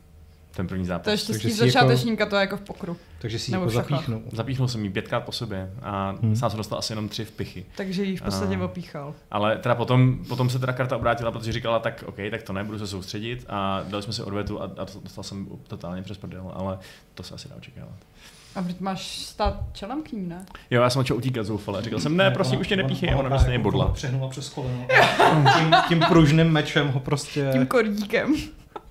ten 0.55 0.67
první 0.67 0.85
zápas. 0.85 1.03
To 1.03 1.09
je 1.09 1.17
štěstí 1.17 1.47
jako- 1.47 1.65
začátečníka, 1.65 2.21
jako, 2.21 2.29
to 2.29 2.35
je 2.35 2.39
jako 2.39 2.57
v 2.57 2.61
pokru. 2.61 2.97
Takže 3.19 3.39
si 3.39 3.51
ji 3.51 3.53
jako 3.53 3.69
zapíchnul. 3.69 4.21
Zapíchnul 4.31 4.67
jsem 4.67 4.83
ji 4.83 4.89
pětkrát 4.89 5.23
po 5.23 5.31
sobě 5.31 5.71
a 5.81 6.15
hmm. 6.21 6.35
sám 6.35 6.49
jsem 6.49 6.57
dostal 6.57 6.79
asi 6.79 6.91
jenom 6.91 7.09
tři 7.09 7.25
vpichy. 7.25 7.65
Takže 7.75 8.03
ji 8.03 8.17
v 8.17 8.21
podstatě 8.21 8.55
a, 8.55 8.65
opíchal. 8.65 9.13
Ale 9.31 9.57
teda 9.57 9.75
potom, 9.75 10.25
potom 10.27 10.49
se 10.49 10.59
teda 10.59 10.73
karta 10.73 10.95
obrátila, 10.97 11.31
protože 11.31 11.51
říkala, 11.51 11.79
tak 11.79 12.03
OK, 12.07 12.15
tak 12.31 12.43
to 12.43 12.53
ne, 12.53 12.63
budu 12.63 12.79
se 12.79 12.87
soustředit 12.87 13.45
a 13.49 13.83
dali 13.87 14.03
jsme 14.03 14.13
si 14.13 14.23
odvetu 14.23 14.61
a, 14.61 14.65
a 14.65 14.85
dostal 15.03 15.23
jsem 15.23 15.47
totálně 15.67 16.01
přes 16.01 16.17
prdel, 16.17 16.51
ale 16.55 16.79
to 17.13 17.23
se 17.23 17.35
asi 17.35 17.49
dá 17.49 17.55
očekávat. 17.55 17.95
A 18.55 18.61
teď 18.61 18.79
máš 18.79 19.19
stát 19.19 19.63
čelem 19.73 20.03
k 20.03 20.11
ní, 20.11 20.27
ne? 20.27 20.45
Jo, 20.71 20.81
já 20.81 20.89
jsem 20.89 20.99
začal 20.99 21.17
utíkat 21.17 21.45
zoufale. 21.45 21.81
Říkal 21.81 21.99
jsem, 21.99 22.17
ne, 22.17 22.31
prosím, 22.31 22.59
už 22.59 22.67
tě 22.67 22.75
nepíchej. 22.75 23.13
A 23.13 23.17
ona 23.17 23.29
mě 23.29 23.39
stejně 23.39 23.59
bodla. 23.59 23.87
Přehnula 23.87 24.29
přes 24.29 24.49
koleno. 24.49 24.87
tím, 25.57 25.75
tím 25.87 25.99
pružným 26.07 26.47
mečem 26.47 26.87
ho 26.87 26.99
prostě... 26.99 27.49
Tím 27.53 27.65
kordíkem. 27.65 28.35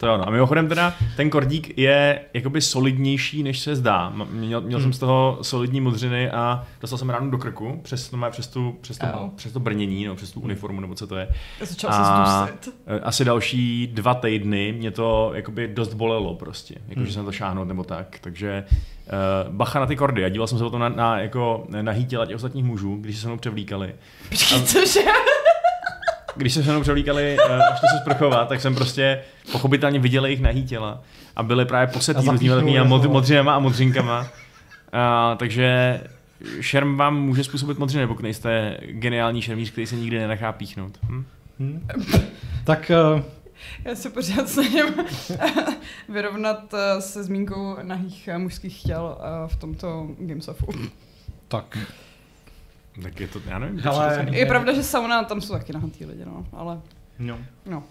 To 0.02 0.08
jo, 0.08 0.16
no. 0.16 0.28
A 0.28 0.30
mimochodem 0.30 0.68
teda 0.68 0.94
ten 1.16 1.30
kordík 1.30 1.78
je 1.78 2.20
jakoby 2.34 2.60
solidnější, 2.60 3.42
než 3.42 3.58
se 3.58 3.76
zdá. 3.76 4.12
Měl, 4.30 4.60
měl 4.60 4.78
hmm. 4.78 4.84
jsem 4.84 4.92
z 4.92 4.98
toho 4.98 5.38
solidní 5.42 5.80
modřiny 5.80 6.30
a 6.30 6.64
dostal 6.80 6.98
jsem 6.98 7.10
ránu 7.10 7.30
do 7.30 7.38
krku 7.38 7.80
přes, 7.82 8.08
to, 8.08 8.16
přes, 8.30 8.46
tu, 8.46 8.76
přes, 8.80 8.98
to, 8.98 9.06
oh. 9.14 9.30
přes 9.36 9.52
to 9.52 9.60
brnění, 9.60 10.04
no, 10.04 10.14
přes 10.14 10.30
tu 10.30 10.40
uniformu, 10.40 10.80
nebo 10.80 10.94
co 10.94 11.06
to 11.06 11.16
je. 11.16 11.28
Začal 11.60 11.90
a 11.92 12.48
e, 12.86 13.00
asi 13.00 13.24
další 13.24 13.86
dva 13.86 14.14
týdny 14.14 14.72
mě 14.72 14.90
to 14.90 15.30
jakoby 15.34 15.68
dost 15.68 15.94
bolelo 15.94 16.34
prostě, 16.34 16.74
jako 16.88 17.00
hmm. 17.00 17.06
že 17.06 17.12
jsem 17.12 17.24
to 17.24 17.32
šáhnout 17.32 17.68
nebo 17.68 17.84
tak. 17.84 18.18
Takže 18.20 18.64
uh, 19.46 19.54
bacha 19.54 19.80
na 19.80 19.86
ty 19.86 19.96
kordy. 19.96 20.24
A 20.24 20.28
díval 20.28 20.46
jsem 20.46 20.58
se 20.58 20.64
o 20.64 20.70
to 20.70 20.78
na, 20.78 20.88
na, 20.88 21.20
jako, 21.20 21.66
na 21.68 21.94
těla 22.04 22.26
těch 22.26 22.36
ostatních 22.36 22.64
mužů, 22.64 22.96
když 22.96 23.18
se 23.18 23.26
mnou 23.26 23.36
převlíkali. 23.36 23.94
Počkej, 24.28 24.62
cože? 24.62 25.00
Když 26.36 26.54
se 26.54 26.62
se 26.62 26.70
mnou 26.70 26.80
převlíkali, 26.80 27.36
uh, 27.48 27.62
až 27.72 27.80
to 27.80 27.86
se 27.86 27.98
sprchovat, 28.02 28.48
tak 28.48 28.60
jsem 28.60 28.74
prostě 28.74 29.22
pochopitelně 29.52 29.98
viděl 29.98 30.24
jejich 30.24 30.40
nahý 30.40 30.64
těla 30.64 31.02
a 31.36 31.42
byly 31.42 31.64
právě 31.64 31.86
posetý 31.86 32.28
různými 32.28 32.78
a 32.78 32.84
mod, 32.84 33.04
modřinama 33.04 33.54
a 33.54 33.58
modřinkama. 33.58 34.20
Uh, 34.20 34.28
takže 35.36 36.00
šerm 36.60 36.96
vám 36.96 37.22
může 37.22 37.44
způsobit 37.44 37.78
modřiny, 37.78 38.06
pokud 38.06 38.22
nejste 38.22 38.76
geniální 38.80 39.42
šermíř, 39.42 39.70
který 39.70 39.86
se 39.86 39.96
nikdy 39.96 40.18
nenechá 40.18 40.52
píchnout. 40.52 40.98
Hm? 41.08 41.24
Hmm. 41.58 41.88
tak 42.64 42.90
uh... 43.14 43.22
Já 43.84 43.94
se 43.94 44.10
pořád 44.10 44.48
snažím 44.48 44.84
vyrovnat 46.08 46.74
se 46.98 47.24
zmínkou 47.24 47.76
nahých 47.82 48.28
mužských 48.36 48.82
těl 48.82 49.18
v 49.46 49.56
tomto 49.56 50.08
Gamesofu. 50.18 50.66
Tak. 51.48 51.78
Tak 53.02 53.20
je 53.20 53.28
to, 53.28 53.40
já 53.46 53.58
nevím. 53.58 53.80
Ale... 53.84 54.26
Je 54.30 54.46
pravda, 54.46 54.72
že 54.72 54.82
sauna, 54.82 55.24
tam 55.24 55.40
jsou 55.40 55.52
taky 55.52 55.72
nahatý 55.72 56.04
lidi, 56.04 56.24
no, 56.24 56.46
ale... 56.52 56.80
No. 57.18 57.38
no. 57.66 57.82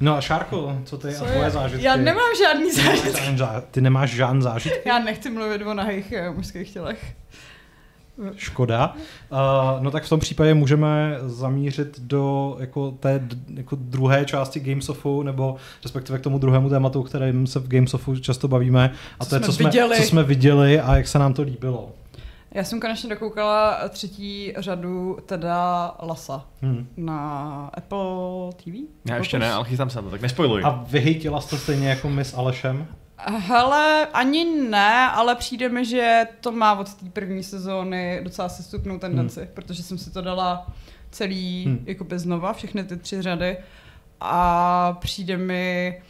No 0.00 0.16
a 0.16 0.20
Šárko, 0.20 0.80
co 0.84 0.98
ty 0.98 1.14
co 1.14 1.24
a 1.24 1.28
tvoje 1.28 1.50
zážitky? 1.50 1.86
Já 1.86 1.96
nemám 1.96 2.30
žádný 2.38 2.72
zážitky. 2.72 3.36
Ty 3.70 3.80
nemáš 3.80 4.10
žádný 4.10 4.42
zážitky? 4.42 4.88
Já 4.88 4.98
nechci 4.98 5.30
mluvit 5.30 5.62
o 5.62 5.74
nahých 5.74 6.14
uh, 6.28 6.36
mužských 6.36 6.72
tělech. 6.72 7.14
Škoda. 8.36 8.94
Uh, 9.32 9.38
no 9.82 9.90
tak 9.90 10.04
v 10.04 10.08
tom 10.08 10.20
případě 10.20 10.54
můžeme 10.54 11.16
zamířit 11.26 12.00
do 12.00 12.56
jako 12.60 12.90
té 12.90 13.20
jako 13.54 13.76
druhé 13.80 14.24
části 14.24 14.60
Gamesofu, 14.60 15.22
nebo 15.22 15.56
respektive 15.82 16.18
k 16.18 16.22
tomu 16.22 16.38
druhému 16.38 16.68
tématu, 16.70 17.02
kterým 17.02 17.46
se 17.46 17.60
v 17.60 17.68
Gamesofu 17.68 18.16
často 18.16 18.48
bavíme. 18.48 18.92
A 19.20 19.24
co 19.24 19.30
to 19.30 19.36
je, 19.36 19.40
co 19.40 19.52
jsme, 19.52 19.70
co 19.96 20.02
jsme 20.02 20.22
viděli 20.22 20.80
a 20.80 20.96
jak 20.96 21.08
se 21.08 21.18
nám 21.18 21.34
to 21.34 21.42
líbilo. 21.42 21.92
Já 22.56 22.64
jsem 22.64 22.80
konečně 22.80 23.10
dokoukala 23.10 23.88
třetí 23.88 24.52
řadu 24.56 25.18
teda 25.26 25.94
Lasa 26.02 26.44
hmm. 26.62 26.88
na 26.96 27.70
Apple 27.74 28.52
TV. 28.56 28.74
Já 29.04 29.16
ještě 29.16 29.38
ne, 29.38 29.52
ale 29.52 29.64
chystám 29.64 29.90
se 29.90 29.98
na 29.98 30.02
to, 30.02 30.10
tak 30.10 30.20
nespojluj. 30.20 30.62
A 30.64 30.84
vyhejtila 30.88 31.40
jste 31.40 31.58
stejně 31.58 31.88
jako 31.88 32.08
my 32.08 32.24
s 32.24 32.34
Alešem? 32.34 32.86
Hele, 33.18 34.06
ani 34.12 34.44
ne, 34.44 35.10
ale 35.10 35.34
přijde 35.34 35.68
mi, 35.68 35.84
že 35.84 36.26
to 36.40 36.52
má 36.52 36.78
od 36.78 36.94
té 36.94 37.10
první 37.10 37.42
sezóny 37.42 38.20
docela 38.24 38.48
sestupnou 38.48 38.98
tendenci, 38.98 39.40
hmm. 39.40 39.50
protože 39.54 39.82
jsem 39.82 39.98
si 39.98 40.10
to 40.10 40.22
dala 40.22 40.66
celý 41.10 41.64
hmm. 41.64 41.84
jako 41.86 42.04
bez 42.04 42.22
znova, 42.22 42.52
všechny 42.52 42.84
ty 42.84 42.96
tři 42.96 43.22
řady 43.22 43.56
a 44.20 44.92
přijde 45.00 45.36
mi 45.36 46.02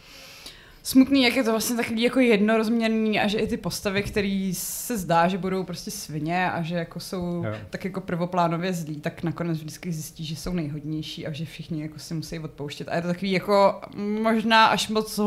smutný, 0.87 1.23
jak 1.23 1.37
je 1.37 1.45
to 1.45 1.51
vlastně 1.51 1.77
takový 1.77 2.03
jako 2.03 2.21
jednorozměrný 2.21 3.21
a 3.21 3.27
že 3.27 3.39
i 3.39 3.47
ty 3.47 3.57
postavy, 3.57 4.03
které 4.03 4.51
se 4.55 4.99
zdá, 4.99 5.29
že 5.29 5.39
budou 5.39 5.65
prostě 5.65 5.91
svině 5.91 6.51
a 6.51 6.63
že 6.63 6.75
jako 6.75 7.01
jsou 7.01 7.43
jo. 7.45 7.55
tak 7.71 7.85
jako 7.85 8.01
prvoplánově 8.01 8.73
zlí, 8.73 8.97
tak 8.97 9.23
nakonec 9.23 9.59
vždycky 9.59 9.93
zjistí, 9.93 10.25
že 10.25 10.37
jsou 10.37 10.53
nejhodnější 10.53 11.27
a 11.27 11.33
že 11.33 11.45
všichni 11.45 11.83
jako 11.83 11.99
si 11.99 12.15
musí 12.15 12.39
odpouštět. 12.39 12.89
A 12.89 12.97
je 12.97 13.03
to 13.03 13.09
takový 13.09 13.31
jako 13.31 13.81
možná 14.23 14.67
až 14.67 14.89
moc 14.89 15.19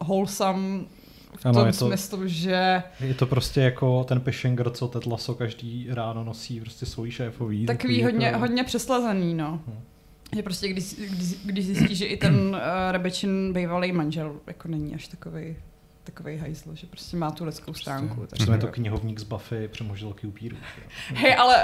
wholesome 0.00 0.84
v 1.36 1.46
ano, 1.46 1.54
tom 1.54 1.66
je 1.66 1.72
to, 1.72 1.86
smyslu, 1.86 2.28
že... 2.28 2.82
Je 3.00 3.14
to 3.14 3.26
prostě 3.26 3.60
jako 3.60 4.04
ten 4.04 4.20
Peshinger, 4.20 4.70
co 4.70 4.88
Ted 4.88 5.06
Lasso 5.06 5.34
každý 5.34 5.86
ráno 5.90 6.24
nosí 6.24 6.60
prostě 6.60 6.86
svůj 6.86 7.10
šéfový. 7.10 7.66
Takový, 7.66 7.78
takový 7.78 8.04
hodně, 8.04 8.26
jako... 8.26 8.38
hodně 8.38 8.64
přeslazený, 8.64 9.34
no. 9.34 9.60
Hmm. 9.66 9.80
Že 10.34 10.42
prostě 10.42 10.68
když, 10.68 10.94
když, 10.94 11.34
když 11.44 11.66
zjistí, 11.66 11.94
že 11.96 12.04
i 12.04 12.16
ten 12.16 12.34
uh, 12.34 12.56
Rebečin 12.90 13.52
bývalý 13.52 13.92
manžel 13.92 14.40
jako 14.46 14.68
není 14.68 14.94
až 14.94 15.08
takový 15.08 15.56
takový 16.06 16.36
hajzl, 16.36 16.74
že 16.74 16.86
prostě 16.86 17.16
má 17.16 17.30
tu 17.30 17.44
lidskou 17.44 17.64
prostě 17.64 17.82
stránku. 17.82 18.26
Prostě 18.26 18.52
je 18.52 18.58
to 18.58 18.66
knihovník 18.66 19.18
z 19.18 19.22
Buffy 19.22 19.68
přemožilky 19.68 20.26
upíru. 20.26 20.56
Hej, 21.14 21.36
ale 21.38 21.56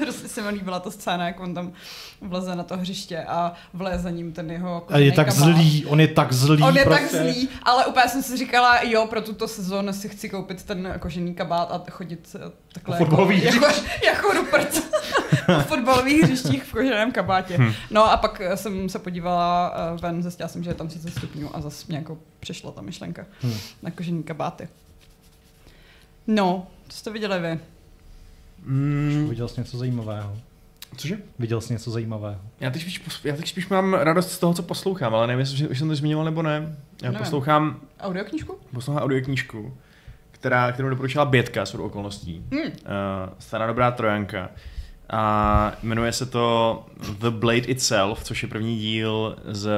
hrozně 0.00 0.28
se 0.28 0.42
mi 0.42 0.48
líbila 0.48 0.80
ta 0.80 0.90
scéna, 0.90 1.26
jak 1.26 1.40
on 1.40 1.54
tam 1.54 1.72
vleze 2.20 2.56
na 2.56 2.62
to 2.62 2.76
hřiště 2.76 3.24
a 3.24 3.52
vleze 3.72 3.98
za 3.98 4.10
ním 4.10 4.32
ten 4.32 4.50
jeho 4.50 4.84
A 4.88 4.98
je 4.98 5.12
tak 5.12 5.26
kabát. 5.26 5.42
zlý, 5.42 5.86
on 5.86 6.00
je 6.00 6.08
tak 6.08 6.32
zlý. 6.32 6.62
On 6.62 6.76
je 6.76 6.84
prostě. 6.84 7.16
tak 7.16 7.22
zlý, 7.22 7.48
ale 7.62 7.86
úplně 7.86 8.08
jsem 8.08 8.22
si 8.22 8.36
říkala, 8.36 8.82
jo, 8.82 9.06
pro 9.06 9.20
tuto 9.20 9.48
sezónu 9.48 9.92
si 9.92 10.08
chci 10.08 10.28
koupit 10.28 10.62
ten 10.62 10.94
kožený 10.98 11.34
kabát 11.34 11.72
a 11.72 11.90
chodit 11.90 12.36
takhle 12.72 12.96
jako, 13.00 13.32
jako, 13.32 13.66
jako 14.06 14.32
Rupert 14.32 14.99
v 15.62 15.66
fotbalových 15.66 16.22
hřištích 16.22 16.64
v 16.64 16.72
koženém 16.72 17.12
kabátě. 17.12 17.56
Hmm. 17.56 17.72
No 17.90 18.10
a 18.12 18.16
pak 18.16 18.42
jsem 18.54 18.88
se 18.88 18.98
podívala 18.98 19.74
eh, 19.74 20.00
ven, 20.02 20.22
zjistila 20.22 20.48
jsem, 20.48 20.64
že 20.64 20.70
je 20.70 20.74
tam 20.74 20.88
30 20.88 21.10
stupňů 21.10 21.56
a 21.56 21.60
zase 21.60 21.84
mě 21.88 21.98
jako 21.98 22.18
přešla 22.40 22.72
ta 22.72 22.82
myšlenka 22.82 23.26
hmm. 23.40 23.54
na 23.82 23.90
kožený 23.90 24.22
kabáty. 24.22 24.68
No, 26.26 26.66
co 26.88 26.96
jste 26.96 27.10
viděli 27.10 27.40
vy? 27.40 27.58
Mm. 28.64 29.26
Viděl 29.28 29.48
jsi 29.48 29.60
něco 29.60 29.78
zajímavého? 29.78 30.36
Cože? 30.96 31.18
Viděl 31.38 31.60
jsi 31.60 31.72
něco 31.72 31.90
zajímavého? 31.90 32.40
Já 32.60 32.70
teď, 32.70 32.82
spíš, 32.82 33.02
já 33.24 33.36
teď 33.36 33.48
spíš 33.48 33.68
mám 33.68 33.94
radost 33.94 34.32
z 34.32 34.38
toho, 34.38 34.54
co 34.54 34.62
poslouchám, 34.62 35.14
ale 35.14 35.26
nevím, 35.26 35.40
jestli 35.40 35.76
jsem 35.76 35.88
to 35.88 35.94
zmiňoval 35.94 36.24
nebo 36.24 36.42
ne. 36.42 36.76
Já 37.02 37.10
nevím. 37.10 37.18
poslouchám... 37.18 37.80
Audioknížku? 38.00 38.58
Poslouchám 38.74 39.02
audioknížku, 39.02 39.76
která, 40.30 40.72
kterou 40.72 40.88
doporučila 40.88 41.24
Bětka 41.24 41.66
s 41.66 41.74
okolností. 41.74 42.44
Hmm. 42.52 42.62
Uh, 42.62 42.70
stará 43.38 43.66
dobrá 43.66 43.90
trojanka. 43.90 44.50
A 45.12 45.72
jmenuje 45.82 46.12
se 46.12 46.26
to 46.26 46.86
The 47.18 47.30
Blade 47.30 47.58
Itself, 47.58 48.24
což 48.24 48.42
je 48.42 48.48
první 48.48 48.78
díl 48.78 49.36
z, 49.44 49.70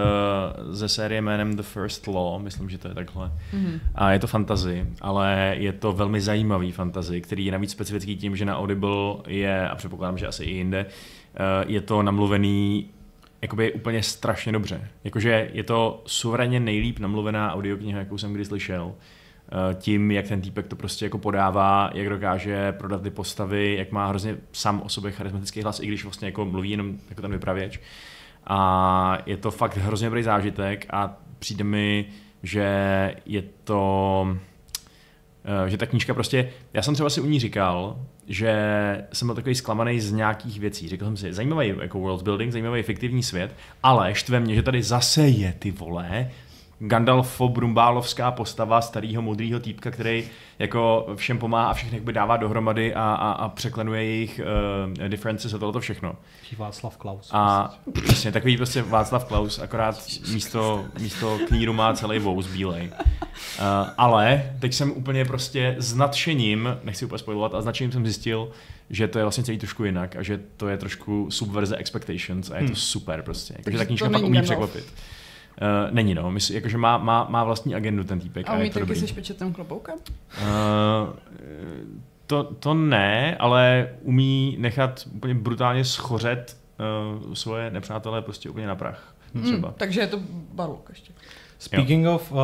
ze 0.70 0.88
série 0.88 1.22
jménem 1.22 1.56
The 1.56 1.62
First 1.62 2.06
Law, 2.06 2.42
myslím, 2.42 2.70
že 2.70 2.78
to 2.78 2.88
je 2.88 2.94
takhle. 2.94 3.32
Mm-hmm. 3.54 3.80
A 3.94 4.12
je 4.12 4.18
to 4.18 4.26
fantasy, 4.26 4.86
ale 5.00 5.54
je 5.58 5.72
to 5.72 5.92
velmi 5.92 6.20
zajímavý 6.20 6.72
fantasy, 6.72 7.20
který 7.20 7.46
je 7.46 7.52
navíc 7.52 7.70
specifický 7.70 8.16
tím, 8.16 8.36
že 8.36 8.44
na 8.44 8.58
Audible 8.58 9.14
je, 9.26 9.68
a 9.68 9.74
předpokládám, 9.74 10.18
že 10.18 10.26
asi 10.26 10.44
i 10.44 10.50
jinde, 10.50 10.86
eh, 10.86 11.64
je 11.66 11.80
to 11.80 12.02
namluvený 12.02 12.90
jakoby 13.42 13.72
úplně 13.72 14.02
strašně 14.02 14.52
dobře. 14.52 14.88
Jakože 15.04 15.50
je 15.52 15.62
to 15.62 16.02
suverénně 16.06 16.60
nejlíp 16.60 16.98
namluvená 16.98 17.54
audiokniha, 17.54 17.98
jakou 17.98 18.18
jsem 18.18 18.32
kdy 18.32 18.44
slyšel. 18.44 18.92
Eh, 19.52 19.74
tím, 19.74 20.10
jak 20.10 20.28
ten 20.28 20.40
týpek 20.40 20.66
to 20.66 20.76
prostě 20.76 21.04
jako 21.04 21.18
podává, 21.18 21.90
jak 21.94 22.08
dokáže 22.08 22.72
prodat 22.72 23.02
ty 23.02 23.10
postavy, 23.10 23.74
jak 23.78 23.92
má 23.92 24.06
hrozně 24.06 24.36
sám 24.52 24.82
o 24.84 24.88
sobě 24.88 25.12
charismatický 25.12 25.62
hlas, 25.62 25.80
i 25.80 25.86
když 25.86 26.04
vlastně 26.04 26.28
jako 26.28 26.44
mluví 26.44 26.70
jenom 26.70 26.98
jako 27.10 27.22
ten 27.22 27.30
vypravěč. 27.30 27.80
A 28.46 29.18
je 29.26 29.36
to 29.36 29.50
fakt 29.50 29.76
hrozně 29.76 30.06
dobrý 30.06 30.22
zážitek 30.22 30.86
a 30.90 31.16
přijde 31.38 31.64
mi, 31.64 32.04
že 32.42 32.64
je 33.26 33.42
to 33.64 34.36
Uh, 35.62 35.68
že 35.68 35.76
ta 35.76 35.86
knížka 35.86 36.14
prostě, 36.14 36.50
já 36.74 36.82
jsem 36.82 36.94
třeba 36.94 37.10
si 37.10 37.20
u 37.20 37.26
ní 37.26 37.40
říkal, 37.40 37.96
že 38.26 38.54
jsem 39.12 39.28
byl 39.28 39.34
takový 39.34 39.54
zklamaný 39.54 40.00
z 40.00 40.12
nějakých 40.12 40.60
věcí. 40.60 40.88
Řekl 40.88 41.04
jsem 41.04 41.16
si, 41.16 41.32
zajímavý 41.32 41.74
jako 41.80 41.98
world 41.98 42.22
building, 42.22 42.52
zajímavý 42.52 42.82
fiktivní 42.82 43.22
svět, 43.22 43.56
ale 43.82 44.14
štve 44.14 44.40
mě, 44.40 44.54
že 44.54 44.62
tady 44.62 44.82
zase 44.82 45.28
je 45.28 45.54
ty 45.58 45.70
vole 45.70 46.30
Gandalfo 46.84 47.48
brumbálovská 47.48 48.30
postava 48.30 48.80
starého 48.80 49.22
modrého 49.22 49.60
týpka, 49.60 49.90
který 49.90 50.24
jako 50.58 51.06
všem 51.16 51.38
pomáhá 51.38 51.70
a 51.70 51.74
všechny 51.74 52.00
by 52.00 52.12
dává 52.12 52.36
dohromady 52.36 52.94
a, 52.94 53.00
a, 53.00 53.32
a 53.32 53.48
překlenuje 53.48 54.04
jejich 54.04 54.40
uh, 54.98 55.08
differences 55.08 55.54
a 55.54 55.58
tohle 55.58 55.80
všechno. 55.80 56.14
Václav 56.58 56.96
Klaus. 56.96 57.30
A 57.32 57.74
přesně 58.04 58.32
takový 58.32 58.56
prostě 58.56 58.82
Václav 58.82 59.24
Klaus, 59.24 59.58
akorát 59.58 60.06
místo, 60.32 60.84
místo 61.00 61.38
kníru 61.48 61.72
má 61.72 61.94
celý 61.94 62.18
vous 62.18 62.46
bílej. 62.46 62.90
Uh, 62.92 63.90
ale 63.98 64.52
teď 64.58 64.74
jsem 64.74 64.92
úplně 64.92 65.24
prostě 65.24 65.76
s 65.78 65.94
nadšením, 65.94 66.68
nechci 66.84 67.04
úplně 67.04 67.18
spojovat, 67.18 67.54
a 67.54 67.62
s 67.62 67.64
nadšením 67.64 67.92
jsem 67.92 68.04
zjistil, 68.04 68.50
že 68.90 69.08
to 69.08 69.18
je 69.18 69.24
vlastně 69.24 69.44
celý 69.44 69.58
trošku 69.58 69.84
jinak 69.84 70.16
a 70.16 70.22
že 70.22 70.40
to 70.56 70.68
je 70.68 70.76
trošku 70.76 71.30
subverze 71.30 71.76
expectations 71.76 72.50
a 72.50 72.54
je 72.54 72.60
to 72.60 72.66
hmm. 72.66 72.76
super 72.76 73.22
prostě. 73.22 73.54
Takže 73.64 73.78
ta 73.78 73.84
knížka 73.84 74.10
pak 74.10 74.22
umí 74.22 74.42
překvapit. 74.42 74.84
Uh, 75.60 75.94
není 75.94 76.14
no, 76.14 76.30
Mysl, 76.30 76.52
jakože 76.52 76.78
má, 76.78 76.98
má, 76.98 77.26
má 77.30 77.44
vlastní 77.44 77.74
agendu 77.74 78.04
ten 78.04 78.20
týpek. 78.20 78.48
A 78.48 78.54
umí 78.54 78.70
taky 78.70 78.80
dobrý. 78.80 79.00
se 79.00 79.06
špečetem 79.06 79.52
kloboukem? 79.52 79.94
Uh, 80.42 80.48
to, 82.26 82.44
to 82.44 82.74
ne, 82.74 83.36
ale 83.36 83.88
umí 84.02 84.56
nechat 84.58 85.08
úplně 85.14 85.34
brutálně 85.34 85.84
schořet 85.84 86.56
uh, 87.26 87.34
svoje 87.34 87.70
nepřátelé 87.70 88.22
prostě 88.22 88.50
úplně 88.50 88.66
na 88.66 88.76
prach. 88.76 89.14
Hmm, 89.34 89.44
třeba. 89.44 89.68
Mm, 89.68 89.74
takže 89.76 90.00
je 90.00 90.06
to 90.06 90.18
barlok 90.52 90.86
ještě. 90.88 91.12
Speaking 91.58 92.04
jo. 92.04 92.14
of 92.14 92.32
uh, 92.32 92.38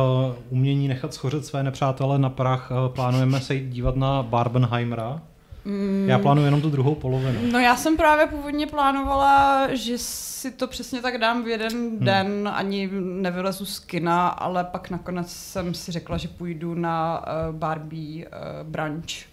umění 0.49 0.87
nechat 0.87 1.13
schořet 1.13 1.45
své 1.45 1.63
nepřátele 1.63 2.19
na 2.19 2.29
prach, 2.29 2.71
uh, 2.71 2.93
plánujeme 2.95 3.39
se 3.39 3.55
jít 3.55 3.69
dívat 3.69 3.95
na 3.95 4.23
Barbenheimera. 4.23 5.21
Mm. 5.69 6.09
Já 6.09 6.19
plánuji 6.19 6.45
jenom 6.45 6.61
tu 6.61 6.69
druhou 6.69 6.95
polovinu. 6.95 7.51
No 7.51 7.59
já 7.59 7.75
jsem 7.75 7.97
právě 7.97 8.27
původně 8.27 8.67
plánovala, 8.67 9.67
že 9.75 9.97
si 9.97 10.51
to 10.51 10.67
přesně 10.67 11.01
tak 11.01 11.17
dám 11.17 11.43
v 11.43 11.47
jeden 11.47 11.71
hmm. 11.71 11.99
den, 11.99 12.49
ani 12.53 12.89
nevylezu 13.01 13.65
z 13.65 13.79
kina, 13.79 14.27
ale 14.27 14.63
pak 14.63 14.89
nakonec 14.89 15.31
jsem 15.31 15.73
si 15.73 15.91
řekla, 15.91 16.17
že 16.17 16.27
půjdu 16.27 16.73
na 16.73 17.19
uh, 17.19 17.55
Barbie 17.55 18.25
uh, 18.25 18.33
brunch. 18.63 19.29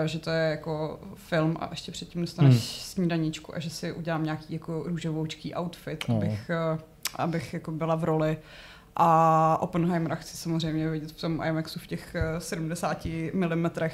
Uh, 0.00 0.06
že 0.06 0.18
to 0.18 0.30
je 0.30 0.50
jako 0.50 1.00
film 1.14 1.56
a 1.60 1.68
ještě 1.70 1.92
předtím 1.92 2.20
dostaneš 2.20 2.54
hmm. 2.54 2.62
snídaníčku 2.62 3.56
a 3.56 3.58
že 3.58 3.70
si 3.70 3.92
udělám 3.92 4.24
nějaký 4.24 4.54
jako 4.54 4.82
růžovoučký 4.86 5.54
outfit, 5.54 6.04
oh. 6.08 6.16
abych, 6.16 6.50
uh, 6.74 6.80
abych 7.16 7.54
jako 7.54 7.70
byla 7.70 7.94
v 7.94 8.04
roli. 8.04 8.30
Uh, 8.30 8.42
a 8.96 9.58
Oppenheimera 9.60 10.14
chci 10.14 10.36
samozřejmě 10.36 10.90
vidět 10.90 11.12
v 11.12 11.20
tom 11.20 11.42
IMAXu 11.48 11.78
v 11.78 11.86
těch 11.86 12.16
70 12.38 13.04
mm, 13.04 13.42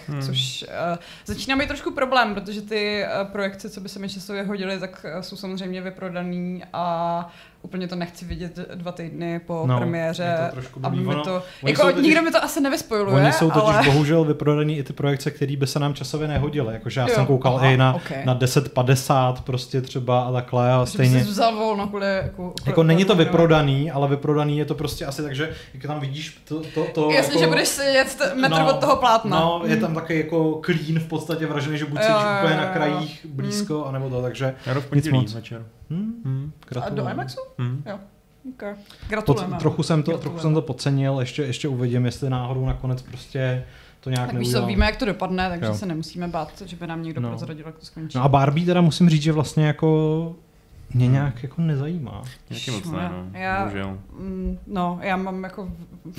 hmm. 0.07 0.23
což 0.23 0.65
uh, 0.69 0.99
začíná 1.25 1.57
být 1.57 1.69
trošku 1.69 1.91
problém, 1.91 2.35
protože 2.35 2.63
ty 2.63 3.05
uh, 3.05 3.29
projekce, 3.29 3.71
co 3.71 3.81
by 3.81 3.89
se 3.89 3.99
mi 3.99 4.09
časově 4.09 4.43
hodily, 4.43 4.79
tak 4.79 5.07
uh, 5.17 5.21
jsou 5.21 5.37
samozřejmě 5.37 5.81
vyprodaný 5.81 6.63
a 6.73 7.29
úplně 7.63 7.89
to 7.89 7.97
nechci 7.97 8.25
vidět 8.25 8.59
dva 8.75 8.93
týdny 8.93 9.41
po 9.47 9.65
no, 9.67 9.77
premiéře. 9.77 10.53
aby 10.83 10.97
mi 10.97 11.15
to, 11.25 11.43
jako 11.63 11.83
totiž, 11.83 12.03
nikdo 12.03 12.23
mi 12.23 12.31
to 12.31 12.45
asi 12.45 12.61
nevyspojuje. 12.61 13.07
Oni 13.07 13.33
jsou 13.33 13.51
totiž 13.51 13.75
ale... 13.75 13.87
bohužel 13.87 14.25
vyprodaný 14.25 14.79
i 14.79 14.83
ty 14.83 14.93
projekce, 14.93 15.31
které 15.31 15.57
by 15.57 15.67
se 15.67 15.79
nám 15.79 15.95
časově 15.95 16.29
nehodily. 16.29 16.75
Jakože 16.75 17.01
já 17.01 17.09
jo, 17.09 17.15
jsem 17.15 17.27
koukal 17.27 17.57
aha, 17.57 17.71
i 17.71 17.77
na, 17.77 17.95
okay. 17.95 18.25
na 18.25 18.39
10-50 18.39 19.35
prostě 19.43 19.81
třeba 19.81 20.23
a 20.23 20.33
takhle. 20.33 20.73
A 20.73 20.87
stejně. 20.87 21.19
Že 21.19 21.25
vzal 21.25 21.57
volno 21.57 21.87
kvůli, 21.87 22.07
jako, 22.07 22.31
kvůli, 22.31 22.55
jako 22.67 22.83
není 22.83 23.05
to 23.05 23.15
vyprodaný, 23.15 23.91
ale 23.91 24.09
vyprodaný 24.09 24.59
je 24.59 24.65
to 24.65 24.75
prostě 24.75 24.90
asi 25.07 25.23
tak, 25.23 25.35
že 25.35 25.55
jak 25.75 25.83
tam 25.83 26.01
vidíš 26.01 26.43
to, 26.49 26.63
to, 26.75 26.87
to 26.95 27.11
Jasně, 27.11 27.33
jako, 27.33 27.39
že 27.39 27.47
budeš 27.47 27.69
sedět 27.69 28.21
metr 28.35 28.55
no, 28.55 28.71
od 28.71 28.81
toho 28.81 28.97
plátna. 28.97 29.41
No, 29.41 29.63
je 29.65 29.77
tam 29.77 29.95
taky 29.95 30.19
jako 30.19 30.61
clean 30.65 31.01
v 31.01 31.07
podstatě 31.07 31.47
vražený, 31.47 31.79
že 31.79 31.87
buď 31.87 32.01
sedíš 32.01 32.23
úplně 32.43 32.57
na 32.57 32.67
krajích 32.67 33.27
blízko, 33.29 33.79
hmm. 33.79 33.89
anebo 33.89 34.11
to, 34.11 34.23
takže 34.23 34.55
nic 34.95 35.09
moc. 35.09 35.35
večer. 35.35 35.67
Hmm, 35.91 36.13
hmm, 36.25 36.53
a 36.83 36.89
do 36.89 37.09
IMAXu? 37.09 37.41
Hmm. 37.59 37.83
Jo. 37.87 37.99
Okay. 38.55 38.75
Gratulujeme. 39.09 39.55
Pod, 39.55 39.61
trochu, 39.61 39.83
jsem 39.83 40.03
to, 40.03 40.19
trochu 40.19 40.39
jsem 40.39 40.55
to 40.55 40.63
podcenil, 40.63 41.21
ještě, 41.21 41.43
ještě 41.43 41.69
uvidím, 41.69 42.07
jestli 42.07 42.31
náhodou 42.31 42.67
nakonec 42.67 43.03
prostě 43.03 43.65
to 44.01 44.11
nějak 44.11 44.27
tak 44.27 44.35
neudělal. 44.35 44.67
víme, 44.67 44.87
jak 44.87 44.97
to 44.97 45.05
dopadne, 45.05 45.49
takže 45.49 45.67
jo. 45.67 45.75
se 45.75 45.87
nemusíme 45.87 46.29
bát, 46.29 46.63
že 46.67 46.77
by 46.77 46.87
nám 46.87 47.03
někdo 47.03 47.21
no. 47.21 47.29
prozradil, 47.29 47.67
jak 47.67 47.79
to 47.79 47.87
skončí. 47.87 48.19
No 48.19 48.25
a 48.25 48.29
Barbie 48.29 48.67
teda 48.67 48.81
musím 48.81 49.09
říct, 49.09 49.23
že 49.23 49.33
vlastně 49.33 49.67
jako 49.67 50.37
mě 50.95 51.09
nějak 51.09 51.43
jako 51.43 51.63
nezajímá. 51.63 52.23
Nějaký 52.51 52.71
moc 52.71 52.85
ne, 52.85 53.09
no. 53.09 53.39
Já, 53.39 53.65
Bohužel. 53.65 53.99
Mm, 54.13 54.59
no, 54.67 54.99
já 55.03 55.17
mám 55.17 55.45
jako 55.45 55.73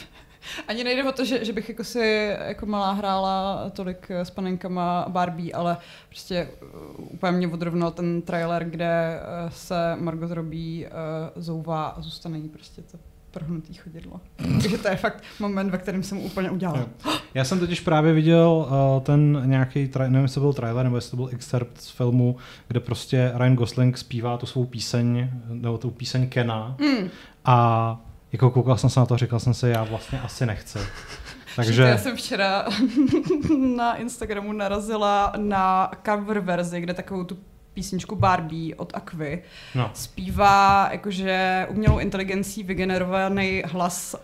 ani 0.68 0.84
nejde 0.84 1.04
o 1.04 1.12
to, 1.12 1.26
že, 1.26 1.46
že 1.46 1.54
bych 1.54 1.70
jako 1.70 1.84
si 1.84 2.36
jako 2.42 2.66
malá 2.66 2.92
hrála 2.92 3.70
tolik 3.70 4.12
s 4.12 4.30
panenkama 4.30 5.06
Barbie, 5.10 5.54
ale 5.54 5.78
prostě 6.10 6.50
uh, 6.98 7.14
úplně 7.14 7.32
mě 7.32 7.48
odrovnal 7.48 7.92
ten 7.92 8.22
trailer, 8.22 8.66
kde 8.66 9.20
uh, 9.20 9.50
se 9.50 9.96
Margot 10.00 10.32
Robbie 10.32 10.88
uh, 10.88 10.94
zouvá 11.36 11.88
a 11.88 12.02
zůstane 12.02 12.38
jí 12.38 12.50
prostě 12.50 12.82
to 12.82 12.98
prohnutý 13.32 13.74
chodidlo. 13.74 14.22
Takže 14.62 14.78
to 14.78 14.88
je 14.88 14.96
fakt 14.96 15.24
moment, 15.40 15.70
ve 15.70 15.78
kterém 15.78 16.04
jsem 16.04 16.18
úplně 16.18 16.50
udělal. 16.50 16.86
Já 17.34 17.44
jsem 17.44 17.60
totiž 17.60 17.80
právě 17.80 18.14
viděl 18.14 18.68
uh, 18.68 19.04
ten 19.04 19.42
nějaký, 19.46 19.88
tra- 19.88 20.10
nevím, 20.10 20.22
jestli 20.22 20.36
to 20.36 20.40
byl 20.40 20.54
trailer 20.54 20.84
nebo 20.84 20.98
jestli 20.98 21.12
to 21.12 21.18
byl 21.18 21.30
excerpt 21.32 21.82
z 21.82 21.90
filmu, 21.90 22.36
kde 22.68 22.80
prostě 22.80 23.32
Ryan 23.36 23.56
Gosling 23.56 23.98
zpívá 23.98 24.38
tu 24.38 24.46
svou 24.46 24.66
píseň, 24.66 25.30
nebo 25.50 25.78
tu 25.78 25.92
píseň 25.92 26.30
Kena 26.30 26.76
mm. 26.80 27.10
a 27.46 27.98
jako 28.32 28.52
koukal 28.52 28.78
jsem 28.78 28.90
se 28.90 29.00
na 29.00 29.06
to, 29.06 29.18
říkal 29.18 29.40
jsem 29.40 29.54
si, 29.54 29.70
já 29.70 29.84
vlastně 29.84 30.22
asi 30.22 30.46
nechci. 30.46 30.80
Takže... 31.56 31.84
Já 31.84 31.98
jsem 31.98 32.16
včera 32.16 32.66
na 33.76 33.96
Instagramu 33.96 34.54
narazila 34.54 35.34
na 35.38 35.92
cover 36.06 36.40
verzi, 36.40 36.82
kde 36.82 36.94
takovou 36.94 37.24
tu 37.24 37.38
písničku 37.74 38.16
Barbie 38.16 38.76
od 38.76 38.92
Aquy 38.96 39.44
no. 39.76 39.92
zpívá 39.94 40.90
jakože 40.92 41.68
umělou 41.70 42.00
inteligencí 42.00 42.64
vygenerovaný 42.64 43.64
hlas 43.66 44.16
uh, 44.16 44.22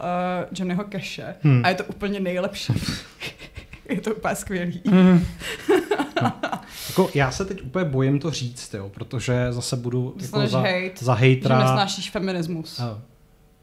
Johnnyho 0.51 0.83
Cache 0.91 1.35
hmm. 1.43 1.61
a 1.65 1.69
je 1.69 1.75
to 1.75 1.83
úplně 1.83 2.19
nejlepší. 2.19 2.73
je 3.89 4.01
to 4.01 4.15
úplně 4.15 4.35
skvělý. 4.35 4.81
Hmm. 4.85 5.25
no. 6.21 6.33
jako, 6.89 7.09
já 7.13 7.31
se 7.31 7.45
teď 7.45 7.63
úplně 7.63 7.85
bojím 7.85 8.19
to 8.19 8.31
říct, 8.31 8.73
jo, 8.73 8.89
protože 8.89 9.47
zase 9.49 9.75
budu 9.75 10.15
jako 10.21 10.47
za, 10.47 10.59
hate, 10.59 10.91
za 10.99 11.13
hejtra. 11.13 11.59
Že 11.59 11.63
nesnášíš 11.65 12.09
feminismus. 12.11 12.79
Oh 12.79 13.16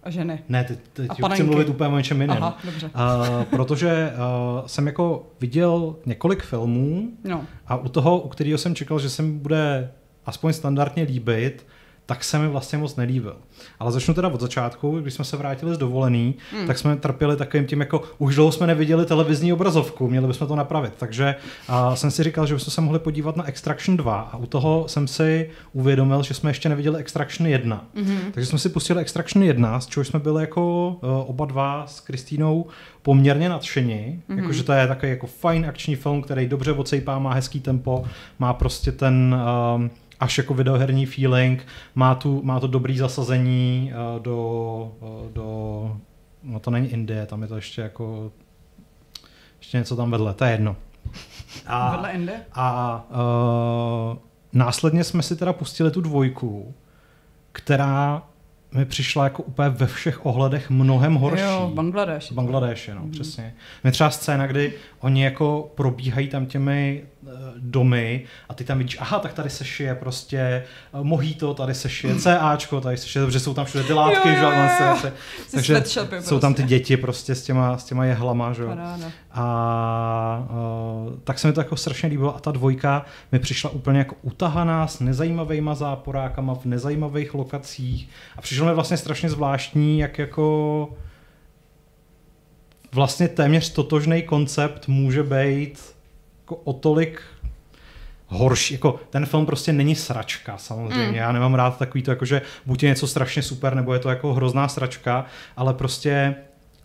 a 0.05 0.11
ženy. 0.11 0.42
Ne, 0.48 0.64
teď, 0.64 0.78
teď 0.92 1.11
chci 1.32 1.42
mluvit 1.42 1.68
úplně 1.68 1.90
o 1.90 1.96
něčem 1.96 2.20
jiném. 2.20 2.42
Aha, 2.42 2.59
dobře. 2.64 2.86
Uh, 2.94 3.44
protože 3.44 4.12
uh, 4.12 4.66
jsem 4.66 4.86
jako 4.86 5.26
viděl 5.40 5.96
několik 6.07 6.42
filmů 6.42 7.09
no. 7.24 7.44
a 7.66 7.76
u 7.76 7.88
toho, 7.88 8.20
u 8.20 8.28
kterého 8.28 8.59
jsem 8.59 8.74
čekal, 8.74 8.98
že 8.98 9.11
se 9.11 9.22
mi 9.22 9.32
bude 9.32 9.90
aspoň 10.26 10.52
standardně 10.52 11.02
líbit, 11.02 11.66
tak 12.07 12.24
se 12.24 12.38
mi 12.38 12.48
vlastně 12.48 12.78
moc 12.78 12.96
nelíbil. 12.96 13.36
Ale 13.78 13.92
začnu 13.92 14.14
teda 14.14 14.28
od 14.28 14.40
začátku, 14.40 15.00
když 15.00 15.14
jsme 15.14 15.24
se 15.24 15.36
vrátili 15.36 15.74
z 15.74 15.78
dovolený, 15.78 16.34
mm. 16.61 16.66
tak 16.66 16.78
jsme 16.78 16.96
trpěli 16.96 17.36
takovým 17.36 17.66
tím, 17.66 17.80
jako 17.80 18.02
už 18.18 18.34
dlouho 18.34 18.52
jsme 18.52 18.66
neviděli 18.66 19.07
televizní 19.07 19.52
obrazovku, 19.52 20.09
měli 20.09 20.26
bychom 20.26 20.48
to 20.48 20.57
napravit. 20.57 20.92
Takže 20.96 21.34
uh, 21.68 21.94
jsem 21.94 22.11
si 22.11 22.22
říkal, 22.22 22.46
že 22.46 22.55
bychom 22.55 22.70
se 22.70 22.80
mohli 22.80 22.98
podívat 22.98 23.36
na 23.36 23.48
Extraction 23.48 23.96
2 23.96 24.20
a 24.20 24.36
u 24.36 24.46
toho 24.46 24.84
jsem 24.88 25.09
si 25.09 25.50
uvědomil, 25.72 26.22
že 26.22 26.34
jsme 26.34 26.50
ještě 26.50 26.68
neviděli 26.68 27.00
Extraction 27.00 27.46
1. 27.46 27.84
Mm-hmm. 27.96 28.18
Takže 28.32 28.46
jsme 28.46 28.59
si 28.59 28.68
pustili 28.68 29.00
Extraction 29.00 29.42
1, 29.42 29.80
z 29.80 29.86
čehož 29.86 30.09
jsme 30.09 30.20
byli 30.20 30.42
jako 30.42 30.88
uh, 30.88 31.11
oba 31.30 31.44
dva 31.46 31.86
s 31.86 32.00
Kristýnou 32.00 32.66
poměrně 33.02 33.48
nadšení, 33.48 34.22
mm-hmm. 34.28 34.36
jakože 34.36 34.62
to 34.62 34.72
je 34.72 34.86
takový 34.86 35.11
jako 35.11 35.26
fajn 35.26 35.66
akční 35.66 35.96
film, 35.96 36.22
který 36.22 36.48
dobře 36.48 36.72
odsejpá, 36.72 37.18
má 37.18 37.34
hezký 37.34 37.61
tempo, 37.61 38.05
má 38.38 38.52
prostě 38.52 38.92
ten 38.92 39.36
uh, 39.76 39.88
až 40.20 40.38
jako 40.38 40.54
videoherní 40.54 41.06
feeling, 41.06 41.66
má, 41.94 42.14
tu, 42.14 42.42
má 42.42 42.60
to 42.60 42.66
dobrý 42.66 42.98
zasazení 42.98 43.92
uh, 44.16 44.22
do, 44.22 44.92
uh, 45.00 45.32
do, 45.32 45.96
no 46.42 46.60
to 46.60 46.70
není 46.70 46.88
Indie, 46.88 47.26
tam 47.26 47.42
je 47.42 47.48
to 47.48 47.56
ještě 47.56 47.80
jako, 47.80 48.32
ještě 49.58 49.78
něco 49.78 49.96
tam 49.96 50.10
vedle, 50.10 50.34
to 50.34 50.44
je 50.44 50.50
jedno. 50.50 50.76
A, 51.66 51.90
vedle 51.96 52.10
Indie? 52.12 52.40
A 52.52 53.06
uh, 53.10 54.18
následně 54.52 55.04
jsme 55.04 55.22
si 55.22 55.36
teda 55.36 55.52
pustili 55.52 55.90
tu 55.90 56.00
dvojku, 56.00 56.74
která 57.52 58.22
mi 58.74 58.84
přišla 58.84 59.24
jako 59.24 59.42
úplně 59.42 59.68
ve 59.68 59.86
všech 59.86 60.26
ohledech 60.26 60.70
mnohem 60.70 61.14
horší. 61.14 61.42
Jo, 61.42 61.70
Bangladeš. 61.74 62.32
Bangladeše, 62.32 62.94
no, 62.94 63.00
mm. 63.00 63.10
přesně. 63.10 63.54
Mě 63.82 63.92
třeba 63.92 64.10
scéna, 64.10 64.46
kdy 64.46 64.72
oni 65.00 65.24
jako 65.24 65.72
probíhají 65.74 66.28
tam 66.28 66.46
těmi 66.46 67.04
domy 67.58 68.24
a 68.48 68.54
ty 68.54 68.64
tam 68.64 68.78
vidíš, 68.78 68.96
aha, 69.00 69.18
tak 69.18 69.32
tady 69.32 69.50
se 69.50 69.64
šije 69.64 69.94
prostě 69.94 70.64
uh, 70.92 71.04
mojito, 71.04 71.54
tady 71.54 71.74
se 71.74 71.88
šije 71.88 72.14
CAčko, 72.18 72.80
tady 72.80 72.96
se 72.96 73.08
šije, 73.08 73.24
protože 73.24 73.40
jsou 73.40 73.54
tam 73.54 73.64
všude 73.64 73.84
ty 73.84 73.92
látky, 73.92 74.28
jo, 74.28 74.34
jo, 74.34 74.50
jo, 74.50 74.86
jo. 74.88 74.96
Se, 75.00 75.12
takže 75.52 75.82
jsou 75.84 76.06
prostě. 76.06 76.38
tam 76.38 76.54
ty 76.54 76.62
děti 76.62 76.96
prostě 76.96 77.34
s 77.34 77.42
těma, 77.42 77.78
s 77.78 77.84
těma 77.84 78.04
jehlama, 78.04 78.52
že 78.52 78.62
jo. 78.62 78.76
A 79.32 80.46
uh, 80.50 81.12
tak 81.24 81.38
se 81.38 81.46
mi 81.46 81.52
to 81.52 81.60
jako 81.60 81.76
strašně 81.76 82.08
líbilo 82.08 82.36
a 82.36 82.40
ta 82.40 82.50
dvojka 82.50 83.04
mi 83.32 83.38
přišla 83.38 83.70
úplně 83.70 83.98
jako 83.98 84.16
utahaná 84.22 84.86
s 84.86 85.00
nezajímavýma 85.00 85.74
záporákama 85.74 86.54
v 86.54 86.64
nezajímavých 86.64 87.34
lokacích 87.34 88.08
a 88.36 88.40
přišlo 88.40 88.66
mi 88.66 88.74
vlastně 88.74 88.96
strašně 88.96 89.30
zvláštní, 89.30 89.98
jak 89.98 90.18
jako 90.18 90.88
vlastně 92.92 93.28
téměř 93.28 93.72
totožný 93.72 94.22
koncept 94.22 94.88
může 94.88 95.22
být 95.22 95.93
jako 96.45 96.57
o 96.57 96.72
tolik 96.72 97.22
horší, 98.28 98.74
jako 98.74 99.01
ten 99.11 99.26
film 99.26 99.47
prostě 99.47 99.72
není 99.72 99.95
sračka 99.95 100.59
samozřejmě, 100.59 101.09
mm. 101.09 101.14
já 101.14 101.32
nemám 101.32 101.55
rád 101.55 101.78
takový 101.78 102.03
to, 102.03 102.11
jako 102.11 102.24
že 102.24 102.42
buď 102.66 102.82
je 102.82 102.88
něco 102.88 103.07
strašně 103.07 103.42
super, 103.42 103.74
nebo 103.74 103.92
je 103.92 103.99
to 103.99 104.09
jako 104.09 104.34
hrozná 104.34 104.68
sračka, 104.68 105.26
ale 105.57 105.74
prostě 105.74 106.34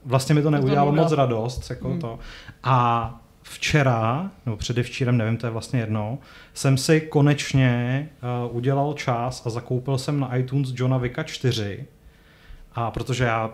vlastně 0.05 0.35
mi 0.35 0.41
to 0.41 0.51
neudělalo 0.51 0.91
moc 0.91 1.11
radost, 1.11 1.69
jako 1.69 1.89
mm. 1.89 1.99
to. 1.99 2.19
A 2.63 3.19
včera, 3.41 4.31
nebo 4.45 4.57
předevčírem, 4.57 5.17
nevím, 5.17 5.37
to 5.37 5.47
je 5.47 5.51
vlastně 5.51 5.79
jedno, 5.79 6.17
jsem 6.53 6.77
si 6.77 7.01
konečně 7.01 8.09
uh, 8.49 8.55
udělal 8.55 8.93
čas 8.93 9.45
a 9.45 9.49
zakoupil 9.49 9.97
jsem 9.97 10.19
na 10.19 10.35
iTunes 10.35 10.69
Johna 10.75 10.97
Vicka 10.97 11.23
4, 11.23 11.85
a 12.75 12.91
protože 12.91 13.23
já, 13.23 13.49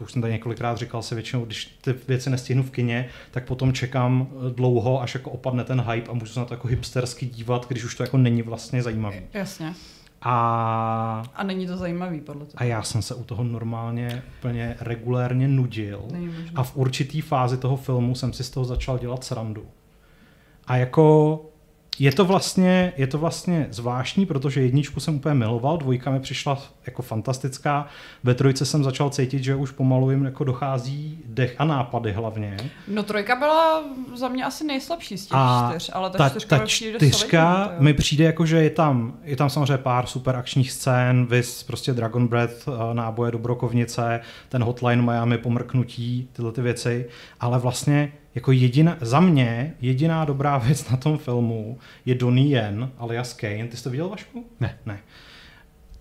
už 0.00 0.12
jsem 0.12 0.22
tady 0.22 0.32
několikrát 0.32 0.78
říkal, 0.78 1.02
si 1.02 1.14
většinou, 1.14 1.44
když 1.44 1.78
ty 1.80 1.94
věci 2.08 2.30
nestihnu 2.30 2.62
v 2.62 2.70
kině, 2.70 3.08
tak 3.30 3.46
potom 3.46 3.72
čekám 3.72 4.28
eh, 4.30 4.54
dlouho, 4.54 5.02
až 5.02 5.14
jako 5.14 5.30
opadne 5.30 5.64
ten 5.64 5.80
hype 5.80 6.10
a 6.10 6.14
můžu 6.14 6.32
se 6.32 6.40
na 6.40 6.46
to 6.46 6.54
jako 6.54 6.68
hipstersky 6.68 7.26
dívat, 7.26 7.68
když 7.68 7.84
už 7.84 7.94
to 7.94 8.02
jako 8.02 8.16
není 8.16 8.42
vlastně 8.42 8.82
zajímavý. 8.82 9.20
Jasně. 9.34 9.74
A... 10.22 11.22
A 11.34 11.42
není 11.42 11.66
to 11.66 11.76
zajímavý 11.76 12.20
podle 12.20 12.46
toho. 12.46 12.54
A 12.56 12.64
já 12.64 12.82
jsem 12.82 13.02
se 13.02 13.14
u 13.14 13.24
toho 13.24 13.44
normálně 13.44 14.22
úplně 14.38 14.76
regulérně 14.80 15.48
nudil. 15.48 16.02
A 16.54 16.62
v 16.62 16.76
určitý 16.76 17.20
fázi 17.20 17.56
toho 17.56 17.76
filmu 17.76 18.14
jsem 18.14 18.32
si 18.32 18.44
z 18.44 18.50
toho 18.50 18.64
začal 18.64 18.98
dělat 18.98 19.24
srandu. 19.24 19.66
A 20.66 20.76
jako 20.76 21.40
je 21.98 22.12
to, 22.12 22.24
vlastně, 22.24 22.92
je 22.96 23.06
to 23.06 23.18
vlastně 23.18 23.66
zvláštní, 23.70 24.26
protože 24.26 24.60
jedničku 24.60 25.00
jsem 25.00 25.14
úplně 25.14 25.34
miloval, 25.34 25.76
dvojka 25.76 26.10
mi 26.10 26.20
přišla 26.20 26.62
jako 26.86 27.02
fantastická, 27.02 27.86
ve 28.24 28.34
trojce 28.34 28.64
jsem 28.64 28.84
začal 28.84 29.10
cítit, 29.10 29.44
že 29.44 29.54
už 29.54 29.70
pomalu 29.70 30.10
jim 30.10 30.24
jako 30.24 30.44
dochází 30.44 31.18
dech 31.26 31.54
a 31.58 31.64
nápady 31.64 32.12
hlavně. 32.12 32.56
No 32.88 33.02
trojka 33.02 33.36
byla 33.36 33.82
za 34.14 34.28
mě 34.28 34.44
asi 34.44 34.64
nejslabší 34.64 35.18
z 35.18 35.26
těch 35.26 35.34
a 35.34 35.70
čtyř, 35.70 35.90
ale 35.94 36.10
ta, 36.10 36.18
ta 36.18 36.28
čtyřka, 36.28 36.58
ta 36.58 36.66
čtyřka 36.66 37.64
solidní, 37.64 37.84
mi 37.84 37.94
přijde 37.94 38.24
jako, 38.24 38.46
že 38.46 38.62
je 38.62 38.70
tam, 38.70 39.18
je 39.24 39.36
tam 39.36 39.50
samozřejmě 39.50 39.78
pár 39.78 40.06
super 40.06 40.36
akčních 40.36 40.72
scén, 40.72 41.26
vys 41.26 41.62
prostě 41.62 41.92
Dragon 41.92 42.26
Breath, 42.26 42.68
eh, 42.68 42.94
náboje 42.94 43.32
do 43.32 43.38
brokovnice, 43.38 44.20
ten 44.48 44.64
Hotline 44.64 45.02
Miami, 45.02 45.38
pomrknutí, 45.38 46.28
tyhle 46.32 46.52
ty 46.52 46.62
věci, 46.62 47.06
ale 47.40 47.58
vlastně 47.58 48.12
jako 48.34 48.52
jediná, 48.52 48.96
za 49.00 49.20
mě 49.20 49.74
jediná 49.80 50.24
dobrá 50.24 50.58
věc 50.66 50.90
na 50.90 50.96
tom 50.96 51.18
filmu 51.18 51.78
je 52.04 52.14
Donnie 52.14 52.60
Yen, 52.60 52.90
alias 52.98 53.32
Kane. 53.32 53.68
Ty 53.68 53.76
jsi 53.76 53.84
to 53.84 53.90
viděl, 53.90 54.08
Vašku? 54.08 54.46
Ne. 54.60 54.78
Ne. 54.86 55.00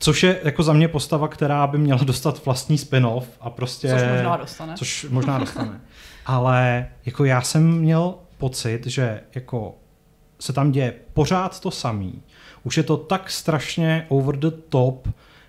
Což 0.01 0.23
je 0.23 0.39
jako 0.43 0.63
za 0.63 0.73
mě 0.73 0.87
postava, 0.87 1.27
která 1.27 1.67
by 1.67 1.77
měla 1.77 2.03
dostat 2.03 2.45
vlastní 2.45 2.77
spin-off 2.77 3.27
a 3.41 3.49
prostě... 3.49 3.89
Což 3.89 4.01
možná 4.11 4.37
dostane. 4.37 4.73
Což 4.77 5.05
možná 5.09 5.39
dostane. 5.39 5.81
Ale 6.25 6.87
jako 7.05 7.25
já 7.25 7.41
jsem 7.41 7.77
měl 7.77 8.15
pocit, 8.37 8.87
že 8.87 9.21
jako 9.35 9.75
se 10.39 10.53
tam 10.53 10.71
děje 10.71 10.93
pořád 11.13 11.59
to 11.59 11.71
samý. 11.71 12.21
Už 12.63 12.77
je 12.77 12.83
to 12.83 12.97
tak 12.97 13.29
strašně 13.29 14.05
over 14.09 14.35
the 14.35 14.51
top, 14.69 15.07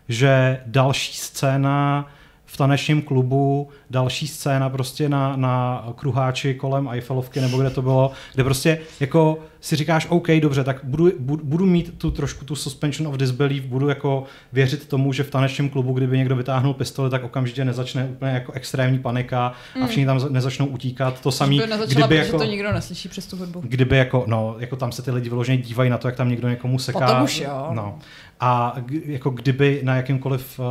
že 0.08 0.60
další 0.66 1.14
scéna 1.14 2.06
v 2.52 2.56
tanečním 2.56 3.02
klubu, 3.02 3.68
další 3.90 4.28
scéna 4.28 4.68
prostě 4.68 5.08
na, 5.08 5.36
na 5.36 5.84
kruháči 5.96 6.54
kolem 6.54 6.88
Eiffelovky 6.88 7.40
nebo 7.40 7.58
kde 7.58 7.70
to 7.70 7.82
bylo, 7.82 8.12
kde 8.34 8.44
prostě 8.44 8.78
jako 9.00 9.38
si 9.60 9.76
říkáš, 9.76 10.06
OK, 10.10 10.28
dobře, 10.30 10.64
tak 10.64 10.80
budu, 10.82 11.12
budu 11.18 11.66
mít 11.66 11.98
tu 11.98 12.10
trošku 12.10 12.44
tu 12.44 12.56
suspension 12.56 13.08
of 13.08 13.16
disbelief, 13.16 13.64
budu 13.64 13.88
jako 13.88 14.24
věřit 14.52 14.88
tomu, 14.88 15.12
že 15.12 15.22
v 15.22 15.30
tanečním 15.30 15.70
klubu, 15.70 15.92
kdyby 15.92 16.18
někdo 16.18 16.36
vytáhnul 16.36 16.74
pistoli, 16.74 17.10
tak 17.10 17.24
okamžitě 17.24 17.64
nezačne 17.64 18.04
úplně 18.04 18.32
jako 18.32 18.52
extrémní 18.52 18.98
panika 18.98 19.52
a 19.82 19.86
všichni 19.86 20.06
tam 20.06 20.20
nezačnou 20.28 20.66
utíkat. 20.66 21.20
To 21.20 21.32
samý, 21.32 21.58
nezačala, 21.58 21.86
kdyby 21.86 22.16
jako, 22.16 22.38
to 22.38 22.44
nikdo 22.44 22.72
neslyší 22.72 23.08
přes 23.08 23.26
tu 23.26 23.36
hudbu. 23.36 23.60
Kdyby 23.64 23.96
jako, 23.96 24.24
no, 24.26 24.56
jako 24.58 24.76
tam 24.76 24.92
se 24.92 25.02
ty 25.02 25.10
lidi 25.10 25.28
vyloženě 25.28 25.58
dívají 25.58 25.90
na 25.90 25.98
to, 25.98 26.08
jak 26.08 26.16
tam 26.16 26.28
někdo 26.28 26.48
někomu 26.48 26.78
seká. 26.78 27.06
Potom 27.06 27.22
už 27.22 27.40
jo. 27.40 27.68
No. 27.72 27.98
A 28.40 28.76
jako 29.04 29.30
kdyby 29.30 29.80
na 29.84 29.96
jakýmkoliv 29.96 30.58
uh, 30.58 30.64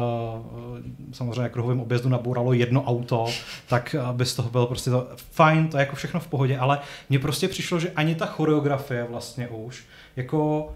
samozřejmě 1.11 1.49
kruhovém 1.49 1.79
objezdu 1.79 2.09
nabouralo 2.09 2.53
jedno 2.53 2.83
auto, 2.83 3.25
tak 3.67 3.95
eh, 3.95 4.13
by 4.13 4.25
z 4.25 4.35
toho 4.35 4.49
bylo 4.49 4.67
prostě 4.67 4.89
to 4.89 5.07
fajn, 5.15 5.67
to 5.67 5.77
je 5.77 5.79
jako 5.79 5.95
všechno 5.95 6.19
v 6.19 6.27
pohodě, 6.27 6.57
ale 6.57 6.79
mně 7.09 7.19
prostě 7.19 7.47
přišlo, 7.47 7.79
že 7.79 7.91
ani 7.91 8.15
ta 8.15 8.25
choreografie 8.25 9.03
vlastně 9.03 9.47
už 9.47 9.85
jako 10.15 10.69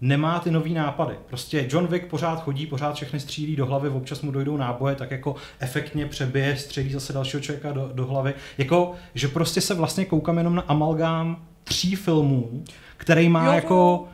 nemá 0.00 0.38
ty 0.38 0.50
nový 0.50 0.74
nápady. 0.74 1.14
Prostě 1.26 1.66
John 1.70 1.86
Wick 1.86 2.06
pořád 2.06 2.42
chodí, 2.42 2.66
pořád 2.66 2.94
všechny 2.94 3.20
střílí 3.20 3.56
do 3.56 3.66
hlavy, 3.66 3.88
občas 3.88 4.22
mu 4.22 4.30
dojdou 4.30 4.56
náboje, 4.56 4.94
tak 4.94 5.10
jako 5.10 5.36
efektně 5.58 6.06
přebije, 6.06 6.56
střelí 6.56 6.92
zase 6.92 7.12
dalšího 7.12 7.40
člověka 7.40 7.72
do, 7.72 7.90
do 7.92 8.06
hlavy. 8.06 8.34
Jako, 8.58 8.92
že 9.14 9.28
prostě 9.28 9.60
se 9.60 9.74
vlastně 9.74 10.04
koukám 10.04 10.38
jenom 10.38 10.54
na 10.54 10.62
amalgám 10.62 11.44
tří 11.64 11.96
filmů, 11.96 12.64
který 12.96 13.28
má 13.28 13.46
jo, 13.46 13.52
jako 13.52 14.08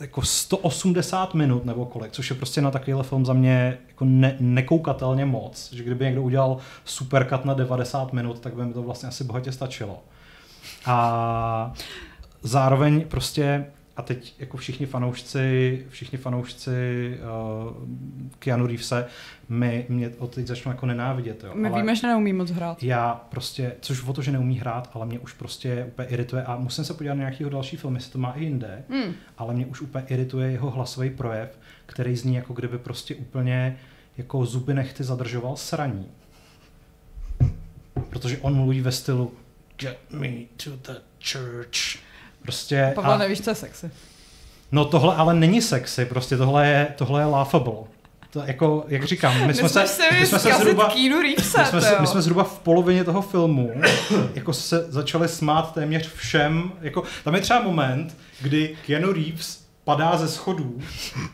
jako 0.00 0.22
180 0.22 1.34
minut 1.34 1.64
nebo 1.64 1.86
kolik, 1.86 2.12
což 2.12 2.30
je 2.30 2.36
prostě 2.36 2.60
na 2.60 2.70
takovýhle 2.70 3.02
film 3.02 3.26
za 3.26 3.32
mě 3.32 3.78
jako 3.88 4.04
ne, 4.04 4.36
nekoukatelně 4.40 5.24
moc, 5.24 5.72
že 5.72 5.84
kdyby 5.84 6.04
někdo 6.04 6.22
udělal 6.22 6.56
supercut 6.84 7.44
na 7.44 7.54
90 7.54 8.12
minut, 8.12 8.40
tak 8.40 8.54
by 8.54 8.64
mi 8.64 8.72
to 8.72 8.82
vlastně 8.82 9.08
asi 9.08 9.24
bohatě 9.24 9.52
stačilo. 9.52 10.02
A 10.86 11.72
zároveň 12.42 13.04
prostě 13.08 13.66
a 14.00 14.02
teď 14.02 14.34
jako 14.38 14.56
všichni 14.56 14.86
fanoušci, 14.86 15.86
všichni 15.88 16.18
fanoušci 16.18 16.70
uh, 17.20 17.88
Keanu 18.38 18.66
Reevese 18.66 19.06
my, 19.48 19.86
mě 19.88 20.10
od 20.18 20.34
teď 20.34 20.46
začnou 20.46 20.72
jako 20.72 20.86
nenávidět. 20.86 21.44
Jo. 21.44 21.50
My 21.54 21.68
ale 21.68 21.80
víme, 21.80 21.96
že 21.96 22.06
neumí 22.06 22.32
moc 22.32 22.50
hrát. 22.50 22.82
Já 22.82 23.14
prostě, 23.14 23.72
což 23.80 24.04
o 24.04 24.12
to, 24.12 24.22
že 24.22 24.32
neumí 24.32 24.58
hrát, 24.58 24.90
ale 24.94 25.06
mě 25.06 25.18
už 25.18 25.32
prostě 25.32 25.84
úplně 25.84 26.08
irituje 26.08 26.44
a 26.44 26.56
musím 26.56 26.84
se 26.84 26.94
podívat 26.94 27.14
na 27.14 27.18
nějakého 27.18 27.50
další 27.50 27.76
film, 27.76 27.94
jestli 27.94 28.12
to 28.12 28.18
má 28.18 28.32
i 28.32 28.44
jinde, 28.44 28.84
hmm. 28.90 29.14
ale 29.38 29.54
mě 29.54 29.66
už 29.66 29.80
úplně 29.80 30.04
irituje 30.08 30.50
jeho 30.50 30.70
hlasový 30.70 31.10
projev, 31.10 31.58
který 31.86 32.16
zní 32.16 32.34
jako 32.34 32.52
kdyby 32.52 32.78
prostě 32.78 33.14
úplně 33.14 33.78
jako 34.18 34.44
zuby 34.46 34.74
nechty 34.74 35.04
zadržoval 35.04 35.56
sraní. 35.56 36.06
Protože 38.10 38.38
on 38.38 38.54
mluví 38.54 38.80
ve 38.80 38.92
stylu 38.92 39.32
Get 39.76 39.98
me 40.10 40.30
to 40.64 40.70
the 40.70 41.00
church 41.32 42.09
Prostě, 42.42 42.92
Pavel, 42.94 43.12
a... 43.12 43.18
nevíš, 43.18 43.40
co 43.40 43.50
je 43.50 43.54
sexy. 43.54 43.90
No 44.72 44.84
tohle 44.84 45.16
ale 45.16 45.34
není 45.34 45.62
sexy, 45.62 46.04
prostě 46.04 46.36
tohle 46.36 46.66
je, 46.66 46.88
tohle 46.96 47.20
je 47.20 47.24
laughable. 47.24 47.74
To 48.30 48.42
jako, 48.46 48.84
jak 48.88 49.04
říkám, 49.04 49.46
my 49.46 49.54
jsme, 49.54 49.68
se, 49.68 49.84
my 50.20 50.26
jsme 50.26 50.38
se 50.38 50.52
zhruba, 50.52 50.88
Reevese, 51.22 51.58
my, 51.58 51.66
jsme, 51.66 51.80
se, 51.80 51.96
my 52.00 52.06
jsme 52.06 52.22
zhruba 52.22 52.44
v 52.44 52.58
polovině 52.58 53.04
toho 53.04 53.22
filmu 53.22 53.70
jako 54.34 54.52
se 54.52 54.86
začali 54.88 55.28
smát 55.28 55.74
téměř 55.74 56.14
všem, 56.14 56.72
jako 56.80 57.02
tam 57.24 57.34
je 57.34 57.40
třeba 57.40 57.62
moment, 57.62 58.16
kdy 58.40 58.76
Keanu 58.86 59.12
Reeves 59.12 59.60
padá 59.84 60.16
ze 60.16 60.28
schodů, 60.28 60.78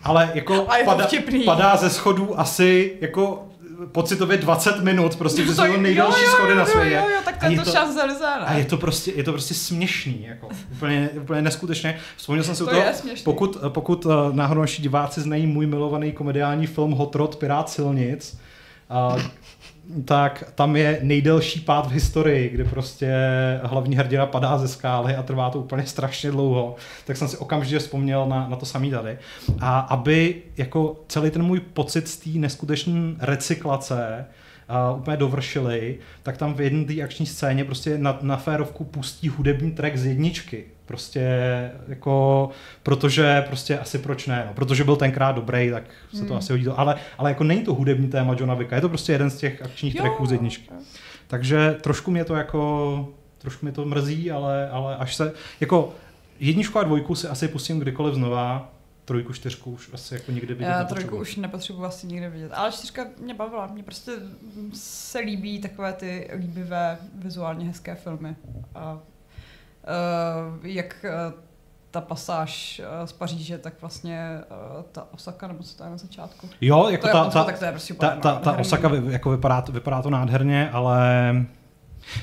ale 0.02 0.30
jako 0.34 0.66
padá, 0.84 1.08
padá 1.44 1.76
ze 1.76 1.90
schodů 1.90 2.40
asi 2.40 2.98
jako 3.00 3.48
pocitově 3.92 4.36
20 4.36 4.80
minut, 4.80 5.16
prostě, 5.16 5.44
že 5.44 5.54
jsou 5.54 5.66
to 5.66 5.76
nejdelší 5.76 6.24
schody 6.26 6.54
na 6.54 6.66
světě. 6.66 6.94
Jo, 6.94 7.08
jo, 7.08 7.20
tak 7.24 7.36
to 7.36 7.46
je 7.46 7.60
to 7.60 7.70
čas 7.70 7.94
zelze, 7.94 8.26
A 8.26 8.52
je 8.54 8.64
to 8.64 8.76
prostě, 8.76 9.12
je 9.16 9.24
to 9.24 9.32
prostě 9.32 9.54
směšný, 9.54 10.24
jako, 10.28 10.48
úplně, 10.72 11.10
úplně 11.16 11.42
neskutečně. 11.42 11.98
Vzpomněl 12.16 12.44
jsem 12.44 12.54
si 12.54 12.64
to, 12.64 12.70
to 12.70 12.82
pokud, 13.24 13.56
pokud 13.68 14.06
eh, 14.06 14.08
náhodou 14.32 14.60
naši 14.60 14.82
diváci 14.82 15.20
znají 15.20 15.46
můj 15.46 15.66
milovaný 15.66 16.12
komediální 16.12 16.66
film 16.66 16.92
Hot 16.92 17.14
Rod 17.14 17.36
Pirát 17.36 17.70
silnic, 17.70 18.38
uh, 19.14 19.22
tak 20.04 20.52
tam 20.54 20.76
je 20.76 20.98
nejdelší 21.02 21.60
pád 21.60 21.86
v 21.86 21.90
historii, 21.90 22.48
kdy 22.48 22.64
prostě 22.64 23.14
hlavní 23.62 23.96
hrdina 23.96 24.26
padá 24.26 24.58
ze 24.58 24.68
skály 24.68 25.16
a 25.16 25.22
trvá 25.22 25.50
to 25.50 25.58
úplně 25.58 25.86
strašně 25.86 26.30
dlouho. 26.30 26.76
Tak 27.06 27.16
jsem 27.16 27.28
si 27.28 27.36
okamžitě 27.36 27.78
vzpomněl 27.78 28.26
na, 28.26 28.48
na 28.48 28.56
to 28.56 28.66
samý 28.66 28.90
tady. 28.90 29.18
A 29.60 29.78
aby 29.78 30.42
jako 30.56 31.04
celý 31.08 31.30
ten 31.30 31.42
můj 31.42 31.60
pocit 31.60 32.08
z 32.08 32.16
té 32.16 32.30
neskutečné 32.30 33.14
recyklace 33.18 34.26
uh, 34.92 35.00
úplně 35.00 35.16
dovršili, 35.16 35.98
tak 36.22 36.36
tam 36.36 36.54
v 36.54 36.60
jedné 36.60 36.84
té 36.84 37.02
akční 37.02 37.26
scéně 37.26 37.64
prostě 37.64 37.98
na, 37.98 38.18
na 38.22 38.36
férovku 38.36 38.84
pustí 38.84 39.28
hudební 39.28 39.72
track 39.72 39.96
z 39.96 40.06
jedničky. 40.06 40.64
Prostě 40.86 41.20
jako, 41.88 42.48
protože 42.82 43.44
prostě 43.46 43.78
asi 43.78 43.98
proč 43.98 44.26
ne, 44.26 44.44
no. 44.46 44.54
protože 44.54 44.84
byl 44.84 44.96
tenkrát 44.96 45.32
dobrý, 45.32 45.70
tak 45.70 45.84
se 46.14 46.20
to 46.20 46.26
hmm. 46.26 46.38
asi 46.38 46.52
hodí 46.52 46.64
to, 46.64 46.80
ale, 46.80 46.96
ale 47.18 47.30
jako 47.30 47.44
není 47.44 47.62
to 47.62 47.74
hudební 47.74 48.08
téma 48.08 48.34
Johna 48.38 48.54
Vicka, 48.54 48.76
je 48.76 48.80
to 48.82 48.88
prostě 48.88 49.12
jeden 49.12 49.30
z 49.30 49.36
těch 49.36 49.62
akčních 49.62 49.94
jo. 49.94 50.02
tracků 50.02 50.26
z 50.26 50.32
jedničky. 50.32 50.70
Takže 51.26 51.76
trošku 51.80 52.10
mě 52.10 52.24
to 52.24 52.34
jako, 52.34 53.08
trošku 53.38 53.66
mě 53.66 53.72
to 53.72 53.84
mrzí, 53.84 54.30
ale, 54.30 54.70
ale 54.70 54.96
až 54.96 55.14
se, 55.14 55.32
jako 55.60 55.92
jedničku 56.40 56.78
a 56.78 56.82
dvojku 56.82 57.14
si 57.14 57.28
asi 57.28 57.48
pustím 57.48 57.80
kdykoliv 57.80 58.14
znova, 58.14 58.72
trojku, 59.06 59.32
čtyřku 59.32 59.70
už 59.70 59.90
asi 59.92 60.14
jako 60.14 60.32
nikdy 60.32 60.54
vidět 60.54 60.70
Já 60.70 60.84
trojku 60.84 61.16
už 61.16 61.36
nepotřebuji 61.36 61.84
asi 61.84 62.06
nikdy 62.06 62.28
vidět, 62.28 62.52
ale 62.54 62.72
čtyřka 62.72 63.06
mě 63.18 63.34
bavila, 63.34 63.66
mně 63.66 63.82
prostě 63.82 64.12
se 64.74 65.18
líbí 65.18 65.60
takové 65.60 65.92
ty 65.92 66.30
líbivé, 66.36 66.98
vizuálně 67.14 67.66
hezké 67.66 67.94
filmy. 67.94 68.36
A 68.74 68.92
uh, 68.92 69.00
jak 70.66 71.04
uh, 71.04 71.40
ta 71.90 72.00
pasáž 72.00 72.80
uh, 73.00 73.06
z 73.06 73.12
Paříže, 73.12 73.58
tak 73.58 73.74
vlastně 73.80 74.40
uh, 74.50 74.82
ta 74.92 75.06
Osaka, 75.14 75.48
nebo 75.48 75.62
co 75.62 75.76
to 75.76 75.84
je 75.84 75.90
na 75.90 75.96
začátku? 75.96 76.48
Jo, 76.60 76.88
jako 76.88 77.06
to 77.06 77.12
ta, 77.12 77.18
Japonsko, 77.18 77.38
ta, 77.38 77.44
tak 77.44 77.58
to 77.58 77.64
je 77.64 77.70
prostě 77.70 77.94
ta, 77.94 78.16
ta, 78.16 78.34
ta 78.34 78.52
Osaka 78.52 78.88
vy, 78.88 79.12
jako 79.12 79.30
vypadá, 79.30 79.64
vypadá 79.70 80.02
to 80.02 80.10
nádherně, 80.10 80.70
ale 80.70 81.00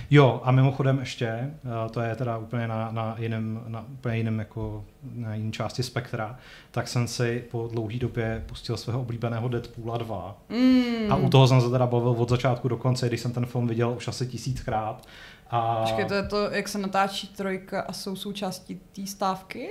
Jo, 0.10 0.42
a 0.44 0.52
mimochodem 0.52 1.00
ještě, 1.00 1.26
eh, 1.26 1.90
to 1.92 2.02
je 2.02 2.16
teda 2.16 2.38
úplně 2.38 2.68
na, 2.68 2.92
na 2.92 3.16
jiném, 3.20 3.64
na 3.68 3.86
úplně 3.94 4.18
jiném 4.18 4.40
jako 4.40 4.86
na 5.14 5.36
jiné 5.36 5.52
části 5.52 5.84
spektra, 5.84 6.38
tak 6.72 6.88
jsem 6.88 7.08
si 7.08 7.44
po 7.52 7.70
dlouhé 7.72 7.98
době 7.98 8.44
pustil 8.46 8.78
svého 8.78 9.02
oblíbeného 9.02 9.48
Deadpoola 9.48 9.98
2. 9.98 10.38
Mm. 10.50 11.12
A 11.12 11.16
u 11.16 11.30
toho 11.30 11.48
jsem 11.48 11.62
se 11.62 11.70
teda 11.70 11.88
bavil 11.88 12.10
od 12.10 12.30
začátku 12.30 12.68
do 12.68 12.78
konce, 12.78 13.08
když 13.08 13.22
jsem 13.22 13.32
ten 13.32 13.46
film 13.46 13.68
viděl 13.68 13.94
už 13.98 14.08
asi 14.08 14.28
tisíckrát. 14.28 15.08
A... 15.50 15.82
Počkej, 15.82 16.06
to 16.06 16.14
je 16.14 16.24
to, 16.24 16.52
jak 16.52 16.68
se 16.68 16.78
natáčí 16.78 17.28
trojka 17.28 17.82
a 17.82 17.94
jsou 17.94 18.16
součástí 18.16 18.80
té 18.96 19.08
stávky? 19.08 19.70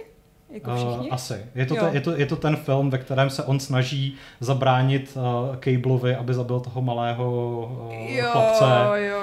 Jako 0.52 0.76
všichni? 0.76 1.08
Uh, 1.08 1.14
asi. 1.14 1.46
Je 1.54 1.66
to, 1.66 1.74
te, 1.74 1.90
je, 1.92 2.00
to, 2.00 2.10
je 2.16 2.26
to 2.26 2.36
ten 2.36 2.56
film, 2.56 2.90
ve 2.90 2.98
kterém 2.98 3.30
se 3.30 3.42
on 3.42 3.60
snaží 3.60 4.14
zabránit 4.40 5.16
uh, 5.16 5.56
Cableovi, 5.56 6.16
aby 6.16 6.34
zabil 6.34 6.60
toho 6.60 6.82
malého 6.82 7.30
uh, 7.86 7.92
jo, 7.92 8.26
chlapce. 8.32 8.64
Jo. 8.94 9.21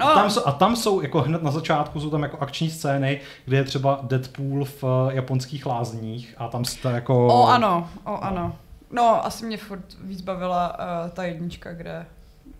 A, 0.00 0.14
tam 0.14 0.30
jsou, 0.30 0.46
a 0.46 0.52
tam 0.52 0.76
jsou, 0.76 1.00
jako 1.00 1.20
hned 1.20 1.42
na 1.42 1.50
začátku, 1.50 2.00
jsou 2.00 2.10
tam 2.10 2.22
jako 2.22 2.38
akční 2.38 2.70
scény, 2.70 3.20
kde 3.44 3.56
je 3.56 3.64
třeba 3.64 4.00
Deadpool 4.02 4.64
v 4.64 4.82
uh, 4.82 4.90
japonských 5.12 5.66
lázních 5.66 6.34
a 6.38 6.48
tam 6.48 6.64
jste 6.64 6.90
jako... 6.90 7.26
O 7.26 7.46
ano, 7.46 7.90
o 8.04 8.10
no. 8.10 8.24
ano. 8.24 8.56
No, 8.90 9.26
asi 9.26 9.46
mě 9.46 9.56
furt 9.56 9.84
víc 10.00 10.20
bavila 10.20 10.78
uh, 10.78 11.10
ta 11.10 11.24
jednička, 11.24 11.72
kde... 11.72 12.06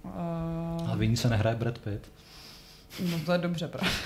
Uh... 0.04 0.88
Ale 0.88 0.96
v 0.96 1.16
se 1.16 1.28
nehraje 1.28 1.56
Brad 1.56 1.78
Pitt. 1.78 2.12
No 3.10 3.18
to 3.26 3.32
je 3.32 3.38
dobře, 3.38 3.68
právě. 3.68 3.90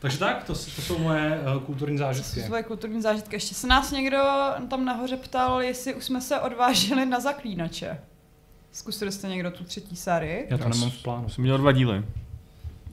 Takže 0.00 0.18
tak, 0.18 0.44
to, 0.44 0.52
to 0.52 0.82
jsou 0.82 0.98
moje 0.98 1.40
uh, 1.56 1.62
kulturní 1.62 1.98
zážitky. 1.98 2.40
To 2.40 2.46
jsou 2.46 2.62
kulturní 2.62 3.02
zážitky. 3.02 3.36
Ještě 3.36 3.54
se 3.54 3.66
nás 3.66 3.90
někdo 3.90 4.22
tam 4.68 4.84
nahoře 4.84 5.16
ptal, 5.16 5.62
jestli 5.62 5.94
už 5.94 6.04
jsme 6.04 6.20
se 6.20 6.40
odvážili 6.40 7.06
na 7.06 7.20
zaklínače. 7.20 7.98
Zkusili 8.72 9.12
jste 9.12 9.28
někdo 9.28 9.50
tu 9.50 9.64
třetí 9.64 9.96
sérii? 9.96 10.46
Já 10.50 10.58
to 10.58 10.64
Já 10.64 10.70
nemám 10.70 10.90
v 10.90 11.02
plánu. 11.02 11.28
Jsem 11.28 11.44
měl 11.44 11.58
dva 11.58 11.72
díly. 11.72 12.04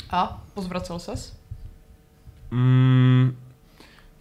A? 0.09 0.43
Pozvracel 0.53 0.99
ses? 0.99 1.37
Mm, 2.51 3.37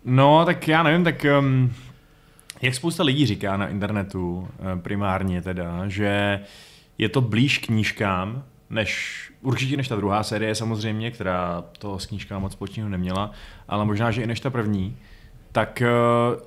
no, 0.05 0.45
tak 0.45 0.69
já 0.69 0.83
nevím, 0.83 1.05
tak 1.05 1.27
um, 1.39 1.75
jak 2.63 2.75
spousta 2.75 3.03
lidí 3.03 3.27
říká 3.27 3.57
na 3.57 3.69
internetu, 3.69 4.39
uh, 4.39 4.81
primárně 4.81 5.43
teda, 5.43 5.89
že 5.89 6.41
je 6.99 7.09
to 7.09 7.21
blíž 7.21 7.59
knížkám, 7.59 8.45
než, 8.71 9.21
určitě 9.43 9.77
než 9.77 9.89
ta 9.89 9.97
druhá 9.97 10.23
série 10.23 10.55
samozřejmě, 10.55 11.11
která 11.11 11.65
to 11.79 11.99
s 11.99 12.07
knížkám 12.07 12.43
moc 12.43 12.53
společného 12.53 12.89
neměla, 12.89 13.31
ale 13.69 13.85
možná, 13.85 14.11
že 14.11 14.23
i 14.23 14.27
než 14.27 14.41
ta 14.41 14.51
první, 14.51 14.97
tak 15.53 15.83
uh, 15.83 16.43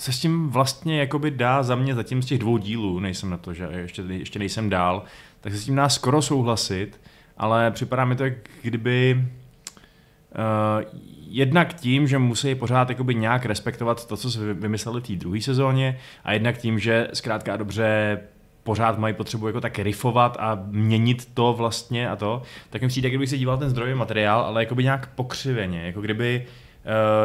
se 0.00 0.12
s 0.12 0.18
tím 0.18 0.48
vlastně 0.48 1.00
jakoby 1.00 1.30
dá 1.30 1.62
za 1.62 1.74
mě 1.74 1.94
zatím 1.94 2.22
z 2.22 2.26
těch 2.26 2.38
dvou 2.38 2.58
dílů, 2.58 3.00
nejsem 3.00 3.30
na 3.30 3.36
to, 3.36 3.54
že 3.54 3.68
ještě, 3.72 4.02
ještě 4.08 4.38
nejsem 4.38 4.70
dál, 4.70 5.02
tak 5.40 5.52
se 5.52 5.58
s 5.58 5.64
tím 5.64 5.74
dá 5.74 5.88
skoro 5.88 6.22
souhlasit, 6.22 7.00
ale 7.36 7.70
připadá 7.70 8.04
mi 8.04 8.16
to, 8.16 8.24
jak 8.24 8.34
kdyby 8.62 9.24
uh, 9.24 11.00
jednak 11.28 11.74
tím, 11.74 12.06
že 12.06 12.18
musí 12.18 12.54
pořád 12.54 12.88
jakoby 12.88 13.14
nějak 13.14 13.46
respektovat 13.46 14.06
to, 14.06 14.16
co 14.16 14.30
se 14.30 14.54
vymysleli 14.54 15.00
té 15.00 15.12
druhé 15.12 15.40
sezóně 15.40 15.98
a 16.24 16.32
jednak 16.32 16.58
tím, 16.58 16.78
že 16.78 17.08
zkrátka 17.12 17.56
dobře 17.56 18.20
pořád 18.62 18.98
mají 18.98 19.14
potřebu 19.14 19.46
jako 19.46 19.60
tak 19.60 19.78
riffovat 19.78 20.36
a 20.40 20.62
měnit 20.66 21.34
to 21.34 21.52
vlastně 21.52 22.08
a 22.08 22.16
to, 22.16 22.42
tak 22.70 22.82
mi 22.82 22.88
přijde, 22.88 23.08
kdybych 23.08 23.28
se 23.28 23.38
díval 23.38 23.58
ten 23.58 23.70
zdrojový 23.70 23.98
materiál, 23.98 24.40
ale 24.40 24.62
jakoby 24.62 24.84
nějak 24.84 25.06
pokřiveně, 25.14 25.82
jako 25.86 26.00
kdyby 26.00 26.46
uh, 26.46 26.69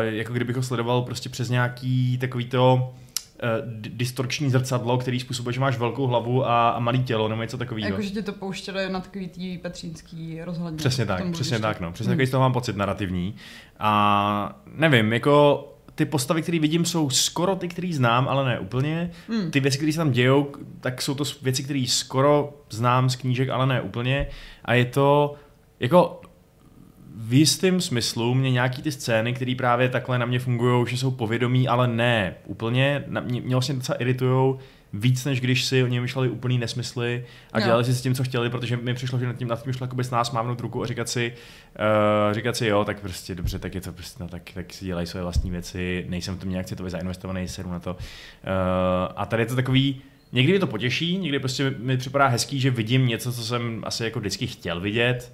jako 0.01 0.33
kdybych 0.33 0.55
ho 0.55 0.63
sledoval 0.63 1.01
prostě 1.01 1.29
přes 1.29 1.49
nějaký 1.49 2.17
takový 2.17 2.45
to 2.45 2.93
uh, 3.43 3.71
distorční 3.75 4.49
zrcadlo, 4.49 4.97
který 4.97 5.19
způsobuje, 5.19 5.53
že 5.53 5.59
máš 5.59 5.77
velkou 5.77 6.07
hlavu 6.07 6.47
a, 6.47 6.69
a 6.69 6.79
malý 6.79 7.03
tělo 7.03 7.27
nebo 7.27 7.41
něco 7.41 7.57
takového. 7.57 7.89
Jakože 7.89 8.09
ti 8.09 8.21
to 8.21 8.33
pouštělo 8.33 8.79
na 8.89 8.99
takový 8.99 9.27
tý 9.27 9.57
petřínský 9.57 10.41
rozhledně. 10.43 10.77
Přesně 10.77 11.05
tak, 11.05 11.31
přesně 11.31 11.59
tak, 11.59 11.79
no. 11.79 11.91
Přesně 11.91 12.09
hmm. 12.09 12.17
takový 12.17 12.27
z 12.27 12.31
toho 12.31 12.41
mám 12.41 12.53
pocit 12.53 12.75
narrativní. 12.75 13.35
A 13.79 14.59
nevím, 14.75 15.13
jako 15.13 15.67
ty 15.95 16.05
postavy, 16.05 16.41
které 16.41 16.59
vidím, 16.59 16.85
jsou 16.85 17.09
skoro 17.09 17.55
ty, 17.55 17.67
které 17.67 17.89
znám, 17.93 18.27
ale 18.27 18.45
ne 18.45 18.59
úplně. 18.59 19.11
Hmm. 19.29 19.51
Ty 19.51 19.59
věci, 19.59 19.77
které 19.77 19.91
se 19.91 19.97
tam 19.97 20.11
dějou, 20.11 20.51
tak 20.79 21.01
jsou 21.01 21.15
to 21.15 21.23
věci, 21.41 21.63
které 21.63 21.85
skoro 21.87 22.53
znám 22.69 23.09
z 23.09 23.15
knížek, 23.15 23.49
ale 23.49 23.65
ne 23.65 23.81
úplně. 23.81 24.27
A 24.65 24.73
je 24.73 24.85
to, 24.85 25.35
jako 25.79 26.21
v 27.17 27.33
jistém 27.33 27.81
smyslu 27.81 28.33
mě 28.33 28.51
nějaký 28.51 28.81
ty 28.81 28.91
scény, 28.91 29.33
které 29.33 29.55
právě 29.57 29.89
takhle 29.89 30.19
na 30.19 30.25
mě 30.25 30.39
fungují, 30.39 30.87
že 30.87 30.97
jsou 30.97 31.11
povědomí, 31.11 31.67
ale 31.67 31.87
ne 31.87 32.35
úplně, 32.45 33.03
na 33.07 33.21
mě, 33.21 33.41
mě 33.41 33.55
vlastně 33.55 33.75
docela 33.75 33.97
iritujou 33.97 34.59
víc, 34.93 35.25
než 35.25 35.41
když 35.41 35.63
si 35.65 35.83
oni 35.83 35.99
myšleli 35.99 36.29
úplný 36.29 36.57
nesmysly 36.57 37.25
a 37.53 37.59
dělali 37.59 37.81
jo. 37.81 37.85
si 37.85 37.93
s 37.93 38.01
tím, 38.01 38.15
co 38.15 38.23
chtěli, 38.23 38.49
protože 38.49 38.77
mi 38.77 38.93
přišlo, 38.93 39.19
že 39.19 39.25
nad 39.25 39.37
tím, 39.37 39.47
nad 39.47 39.63
tím 39.63 39.73
šlo 39.73 39.87
s 40.01 40.11
nás 40.11 40.31
mávnout 40.31 40.61
ruku 40.61 40.83
a 40.83 40.85
říkat 40.85 41.09
si, 41.09 41.33
uh, 42.29 42.33
říkat 42.33 42.57
si 42.57 42.67
jo, 42.67 42.85
tak 42.85 42.99
prostě 42.99 43.35
dobře, 43.35 43.59
tak 43.59 43.75
je 43.75 43.81
to 43.81 43.91
prostě, 43.91 44.23
no, 44.23 44.29
tak, 44.29 44.41
tak 44.53 44.73
si 44.73 44.85
dělají 44.85 45.07
své 45.07 45.21
vlastní 45.21 45.51
věci, 45.51 46.05
nejsem 46.09 46.35
v 46.35 46.39
tom 46.39 46.49
nějak 46.49 46.65
citově 46.65 46.89
zainvestovaný, 46.89 47.47
seru 47.47 47.71
na 47.71 47.79
to. 47.79 47.93
Uh, 47.93 47.99
a 49.15 49.25
tady 49.25 49.43
je 49.43 49.47
to 49.47 49.55
takový, 49.55 50.01
někdy 50.31 50.51
mě 50.53 50.59
to 50.59 50.67
potěší, 50.67 51.17
někdy 51.17 51.39
prostě 51.39 51.75
mi 51.77 51.97
připadá 51.97 52.27
hezký, 52.27 52.59
že 52.59 52.69
vidím 52.69 53.07
něco, 53.07 53.33
co 53.33 53.43
jsem 53.43 53.83
asi 53.85 54.03
jako 54.03 54.19
vždycky 54.19 54.47
chtěl 54.47 54.79
vidět, 54.79 55.33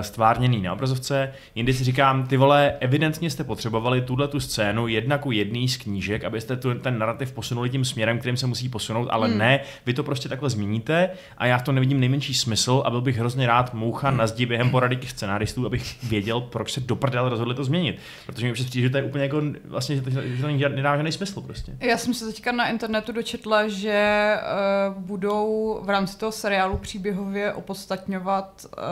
stvárněný 0.00 0.62
na 0.62 0.72
obrazovce. 0.72 1.32
Jindy 1.54 1.72
si 1.72 1.84
říkám, 1.84 2.26
ty 2.26 2.36
vole, 2.36 2.74
evidentně 2.80 3.30
jste 3.30 3.44
potřebovali 3.44 4.00
tuhle 4.00 4.28
tu 4.28 4.40
scénu 4.40 4.88
jedna 4.88 5.18
ku 5.18 5.32
jedný 5.32 5.68
z 5.68 5.76
knížek, 5.76 6.24
abyste 6.24 6.56
tu, 6.56 6.74
ten 6.74 6.98
narrativ 6.98 7.32
posunuli 7.32 7.70
tím 7.70 7.84
směrem, 7.84 8.18
kterým 8.18 8.36
se 8.36 8.46
musí 8.46 8.68
posunout, 8.68 9.08
ale 9.10 9.28
hmm. 9.28 9.38
ne, 9.38 9.60
vy 9.86 9.94
to 9.94 10.02
prostě 10.02 10.28
takhle 10.28 10.50
zmíníte 10.50 11.10
a 11.38 11.46
já 11.46 11.58
v 11.58 11.62
to 11.62 11.72
nevidím 11.72 12.00
nejmenší 12.00 12.34
smysl 12.34 12.82
a 12.84 12.90
byl 12.90 13.00
bych 13.00 13.18
hrozně 13.18 13.46
rád 13.46 13.74
moucha 13.74 14.10
na 14.10 14.26
zdi 14.26 14.46
během 14.46 14.70
porady 14.70 14.96
těch 14.96 15.10
scenáristů, 15.10 15.66
abych 15.66 16.04
věděl, 16.04 16.40
proč 16.40 16.72
se 16.72 16.80
do 16.80 16.96
prdel 16.96 17.28
rozhodli 17.28 17.54
to 17.54 17.64
změnit. 17.64 17.98
Protože 18.26 18.46
mi 18.46 18.52
přijde, 18.52 18.80
že 18.80 18.90
to 18.90 18.96
je 18.96 19.02
úplně 19.02 19.24
jako 19.24 19.42
vlastně, 19.64 19.96
že 19.96 20.02
to, 20.02 20.10
že 20.10 20.42
to 20.42 20.48
nedá 20.48 20.96
žádný 20.96 21.12
smysl 21.12 21.40
prostě. 21.40 21.72
Já 21.80 21.96
jsem 21.98 22.14
se 22.14 22.26
teďka 22.26 22.52
na 22.52 22.68
internetu 22.68 23.12
dočetla, 23.12 23.68
že 23.68 24.34
uh, 24.96 25.02
budou 25.02 25.80
v 25.82 25.90
rámci 25.90 26.18
toho 26.18 26.32
seriálu 26.32 26.76
příběhově 26.76 27.52
opodstatňovat, 27.52 28.66
uh, 28.66 28.82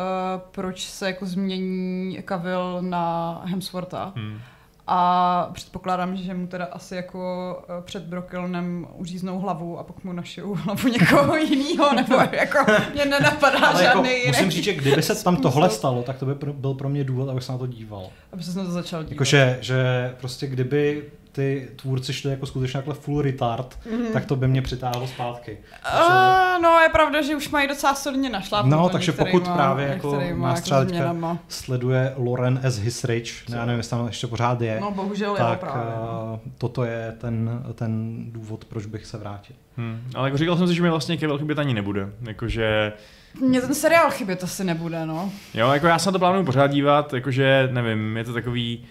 proč 0.50 0.75
proč 0.76 0.84
se 0.84 1.06
jako 1.06 1.26
změní 1.26 2.18
Kavil 2.24 2.78
na 2.80 3.42
Hemswortha. 3.44 4.12
Hmm. 4.16 4.38
A 4.86 5.50
předpokládám, 5.52 6.16
že 6.16 6.34
mu 6.34 6.46
teda 6.46 6.64
asi 6.64 6.94
jako 6.94 7.62
eh, 7.62 7.82
před 7.82 8.02
Brokilnem 8.02 8.86
uříznou 8.94 9.38
hlavu 9.38 9.78
a 9.78 9.82
pak 9.82 10.04
mu 10.04 10.12
našijou 10.12 10.54
hlavu 10.64 10.88
někoho 10.88 11.36
jiného, 11.50 11.94
nebo 11.94 12.14
jako 12.14 12.72
mě 12.94 13.04
nenapadá 13.04 13.58
Ale 13.58 13.82
žádný 13.82 14.08
jako, 14.08 14.16
jiný. 14.16 14.26
Musím 14.26 14.50
říct, 14.50 14.64
že 14.64 14.74
kdyby 14.74 15.02
se 15.02 15.24
tam 15.24 15.36
tohle 15.36 15.70
stalo, 15.70 16.02
tak 16.02 16.18
to 16.18 16.26
by 16.26 16.34
byl 16.52 16.74
pro 16.74 16.88
mě 16.88 17.04
důvod, 17.04 17.28
abych 17.28 17.44
se 17.44 17.52
na 17.52 17.58
to 17.58 17.66
díval. 17.66 18.06
Aby 18.32 18.42
se 18.42 18.58
na 18.58 18.64
to 18.64 18.70
začal 18.70 19.02
dívat. 19.02 19.10
Jakože, 19.10 19.58
že 19.60 20.14
prostě 20.20 20.46
kdyby 20.46 21.04
ty 21.36 21.68
tvůrci 21.76 22.12
šli 22.12 22.30
jako 22.30 22.46
skutečně 22.46 22.78
takhle 22.78 22.94
full 22.94 23.22
retard, 23.22 23.78
mm. 23.92 24.06
tak 24.12 24.26
to 24.26 24.36
by 24.36 24.48
mě 24.48 24.62
přitáhlo 24.62 25.06
zpátky. 25.06 25.58
Takže... 25.82 25.98
Uh, 25.98 26.62
no 26.62 26.78
je 26.80 26.88
pravda, 26.88 27.22
že 27.22 27.36
už 27.36 27.48
mají 27.48 27.68
docela 27.68 27.94
solidně 27.94 28.30
našlápnout. 28.30 28.80
No, 28.80 28.88
takže 28.88 29.12
pokud 29.12 29.48
právě 29.48 29.86
jako 29.86 30.20
nás 30.34 30.60
třeba 30.60 30.84
jako 30.92 31.38
sleduje 31.48 32.12
Loren 32.16 32.60
as 32.66 32.78
his 32.78 33.04
rich, 33.04 33.48
ne, 33.48 33.56
já 33.56 33.64
nevím, 33.64 33.78
jestli 33.78 33.90
tam 33.90 34.06
ještě 34.06 34.26
pořád 34.26 34.60
je, 34.60 34.80
no, 34.80 34.90
bohužel 34.90 35.34
tak 35.34 35.50
je 35.50 35.56
právě. 35.56 35.92
Uh, 35.94 36.38
toto 36.58 36.84
je 36.84 37.14
ten, 37.18 37.64
ten 37.74 38.24
důvod, 38.32 38.64
proč 38.64 38.86
bych 38.86 39.06
se 39.06 39.18
vrátil. 39.18 39.56
Hmm. 39.76 40.00
Ale 40.14 40.28
jako 40.28 40.38
říkal 40.38 40.56
jsem 40.56 40.68
si, 40.68 40.74
že 40.74 40.82
mi 40.82 40.90
vlastně 40.90 41.16
Kevil 41.16 41.38
chybět 41.38 41.58
ani 41.58 41.74
nebude. 41.74 42.08
Jakože... 42.22 42.92
Mně 43.40 43.60
ten 43.60 43.74
seriál 43.74 44.10
chybět 44.10 44.44
asi 44.44 44.64
nebude, 44.64 45.06
no. 45.06 45.30
Jo, 45.54 45.70
jako 45.70 45.86
já 45.86 45.98
se 45.98 46.08
na 46.08 46.12
to 46.12 46.18
plánuju 46.18 46.44
pořád 46.44 46.66
dívat, 46.66 47.12
jakože 47.12 47.68
nevím, 47.72 48.16
je 48.16 48.24
to 48.24 48.32
takový 48.32 48.84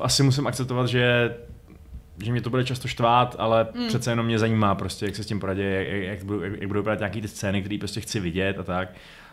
asi 0.00 0.22
musím 0.22 0.46
akceptovat, 0.46 0.88
že 0.88 1.34
že 2.22 2.32
mě 2.32 2.40
to 2.40 2.50
bude 2.50 2.64
často 2.64 2.88
štvát, 2.88 3.36
ale 3.38 3.66
mm. 3.74 3.86
přece 3.88 4.10
jenom 4.10 4.26
mě 4.26 4.38
zajímá 4.38 4.74
prostě, 4.74 5.06
jak 5.06 5.16
se 5.16 5.22
s 5.22 5.26
tím 5.26 5.40
poradí, 5.40 5.62
jak, 5.62 5.86
jak, 5.86 6.24
budou, 6.24 6.40
jak, 6.40 6.52
jak 6.52 6.66
budou 6.66 6.80
vypadat 6.80 6.98
nějaký 6.98 7.20
ty 7.22 7.28
scény, 7.28 7.62
které 7.62 7.76
prostě 7.78 8.00
chci 8.00 8.20
vidět 8.20 8.58
a 8.58 8.62
tak. 8.62 8.88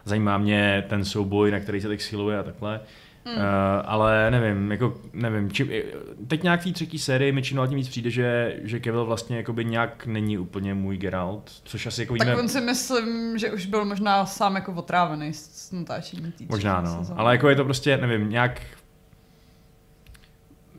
Zajímá 0.06 0.38
mě 0.38 0.84
ten 0.90 1.06
souboj, 1.06 1.52
na 1.52 1.60
který 1.60 1.82
se 1.82 1.88
teď 1.88 2.02
siluje 2.02 2.40
a 2.40 2.44
takhle. 2.44 2.80
Mm. 3.26 3.32
Uh, 3.32 3.42
ale 3.86 4.32
nevím, 4.32 4.72
jako 4.72 4.98
nevím, 5.14 5.52
či, 5.52 5.86
teď 6.28 6.44
nějak 6.44 6.62
v 6.62 6.64
té 6.64 6.72
třetí 6.72 7.00
sérii 7.00 7.32
mi 7.32 7.42
čím 7.42 7.60
tím 7.68 7.78
víc 7.78 7.90
přijde, 7.90 8.10
že, 8.10 8.56
že 8.64 8.80
Kevil 8.80 9.06
vlastně 9.06 9.38
jakoby 9.38 9.66
nějak 9.66 10.06
není 10.06 10.38
úplně 10.38 10.74
můj 10.74 10.98
Geralt, 10.98 11.52
což 11.64 11.86
asi 11.86 12.02
jako 12.02 12.18
Tak 12.18 12.28
vidíme... 12.28 12.42
on 12.42 12.50
si 12.50 12.62
myslím, 12.62 13.38
že 13.38 13.52
už 13.52 13.66
byl 13.66 13.86
možná 13.86 14.26
sám 14.26 14.56
jako 14.56 14.74
otrávený 14.74 15.34
s 15.34 15.72
natáčením 15.72 16.34
Možná 16.50 16.82
no, 16.82 16.98
sezóny. 16.98 17.20
ale 17.20 17.34
jako 17.34 17.50
je 17.50 17.56
to 17.56 17.64
prostě, 17.64 17.98
nevím, 17.98 18.30
nějak 18.30 18.62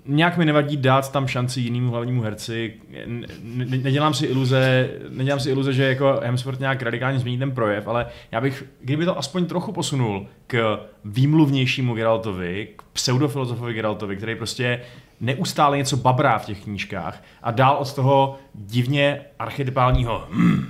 nějak 0.07 0.37
mi 0.37 0.45
nevadí 0.45 0.77
dát 0.77 1.13
tam 1.13 1.27
šanci 1.27 1.61
jinému 1.61 1.91
hlavnímu 1.91 2.23
herci. 2.23 2.75
Ne, 3.07 3.27
ne, 3.43 3.65
nedělám 3.65 4.15
si 4.15 4.27
iluze, 4.27 4.91
nedělám 5.09 5.41
si 5.41 5.51
iluze, 5.51 5.73
že 5.73 5.85
jako 5.85 6.21
Hemsworth 6.23 6.61
nějak 6.61 6.83
radikálně 6.83 7.19
změní 7.19 7.39
ten 7.39 7.51
projev, 7.51 7.89
ale 7.89 8.07
já 8.33 8.41
bych, 8.41 8.65
kdyby 8.81 9.05
to 9.05 9.19
aspoň 9.19 9.47
trochu 9.47 9.73
posunul 9.73 10.27
k 10.47 10.81
výmluvnějšímu 11.05 11.95
Geraltovi, 11.95 12.69
k 12.77 12.83
pseudofilozofovi 12.83 13.75
Geraltovi, 13.75 14.17
který 14.17 14.35
prostě 14.35 14.81
neustále 15.21 15.77
něco 15.77 15.97
babrá 15.97 16.39
v 16.39 16.47
těch 16.47 16.65
knížkách 16.65 17.25
a 17.43 17.51
dál 17.51 17.77
od 17.77 17.95
toho 17.95 18.39
divně 18.55 19.21
archetypálního 19.39 20.29
hmm, 20.33 20.67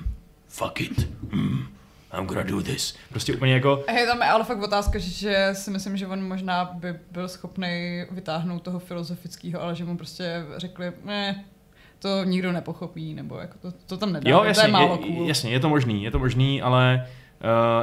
fuck 0.49 0.81
it, 0.81 1.09
hmm, 1.33 1.64
I'm 2.12 2.26
gonna 2.26 2.42
do 2.42 2.62
this. 2.62 2.96
Prostě 3.11 3.34
úplně 3.34 3.54
jako... 3.54 3.84
Hej, 3.88 4.06
tam 4.06 4.22
je 4.22 4.28
ale 4.28 4.44
fakt 4.44 4.62
otázka, 4.62 4.98
že 4.98 5.50
si 5.52 5.70
myslím, 5.70 5.96
že 5.96 6.06
on 6.06 6.28
možná 6.28 6.64
by 6.64 6.94
byl 7.12 7.28
schopný 7.28 8.04
vytáhnout 8.11 8.62
toho 8.62 8.78
filozofického, 8.78 9.62
ale 9.62 9.74
že 9.74 9.84
mu 9.84 9.96
prostě 9.96 10.44
řekli, 10.56 10.92
ne, 11.04 11.44
to 11.98 12.24
nikdo 12.24 12.52
nepochopí, 12.52 13.14
nebo 13.14 13.38
jako 13.38 13.58
to, 13.58 13.72
to 13.86 13.96
tam 13.96 14.12
nedá, 14.12 14.30
jo, 14.30 14.44
jasně, 14.44 14.62
to 14.62 14.68
je 14.68 14.72
málo 14.72 14.98
je, 15.02 15.14
cool. 15.14 15.28
jasně, 15.28 15.50
je 15.50 15.61
to 15.61 15.68
možný, 15.68 16.04
je 16.04 16.11
to 16.11 16.18
možný, 16.18 16.62
ale 16.62 17.06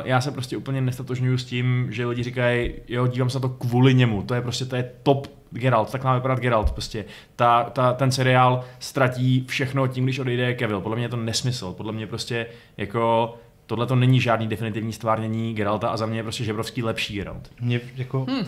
uh, 0.01 0.07
já 0.07 0.21
se 0.21 0.31
prostě 0.31 0.57
úplně 0.57 0.81
nestatožňuju 0.81 1.37
s 1.37 1.45
tím, 1.45 1.87
že 1.91 2.05
lidi 2.05 2.23
říkají, 2.23 2.73
jo, 2.87 3.07
dívám 3.07 3.29
se 3.29 3.37
na 3.37 3.41
to 3.41 3.49
kvůli 3.49 3.93
němu, 3.93 4.23
to 4.23 4.33
je 4.33 4.41
prostě, 4.41 4.65
to 4.65 4.75
je 4.75 4.91
top 5.03 5.37
Geralt, 5.51 5.91
tak 5.91 6.03
má 6.03 6.15
vypadat 6.15 6.39
Geralt 6.39 6.71
prostě. 6.71 7.05
Ta, 7.35 7.63
ta, 7.63 7.93
ten 7.93 8.11
seriál 8.11 8.63
ztratí 8.79 9.45
všechno 9.47 9.87
tím, 9.87 10.03
když 10.03 10.19
odejde 10.19 10.53
Kevil. 10.53 10.81
Podle 10.81 10.95
mě 10.95 11.05
je 11.05 11.09
to 11.09 11.17
nesmysl. 11.17 11.73
Podle 11.73 11.93
mě 11.93 12.07
prostě 12.07 12.47
jako 12.77 13.35
tohle 13.67 13.87
to 13.87 13.95
není 13.95 14.21
žádný 14.21 14.47
definitivní 14.47 14.93
stvárnění 14.93 15.53
Geralta 15.53 15.89
a 15.89 15.97
za 15.97 16.05
mě 16.05 16.19
je 16.19 16.23
prostě 16.23 16.43
žebrovský 16.43 16.83
lepší 16.83 17.15
Geralt. 17.15 17.51
Mě 17.61 17.81
jako, 17.95 18.25
hmm. 18.29 18.45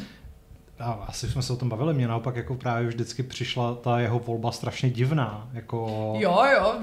a 0.79 0.91
asi 0.91 1.29
jsme 1.29 1.41
se 1.41 1.53
o 1.53 1.55
tom 1.55 1.69
bavili, 1.69 1.93
mě 1.93 2.07
naopak 2.07 2.35
jako 2.35 2.55
právě 2.55 2.87
vždycky 2.87 3.23
přišla 3.23 3.75
ta 3.75 3.99
jeho 3.99 4.19
volba 4.19 4.51
strašně 4.51 4.89
divná. 4.89 5.49
Jako... 5.53 6.13
Jo, 6.19 6.43
jo, 6.53 6.73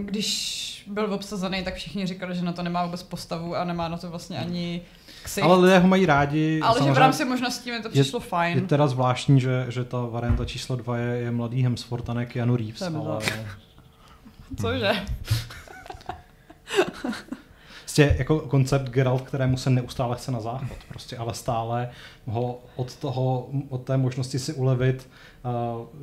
když 0.00 0.84
byl 0.86 1.14
obsazený, 1.14 1.64
tak 1.64 1.74
všichni 1.74 2.06
říkali, 2.06 2.34
že 2.34 2.42
na 2.42 2.52
to 2.52 2.62
nemá 2.62 2.84
vůbec 2.84 3.02
postavu 3.02 3.56
a 3.56 3.64
nemá 3.64 3.88
na 3.88 3.96
to 3.96 4.10
vlastně 4.10 4.38
ani 4.38 4.82
ksicht. 5.22 5.44
Ale 5.44 5.56
lidé 5.56 5.78
ho 5.78 5.88
mají 5.88 6.06
rádi. 6.06 6.60
Ale 6.62 6.82
že 6.82 6.92
v 6.92 6.98
rámci 6.98 7.24
možností 7.24 7.70
mi 7.70 7.82
to 7.82 7.90
přišlo 7.90 8.20
je, 8.20 8.26
fajn. 8.26 8.58
Je 8.58 8.64
teda 8.64 8.86
zvláštní, 8.86 9.40
že, 9.40 9.66
že 9.68 9.84
ta 9.84 10.00
varianta 10.00 10.44
číslo 10.44 10.76
dva 10.76 10.98
je, 10.98 11.16
je 11.16 11.30
mladý 11.30 11.62
Hemsworth 11.62 12.10
a 12.10 12.14
ne 12.14 12.26
Keanu 12.26 12.56
Reeves. 12.56 12.82
Ale... 12.82 13.18
Cože? 14.60 14.92
Prostě 17.94 18.14
jako 18.18 18.40
koncept 18.40 18.88
Geralt, 18.88 19.22
kterému 19.22 19.56
se 19.56 19.70
neustále 19.70 20.16
chce 20.16 20.32
na 20.32 20.40
záchod, 20.40 20.78
prostě, 20.88 21.16
ale 21.16 21.34
stále 21.34 21.90
ho 22.26 22.60
od 22.76 22.96
toho, 22.96 23.48
od 23.68 23.84
té 23.84 23.96
možnosti 23.96 24.38
si 24.38 24.52
ulevit, 24.52 25.10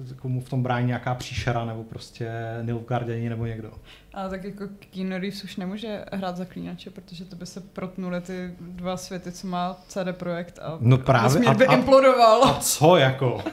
uh, 0.08 0.16
komu 0.16 0.42
v 0.42 0.50
tom 0.50 0.64
brání 0.64 0.88
nějaká 0.88 1.16
příšera, 1.16 1.66
nebo 1.66 1.84
prostě 1.84 2.32
Nilfgaardiani 2.62 3.30
nebo 3.30 3.46
někdo. 3.46 3.72
A 4.14 4.30
tak 4.30 4.44
jako 4.44 4.64
Keanu 4.94 5.10
Reeves 5.10 5.44
už 5.44 5.56
nemůže 5.56 6.06
hrát 6.12 6.38
zaklínače, 6.38 6.90
protože 6.90 7.26
to 7.26 7.36
by 7.36 7.46
se 7.46 7.62
protnuly 7.62 8.22
ty 8.22 8.54
dva 8.60 8.98
světy, 8.98 9.32
co 9.32 9.48
má 9.48 9.78
CD 9.88 10.08
Projekt 10.12 10.60
a 10.60 10.78
no 10.80 10.98
právě, 10.98 11.48
a, 11.48 11.54
by 11.54 11.68
a, 11.68 11.74
implodoval. 11.74 12.44
A 12.44 12.54
co 12.60 12.98
jako? 12.98 13.44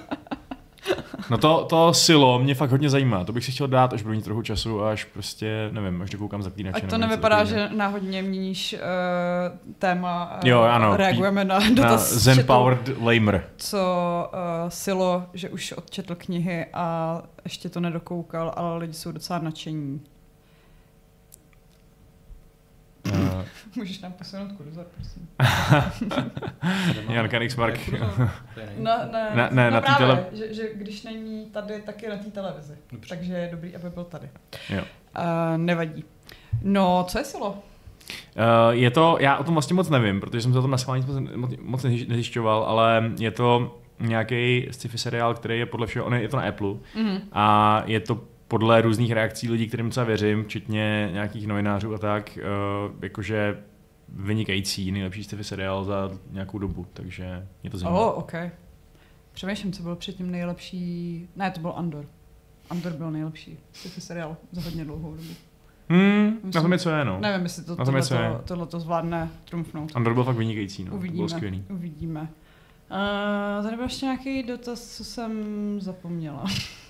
No 1.30 1.38
to, 1.38 1.64
to 1.64 1.94
silo 1.94 2.38
mě 2.38 2.54
fakt 2.54 2.70
hodně 2.70 2.90
zajímá. 2.90 3.24
To 3.24 3.32
bych 3.32 3.44
si 3.44 3.52
chtěl 3.52 3.68
dát, 3.68 3.92
až 3.92 4.02
budu 4.02 4.14
mít 4.14 4.24
trochu 4.24 4.42
času 4.42 4.84
a 4.84 4.90
až 4.90 5.04
prostě, 5.04 5.68
nevím, 5.72 6.02
až 6.02 6.10
dokoukám 6.10 6.42
zaklínače. 6.42 6.86
A 6.86 6.90
to 6.90 6.98
nevypadá, 6.98 7.44
že 7.44 7.68
náhodně 7.76 8.22
měníš 8.22 8.72
uh, 8.74 8.78
téma. 9.78 10.38
Uh, 10.42 10.48
jo, 10.48 10.60
ano. 10.60 10.96
Reagujeme 10.96 11.44
na 11.44 11.58
dotaz. 11.58 12.12
Na 12.12 12.18
Zen 12.18 12.46
Powered 12.46 12.90
Lamer. 13.00 13.44
Co 13.56 13.78
uh, 14.32 14.68
Silo, 14.68 15.22
že 15.34 15.48
už 15.48 15.72
odčetl 15.72 16.14
knihy 16.14 16.66
a 16.72 17.22
ještě 17.44 17.68
to 17.68 17.80
nedokoukal, 17.80 18.52
ale 18.56 18.78
lidi 18.78 18.92
jsou 18.94 19.12
docela 19.12 19.38
nadšení. 19.38 20.00
Uh, 23.12 23.44
Můžeš 23.76 24.00
nám 24.00 24.12
posunout 24.12 24.52
kurzor, 24.52 24.86
prosím. 24.94 25.28
Jan 27.14 27.28
Kanigsmark. 27.28 27.80
No, 28.78 28.98
ne, 29.12 29.30
ne, 29.34 29.48
ne, 29.52 29.70
no 29.70 29.74
na 29.74 29.80
právě, 29.80 30.06
tele... 30.06 30.26
že, 30.32 30.54
že, 30.54 30.68
když 30.74 31.02
není 31.02 31.46
tady, 31.46 31.82
tak 31.82 32.02
je 32.02 32.10
na 32.10 32.16
té 32.16 32.30
televizi. 32.30 32.74
Dobře. 32.92 33.08
Takže 33.08 33.32
je 33.32 33.48
dobrý, 33.52 33.76
aby 33.76 33.90
byl 33.90 34.04
tady. 34.04 34.28
Jo. 34.70 34.82
Uh, 35.18 35.24
nevadí. 35.56 36.04
No, 36.62 37.04
co 37.08 37.18
je 37.18 37.24
silo? 37.24 37.50
Uh, 37.50 37.58
je 38.70 38.90
to, 38.90 39.16
já 39.20 39.36
o 39.36 39.44
tom 39.44 39.54
vlastně 39.54 39.74
moc 39.74 39.90
nevím, 39.90 40.20
protože 40.20 40.42
jsem 40.42 40.52
se 40.52 40.58
o 40.58 40.62
tom 40.62 40.70
na 40.70 40.78
schválení 40.78 41.06
moc, 41.36 41.52
moc 41.60 41.84
nezjišťoval, 41.84 42.62
ale 42.62 43.10
je 43.18 43.30
to 43.30 43.78
nějaký 44.00 44.68
sci-fi 44.70 44.98
seriál, 44.98 45.34
který 45.34 45.58
je 45.58 45.66
podle 45.66 45.86
všeho, 45.86 46.06
on 46.06 46.14
je, 46.14 46.22
je 46.22 46.28
to 46.28 46.36
na 46.36 46.42
Apple 46.42 46.68
mm-hmm. 46.68 47.20
a 47.32 47.82
je 47.86 48.00
to 48.00 48.20
podle 48.48 48.82
různých 48.82 49.12
reakcí 49.12 49.50
lidí, 49.50 49.68
kterým 49.68 49.90
třeba 49.90 50.06
věřím, 50.06 50.44
včetně 50.44 51.10
nějakých 51.12 51.46
novinářů 51.46 51.94
a 51.94 51.98
tak, 51.98 52.38
uh, 52.38 52.94
jakože 53.02 53.58
vynikající, 54.08 54.92
nejlepší 54.92 55.24
sci 55.24 55.44
seriál 55.44 55.84
za 55.84 56.10
nějakou 56.30 56.58
dobu, 56.58 56.86
takže 56.92 57.46
mě 57.62 57.70
to 57.70 57.78
zajímá. 57.78 58.00
Oh, 58.00 58.18
ok. 58.18 58.32
Přemýšlím, 59.32 59.72
co 59.72 59.82
byl 59.82 59.96
předtím 59.96 60.30
nejlepší... 60.30 61.28
Ne, 61.36 61.50
to 61.50 61.60
byl 61.60 61.72
Andor. 61.76 62.06
Andor 62.70 62.92
byl 62.92 63.10
nejlepší 63.10 63.58
sci 63.72 64.00
seriál 64.00 64.36
za 64.52 64.60
hodně 64.60 64.84
dlouhou 64.84 65.10
dobu. 65.10 65.28
Hmm, 65.88 66.24
Myslím, 66.34 66.50
na 66.54 66.62
tom 66.62 66.72
je 66.72 66.78
co 66.78 66.90
je, 66.90 67.04
no. 67.04 67.20
Nevím, 67.20 67.42
jestli 67.42 67.64
to, 67.64 67.76
tohle, 67.76 68.02
to, 68.02 68.16
tohle 68.44 68.66
to 68.66 68.80
zvládne 68.80 69.30
trumfnout. 69.44 69.92
Andor 69.94 70.14
byl 70.14 70.24
fakt 70.24 70.36
vynikající, 70.36 70.84
no. 70.84 70.92
Uvidíme, 70.94 71.16
to 71.16 71.16
bylo 71.16 71.28
skvělý. 71.28 71.64
uvidíme. 71.70 72.20
Uh, 72.20 73.64
tady 73.64 73.76
byl 73.76 73.84
ještě 73.84 74.06
nějaký 74.06 74.42
dotaz, 74.42 74.96
co 74.96 75.04
jsem 75.04 75.44
zapomněla. 75.80 76.44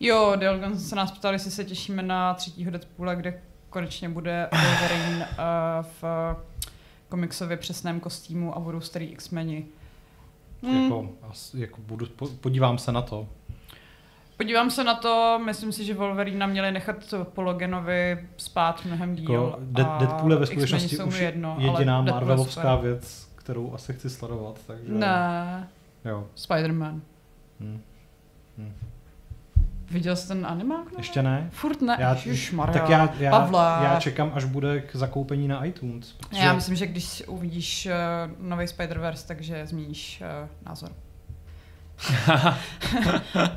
Jo, 0.00 0.32
Delgon 0.36 0.78
se 0.78 0.96
nás 0.96 1.12
ptali, 1.12 1.34
jestli 1.34 1.50
se 1.50 1.64
těšíme 1.64 2.02
na 2.02 2.34
třetího 2.34 2.70
Deadpoola, 2.70 3.14
kde 3.14 3.42
konečně 3.70 4.08
bude 4.08 4.48
Wolverine 4.52 5.28
uh, 5.28 5.86
v 6.00 6.36
komiksově 7.08 7.56
přesném 7.56 8.00
kostýmu 8.00 8.56
a 8.56 8.60
budou 8.60 8.80
starý 8.80 9.06
X-meni. 9.06 9.66
Hmm. 10.62 10.82
Jako, 10.82 11.08
jako 11.54 11.80
budu, 11.80 12.06
podívám 12.40 12.78
se 12.78 12.92
na 12.92 13.02
to. 13.02 13.28
Podívám 14.36 14.70
se 14.70 14.84
na 14.84 14.94
to, 14.94 15.40
myslím 15.44 15.72
si, 15.72 15.84
že 15.84 15.94
Wolverine 15.94 16.46
měli 16.46 16.72
nechat 16.72 16.96
po 17.22 17.42
Loganovi 17.42 18.28
spát 18.36 18.84
mnohem 18.84 19.14
díl. 19.14 19.32
Jako 19.32 19.56
Deadpool 19.60 20.32
je 20.32 20.38
ve 20.38 20.46
skutečnosti 20.46 20.98
už 20.98 21.18
jedno, 21.18 21.56
jediná 21.58 22.02
Marvelovská 22.02 22.76
věc, 22.76 23.28
kterou 23.34 23.74
asi 23.74 23.92
chci 23.92 24.10
sledovat. 24.10 24.60
Takže... 24.66 24.92
Ne. 24.92 25.68
Jo. 26.04 26.26
Spider-Man. 26.36 27.00
Hmm. 27.60 27.80
Hmm. 28.58 28.72
Viděl 29.92 30.16
jsi 30.16 30.28
ten 30.28 30.46
animák? 30.46 30.84
Ne? 30.92 30.98
Ještě 30.98 31.22
ne. 31.22 31.48
Furt 31.52 31.80
ne. 31.82 31.96
Já, 32.00 32.14
tak 32.72 32.88
já, 32.88 33.14
já, 33.18 33.30
Pavla. 33.30 33.82
já 33.82 34.00
čekám, 34.00 34.32
až 34.34 34.44
bude 34.44 34.80
k 34.80 34.96
zakoupení 34.96 35.48
na 35.48 35.64
iTunes. 35.64 36.12
Protože... 36.12 36.42
Já 36.42 36.52
myslím, 36.52 36.76
že 36.76 36.86
když 36.86 37.22
uvidíš 37.26 37.86
uh, 37.86 38.48
nový 38.48 38.64
Spider-Verse, 38.66 39.26
takže 39.26 39.66
změníš 39.66 40.22
uh, 40.42 40.48
názor. 40.66 40.90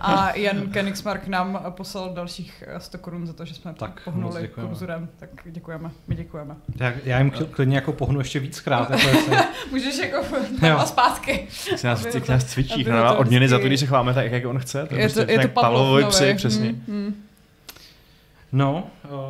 A 0.01 0.35
Jan 0.35 0.69
Kenigsmark 0.71 1.27
nám 1.27 1.65
poslal 1.69 2.13
dalších 2.13 2.63
100 2.77 2.97
korun 2.97 3.27
za 3.27 3.33
to, 3.33 3.45
že 3.45 3.55
jsme 3.55 3.73
tak, 3.73 4.01
pohnuli 4.03 4.47
kurzurem, 4.47 5.09
tak 5.19 5.29
děkujeme, 5.45 5.91
my 6.07 6.15
děkujeme. 6.15 6.55
Já, 6.79 6.93
já 7.03 7.17
jim 7.17 7.31
klidně 7.31 7.75
jako 7.75 7.93
pohnu 7.93 8.19
ještě 8.19 8.39
víc 8.39 8.59
krát. 8.59 8.89
Jako 8.89 9.19
Můžeš 9.71 9.97
jako 9.97 10.25
a 10.77 10.85
zpátky. 10.85 11.47
Jak 11.71 11.83
nás, 11.83 12.05
jak 12.05 12.29
nás 12.29 12.45
cvičí, 12.45 12.83
no, 12.83 13.17
odměny 13.17 13.49
za 13.49 13.59
to, 13.59 13.65
když 13.65 13.79
se 13.79 13.85
chováme 13.85 14.13
tak, 14.13 14.31
jak 14.31 14.45
on 14.45 14.59
chce. 14.59 14.85
To 14.85 14.95
je, 14.95 15.01
je 15.01 15.09
to, 15.09 15.13
prostě 15.13 15.31
je 15.31 15.39
to 15.39 15.47
Pavlovi 15.47 16.05
psy, 16.05 16.33
přesně. 16.33 16.67
Hmm, 16.67 16.83
hmm. 16.87 17.23
No. 18.51 18.87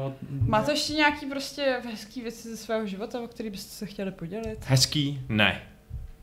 Uh, 0.07 0.13
Máte 0.47 0.71
ještě 0.71 0.93
nějaký 0.93 1.25
prostě 1.25 1.81
hezký 1.91 2.21
věci 2.21 2.49
ze 2.49 2.57
svého 2.57 2.87
života, 2.87 3.21
o 3.21 3.27
který 3.27 3.49
byste 3.49 3.69
se 3.69 3.85
chtěli 3.85 4.11
podělit? 4.11 4.57
Hezký? 4.65 5.21
Ne. 5.29 5.61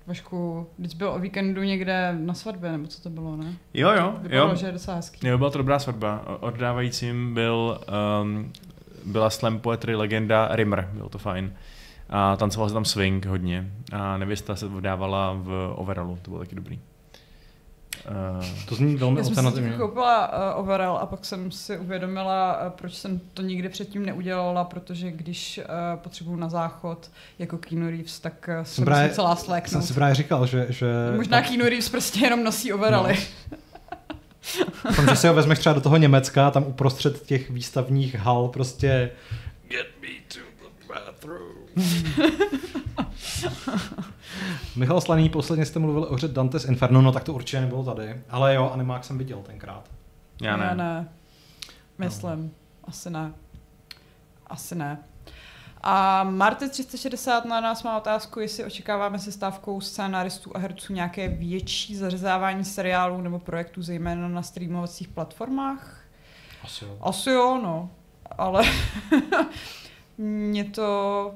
Vašku, 0.06 0.66
když 0.78 0.94
byl 0.94 1.08
o 1.08 1.18
víkendu 1.18 1.62
někde 1.62 2.16
na 2.18 2.34
svatbě, 2.34 2.72
nebo 2.72 2.86
co 2.86 3.02
to 3.02 3.10
bylo, 3.10 3.36
ne? 3.36 3.54
Jo, 3.74 3.90
jo. 3.90 4.14
Vypadalo, 4.22 4.50
jo. 4.50 4.56
že 4.56 4.66
je 4.66 4.72
docela 4.72 4.96
hezký. 4.96 5.26
Jo, 5.26 5.38
byla 5.38 5.50
to 5.50 5.58
dobrá 5.58 5.78
svatba. 5.78 6.24
Oddávajícím 6.40 7.34
byl, 7.34 7.80
um, 8.22 8.52
byla 9.04 9.30
slam 9.30 9.58
poetry 9.58 9.94
legenda 9.94 10.48
Rimmer, 10.52 10.88
bylo 10.92 11.08
to 11.08 11.18
fajn. 11.18 11.52
A 12.10 12.36
tancoval 12.36 12.68
se 12.68 12.74
tam 12.74 12.84
swing 12.84 13.26
hodně. 13.26 13.72
A 13.92 14.16
nevěsta 14.16 14.56
se 14.56 14.66
vdávala 14.68 15.32
v 15.32 15.72
overallu, 15.76 16.18
to 16.22 16.30
bylo 16.30 16.40
taky 16.40 16.54
dobrý. 16.54 16.78
Uh, 18.10 18.46
to 18.68 18.74
zní 18.74 18.96
velmi 18.96 19.18
Já 19.18 19.24
jsem 19.24 19.52
si 19.52 19.72
koupila 19.78 20.28
uh, 20.28 20.60
overall 20.60 20.98
a 20.98 21.06
pak 21.06 21.24
jsem 21.24 21.50
si 21.50 21.78
uvědomila, 21.78 22.62
uh, 22.66 22.70
proč 22.70 22.94
jsem 22.94 23.20
to 23.34 23.42
nikdy 23.42 23.68
předtím 23.68 24.06
neudělala, 24.06 24.64
protože 24.64 25.10
když 25.10 25.58
uh, 25.58 25.64
potřebuju 26.00 26.36
na 26.36 26.48
záchod 26.48 27.10
jako 27.38 27.58
Keanu 27.58 27.90
Reeves, 27.90 28.20
tak 28.20 28.50
uh, 28.58 28.64
jsem 28.64 28.84
právě, 28.84 29.10
celá 29.10 29.36
sléknout. 29.36 29.72
Jsem 29.72 29.82
si 29.82 29.94
právě 29.94 30.14
říkal, 30.14 30.46
že... 30.46 30.66
že 30.68 30.86
Možná 31.16 31.40
tak... 31.40 31.48
Keanu 31.48 31.64
Reeves 31.64 31.88
prostě 31.88 32.20
jenom 32.20 32.44
nosí 32.44 32.72
overaly. 32.72 33.18
No. 33.50 33.58
Tom, 34.96 35.06
že 35.08 35.16
si 35.16 35.28
ho 35.28 35.34
vezmeš 35.34 35.58
třeba 35.58 35.72
do 35.72 35.80
toho 35.80 35.96
Německa, 35.96 36.50
tam 36.50 36.64
uprostřed 36.66 37.26
těch 37.26 37.50
výstavních 37.50 38.14
hal 38.14 38.48
prostě 38.48 39.10
Get 39.68 39.86
me 40.02 40.08
to 40.28 40.38
the 40.62 40.86
bathroom. 40.88 41.52
Michal 44.76 45.00
Slaný, 45.00 45.28
posledně 45.28 45.66
jste 45.66 45.78
mluvil 45.78 46.06
o 46.10 46.14
hře 46.14 46.28
Dante's 46.28 46.64
Inferno, 46.64 47.02
no 47.02 47.12
tak 47.12 47.24
to 47.24 47.32
určitě 47.34 47.60
nebylo 47.60 47.84
tady. 47.84 48.22
Ale 48.30 48.54
jo, 48.54 48.70
Animák 48.74 49.04
jsem 49.04 49.18
viděl 49.18 49.42
tenkrát. 49.42 49.90
Já 50.42 50.56
ne. 50.56 50.64
Já 50.64 50.74
ne. 50.74 51.08
Myslím. 51.98 52.44
No. 52.44 52.50
Asi 52.84 53.10
ne. 53.10 53.32
Asi 54.46 54.74
ne. 54.74 54.98
A 55.82 56.24
Marte 56.24 56.68
360 56.68 57.44
na 57.44 57.60
nás 57.60 57.82
má 57.82 57.98
otázku, 57.98 58.40
jestli 58.40 58.64
očekáváme 58.64 59.18
se 59.18 59.32
stávkou 59.32 59.80
scénaristů 59.80 60.56
a 60.56 60.58
herců 60.58 60.92
nějaké 60.92 61.28
větší 61.28 61.96
zařezávání 61.96 62.64
seriálů 62.64 63.20
nebo 63.20 63.38
projektů, 63.38 63.82
zejména 63.82 64.28
na 64.28 64.42
streamovacích 64.42 65.08
platformách. 65.08 66.00
Asi 66.64 66.84
jo. 66.84 66.98
Asi 67.00 67.30
jo, 67.30 67.60
no. 67.62 67.90
Ale 68.38 68.64
mě 70.18 70.64
to 70.64 71.34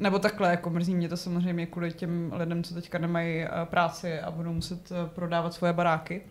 nebo 0.00 0.18
takhle, 0.18 0.50
jako 0.50 0.70
mrzí 0.70 0.94
mě 0.94 1.08
to 1.08 1.16
samozřejmě 1.16 1.66
kvůli 1.66 1.92
těm 1.92 2.32
lidem, 2.36 2.62
co 2.62 2.74
teďka 2.74 2.98
nemají 2.98 3.44
uh, 3.44 3.50
práci 3.64 4.20
a 4.20 4.30
budou 4.30 4.52
muset 4.52 4.90
uh, 4.90 4.96
prodávat 5.08 5.54
svoje 5.54 5.72
baráky. 5.72 6.22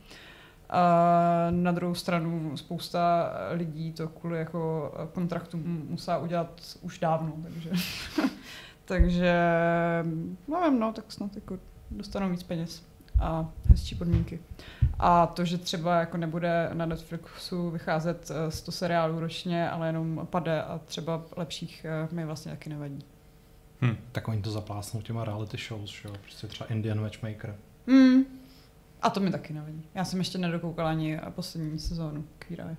A 0.70 1.48
na 1.50 1.72
druhou 1.72 1.96
stranu 1.96 2.58
spousta 2.58 3.32
lidí 3.52 3.94
to 3.94 4.08
kvůli 4.08 4.40
jako 4.40 4.92
kontraktům 5.14 5.86
musela 5.90 6.18
udělat 6.18 6.62
už 6.82 7.00
dávno, 7.00 7.34
takže, 7.44 7.72
takže 8.86 9.34
nevím, 10.48 10.80
no, 10.80 10.94
tak 10.94 11.12
snad 11.12 11.36
jako 11.36 11.60
dostanou 11.92 12.30
víc 12.30 12.44
peněz 12.44 12.84
a 13.22 13.50
hezčí 13.66 13.96
podmínky. 13.96 14.40
A 15.00 15.28
to, 15.28 15.46
že 15.46 15.58
třeba 15.58 16.00
jako 16.00 16.18
nebude 16.18 16.70
na 16.74 16.86
Netflixu 16.86 17.70
vycházet 17.70 18.32
100 18.50 18.72
seriálů 18.72 19.20
ročně, 19.20 19.70
ale 19.70 19.88
jenom 19.88 20.28
pade 20.30 20.64
a 20.64 20.80
třeba 20.86 21.22
lepších 21.38 21.86
mi 22.12 22.26
vlastně 22.26 22.52
taky 22.52 22.70
nevadí. 22.70 23.17
Hmm. 23.82 23.98
Tak 24.12 24.28
oni 24.28 24.42
to 24.42 24.52
zaplásnou 24.52 25.02
těma 25.02 25.26
reality 25.26 25.58
shows, 25.68 25.90
že 25.90 26.08
jo? 26.08 26.14
Prostě 26.22 26.48
třeba 26.48 26.70
Indian 26.70 27.02
Matchmaker. 27.02 27.56
Hmm. 27.88 28.24
A 29.02 29.10
to 29.10 29.20
mi 29.20 29.32
taky 29.32 29.54
nevadí. 29.54 29.84
Já 29.96 30.06
jsem 30.06 30.20
ještě 30.20 30.38
nedokoukala 30.38 30.90
ani 30.90 31.20
poslední 31.30 31.80
sezónu 31.80 32.26
Queer 32.40 32.78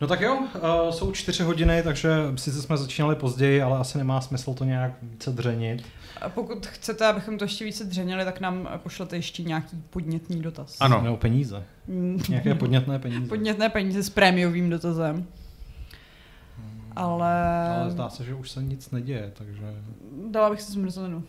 No 0.00 0.06
tak 0.06 0.20
jo, 0.20 0.38
uh, 0.38 0.90
jsou 0.90 1.12
čtyři 1.12 1.42
hodiny, 1.42 1.82
takže 1.82 2.10
sice 2.36 2.62
jsme 2.62 2.76
začínali 2.76 3.16
později, 3.16 3.62
ale 3.62 3.78
asi 3.78 3.98
nemá 3.98 4.20
smysl 4.20 4.54
to 4.54 4.64
nějak 4.64 4.92
více 5.02 5.30
dřenit. 5.30 5.82
A 6.20 6.28
pokud 6.28 6.66
chcete, 6.66 7.06
abychom 7.06 7.38
to 7.38 7.44
ještě 7.44 7.64
více 7.64 7.84
dřenili, 7.84 8.24
tak 8.24 8.40
nám 8.40 8.68
pošlete 8.76 9.16
ještě 9.16 9.42
nějaký 9.42 9.82
podnětný 9.90 10.42
dotaz. 10.42 10.76
Ano. 10.80 11.02
Nebo 11.02 11.16
peníze. 11.16 11.64
Mm. 11.86 12.22
Nějaké 12.28 12.54
podnětné 12.54 12.98
peníze. 12.98 13.28
Podnětné 13.28 13.68
peníze 13.68 14.02
s 14.02 14.10
prémiovým 14.10 14.70
dotazem 14.70 15.26
ale... 16.98 17.68
Ale 17.80 17.90
zdá 17.90 18.08
se, 18.08 18.24
že 18.24 18.34
už 18.34 18.50
se 18.50 18.62
nic 18.62 18.90
neděje, 18.90 19.32
takže... 19.34 19.74
Dala 20.30 20.50
bych 20.50 20.62
si 20.62 20.72
zmrzlinu. 20.72 21.24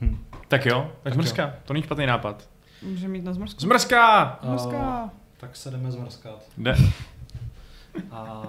Hm. 0.00 0.18
Tak 0.48 0.66
jo, 0.66 0.82
tak, 0.82 1.02
tak 1.02 1.14
zmrzka, 1.14 1.42
jo. 1.42 1.50
to 1.64 1.72
není 1.72 1.82
špatný 1.82 2.06
nápad. 2.06 2.48
Můžeme 2.82 3.12
mít 3.12 3.24
na 3.24 3.32
zmrzku. 3.32 3.60
Zmrzka! 3.60 4.38
Zmrzka! 4.42 5.02
Uh, 5.04 5.10
tak 5.36 5.56
se 5.56 5.70
jdeme 5.70 5.92
zmrzkat. 5.92 6.42
Jde. 6.58 6.76
A 8.10 8.42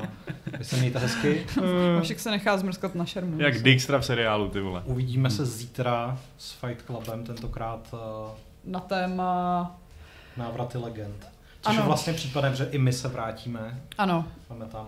vy 0.58 0.66
se 0.66 0.78
mějte 0.78 1.00
hezky. 1.00 1.46
Vašek 1.96 2.20
se 2.20 2.32
nechá 2.32 2.58
zmrzkat 2.58 2.96
na 2.96 3.06
šermu. 3.06 3.42
Jak 3.42 3.64
Dijkstra 3.64 3.98
v 3.98 4.06
seriálu, 4.06 4.50
ty 4.50 4.60
vole. 4.60 4.82
Uvidíme 4.86 5.30
se 5.30 5.46
zítra 5.46 6.20
s 6.38 6.52
Fight 6.52 6.86
Clubem, 6.86 7.24
tentokrát 7.24 7.94
uh, 7.94 8.00
na 8.66 8.80
téma 8.80 9.76
návraty 10.38 10.78
legend. 10.78 11.28
Což 11.62 11.76
ano. 11.76 11.80
je 11.80 11.86
vlastně 11.86 12.14
případem, 12.14 12.56
že 12.56 12.66
i 12.72 12.78
my 12.78 12.94
se 12.94 13.08
vrátíme. 13.08 13.82
Ano. 13.98 14.26
Máme 14.50 14.66
tam 14.66 14.88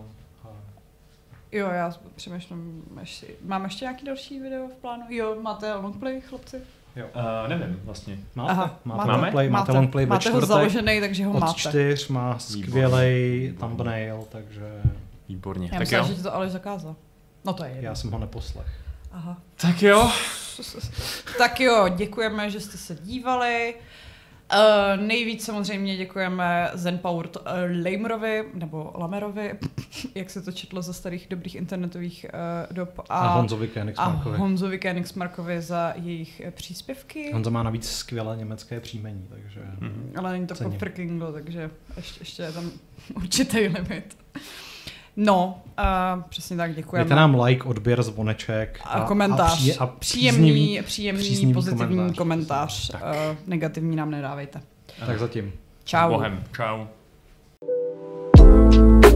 Jo, 1.51 1.67
já 1.67 1.93
přemýšlím, 2.15 2.83
ještě, 2.99 3.27
mám 3.45 3.63
ještě 3.63 3.85
nějaký 3.85 4.05
další 4.05 4.39
video 4.39 4.67
v 4.67 4.75
plánu? 4.81 5.03
Jo, 5.09 5.37
máte 5.41 5.75
longplay, 5.75 6.21
chlapci? 6.21 6.61
Jo. 6.95 7.05
Uh, 7.15 7.49
nevím 7.49 7.79
vlastně. 7.83 8.19
Máte, 8.35 8.51
Aha, 8.51 8.79
máte, 8.85 8.97
máte 9.07 9.11
longplay, 9.11 9.49
máte, 9.49 9.61
máte 9.61 9.71
longplay 9.71 10.05
máte 10.05 10.21
čtvrtek, 10.21 10.41
ho 10.41 10.47
založený, 10.47 10.99
takže 10.99 11.25
ho 11.25 11.31
od 11.31 11.39
máte. 11.39 11.51
Od 11.51 11.57
čtyř 11.57 12.07
má 12.07 12.39
skvělý 12.39 13.53
thumbnail, 13.59 14.27
takže... 14.29 14.81
Výborně. 15.29 15.65
Já 15.65 15.71
tak 15.71 15.79
myslím, 15.79 15.99
jo. 15.99 16.05
že 16.05 16.23
to 16.23 16.35
ale 16.35 16.49
zakázal. 16.49 16.95
No 17.45 17.53
to 17.53 17.63
je 17.63 17.69
jedno. 17.69 17.83
Já 17.83 17.95
jsem 17.95 18.11
ho 18.11 18.19
neposlech. 18.19 18.67
Aha. 19.11 19.37
Tak 19.61 19.81
jo. 19.81 20.11
tak 21.37 21.59
jo, 21.59 21.87
děkujeme, 21.87 22.49
že 22.49 22.59
jste 22.59 22.77
se 22.77 22.95
dívali. 22.95 23.75
Uh, 24.53 25.01
nejvíc 25.05 25.45
samozřejmě 25.45 25.97
děkujeme 25.97 26.71
Zenpower 26.73 27.25
uh, 27.25 27.41
Lamerovi, 27.85 28.43
nebo 28.53 28.91
Lamerovi, 28.95 29.59
jak 30.15 30.29
se 30.29 30.41
to 30.41 30.51
četlo 30.51 30.81
za 30.81 30.93
starých 30.93 31.27
dobrých 31.29 31.55
internetových 31.55 32.25
uh, 32.69 32.75
dob. 32.75 32.99
A, 32.99 33.19
a 33.19 33.27
Honzovi 33.27 33.67
Koenigsmarkovi. 33.67 34.35
A 34.35 34.39
Honzovi 34.39 34.79
Koenigsmarkovi 34.79 35.61
za 35.61 35.93
jejich 35.95 36.41
příspěvky. 36.51 37.33
Honza 37.33 37.49
má 37.49 37.63
navíc 37.63 37.89
skvělé 37.89 38.37
německé 38.37 38.79
příjmení, 38.79 39.27
takže... 39.29 39.59
Mm-hmm. 39.79 40.11
Ale 40.15 40.31
není 40.31 40.47
to 40.47 40.55
frkingo, 40.55 41.31
takže 41.31 41.69
ještě, 41.97 42.21
ještě 42.21 42.43
je 42.43 42.51
tam 42.51 42.71
určitý 43.15 43.57
limit. 43.57 44.17
No, 45.21 45.61
uh, 45.79 46.21
přesně 46.29 46.57
tak, 46.57 46.75
děkujeme. 46.75 47.03
Dejte 47.05 47.15
nám 47.15 47.39
like, 47.41 47.63
odběr, 47.63 48.03
zvoneček. 48.03 48.79
A, 48.83 48.89
a 48.89 49.07
komentář. 49.07 49.51
A, 49.51 49.55
pří, 49.55 49.77
a 49.77 49.87
příjemný, 49.87 50.51
příjemný, 50.51 50.83
příjemný, 50.83 51.21
příznivý 51.23 51.53
pozitivní 51.53 52.13
komentář. 52.15 52.17
komentář. 52.17 52.91
Uh, 52.93 53.37
negativní 53.47 53.95
nám 53.95 54.11
nedávejte. 54.11 54.61
Tak 55.05 55.19
zatím. 55.19 55.53
Čau. 55.83 56.09
Bohem. 56.09 56.43
Čau. 56.55 56.85
thank 58.71 59.03
you 59.03 59.08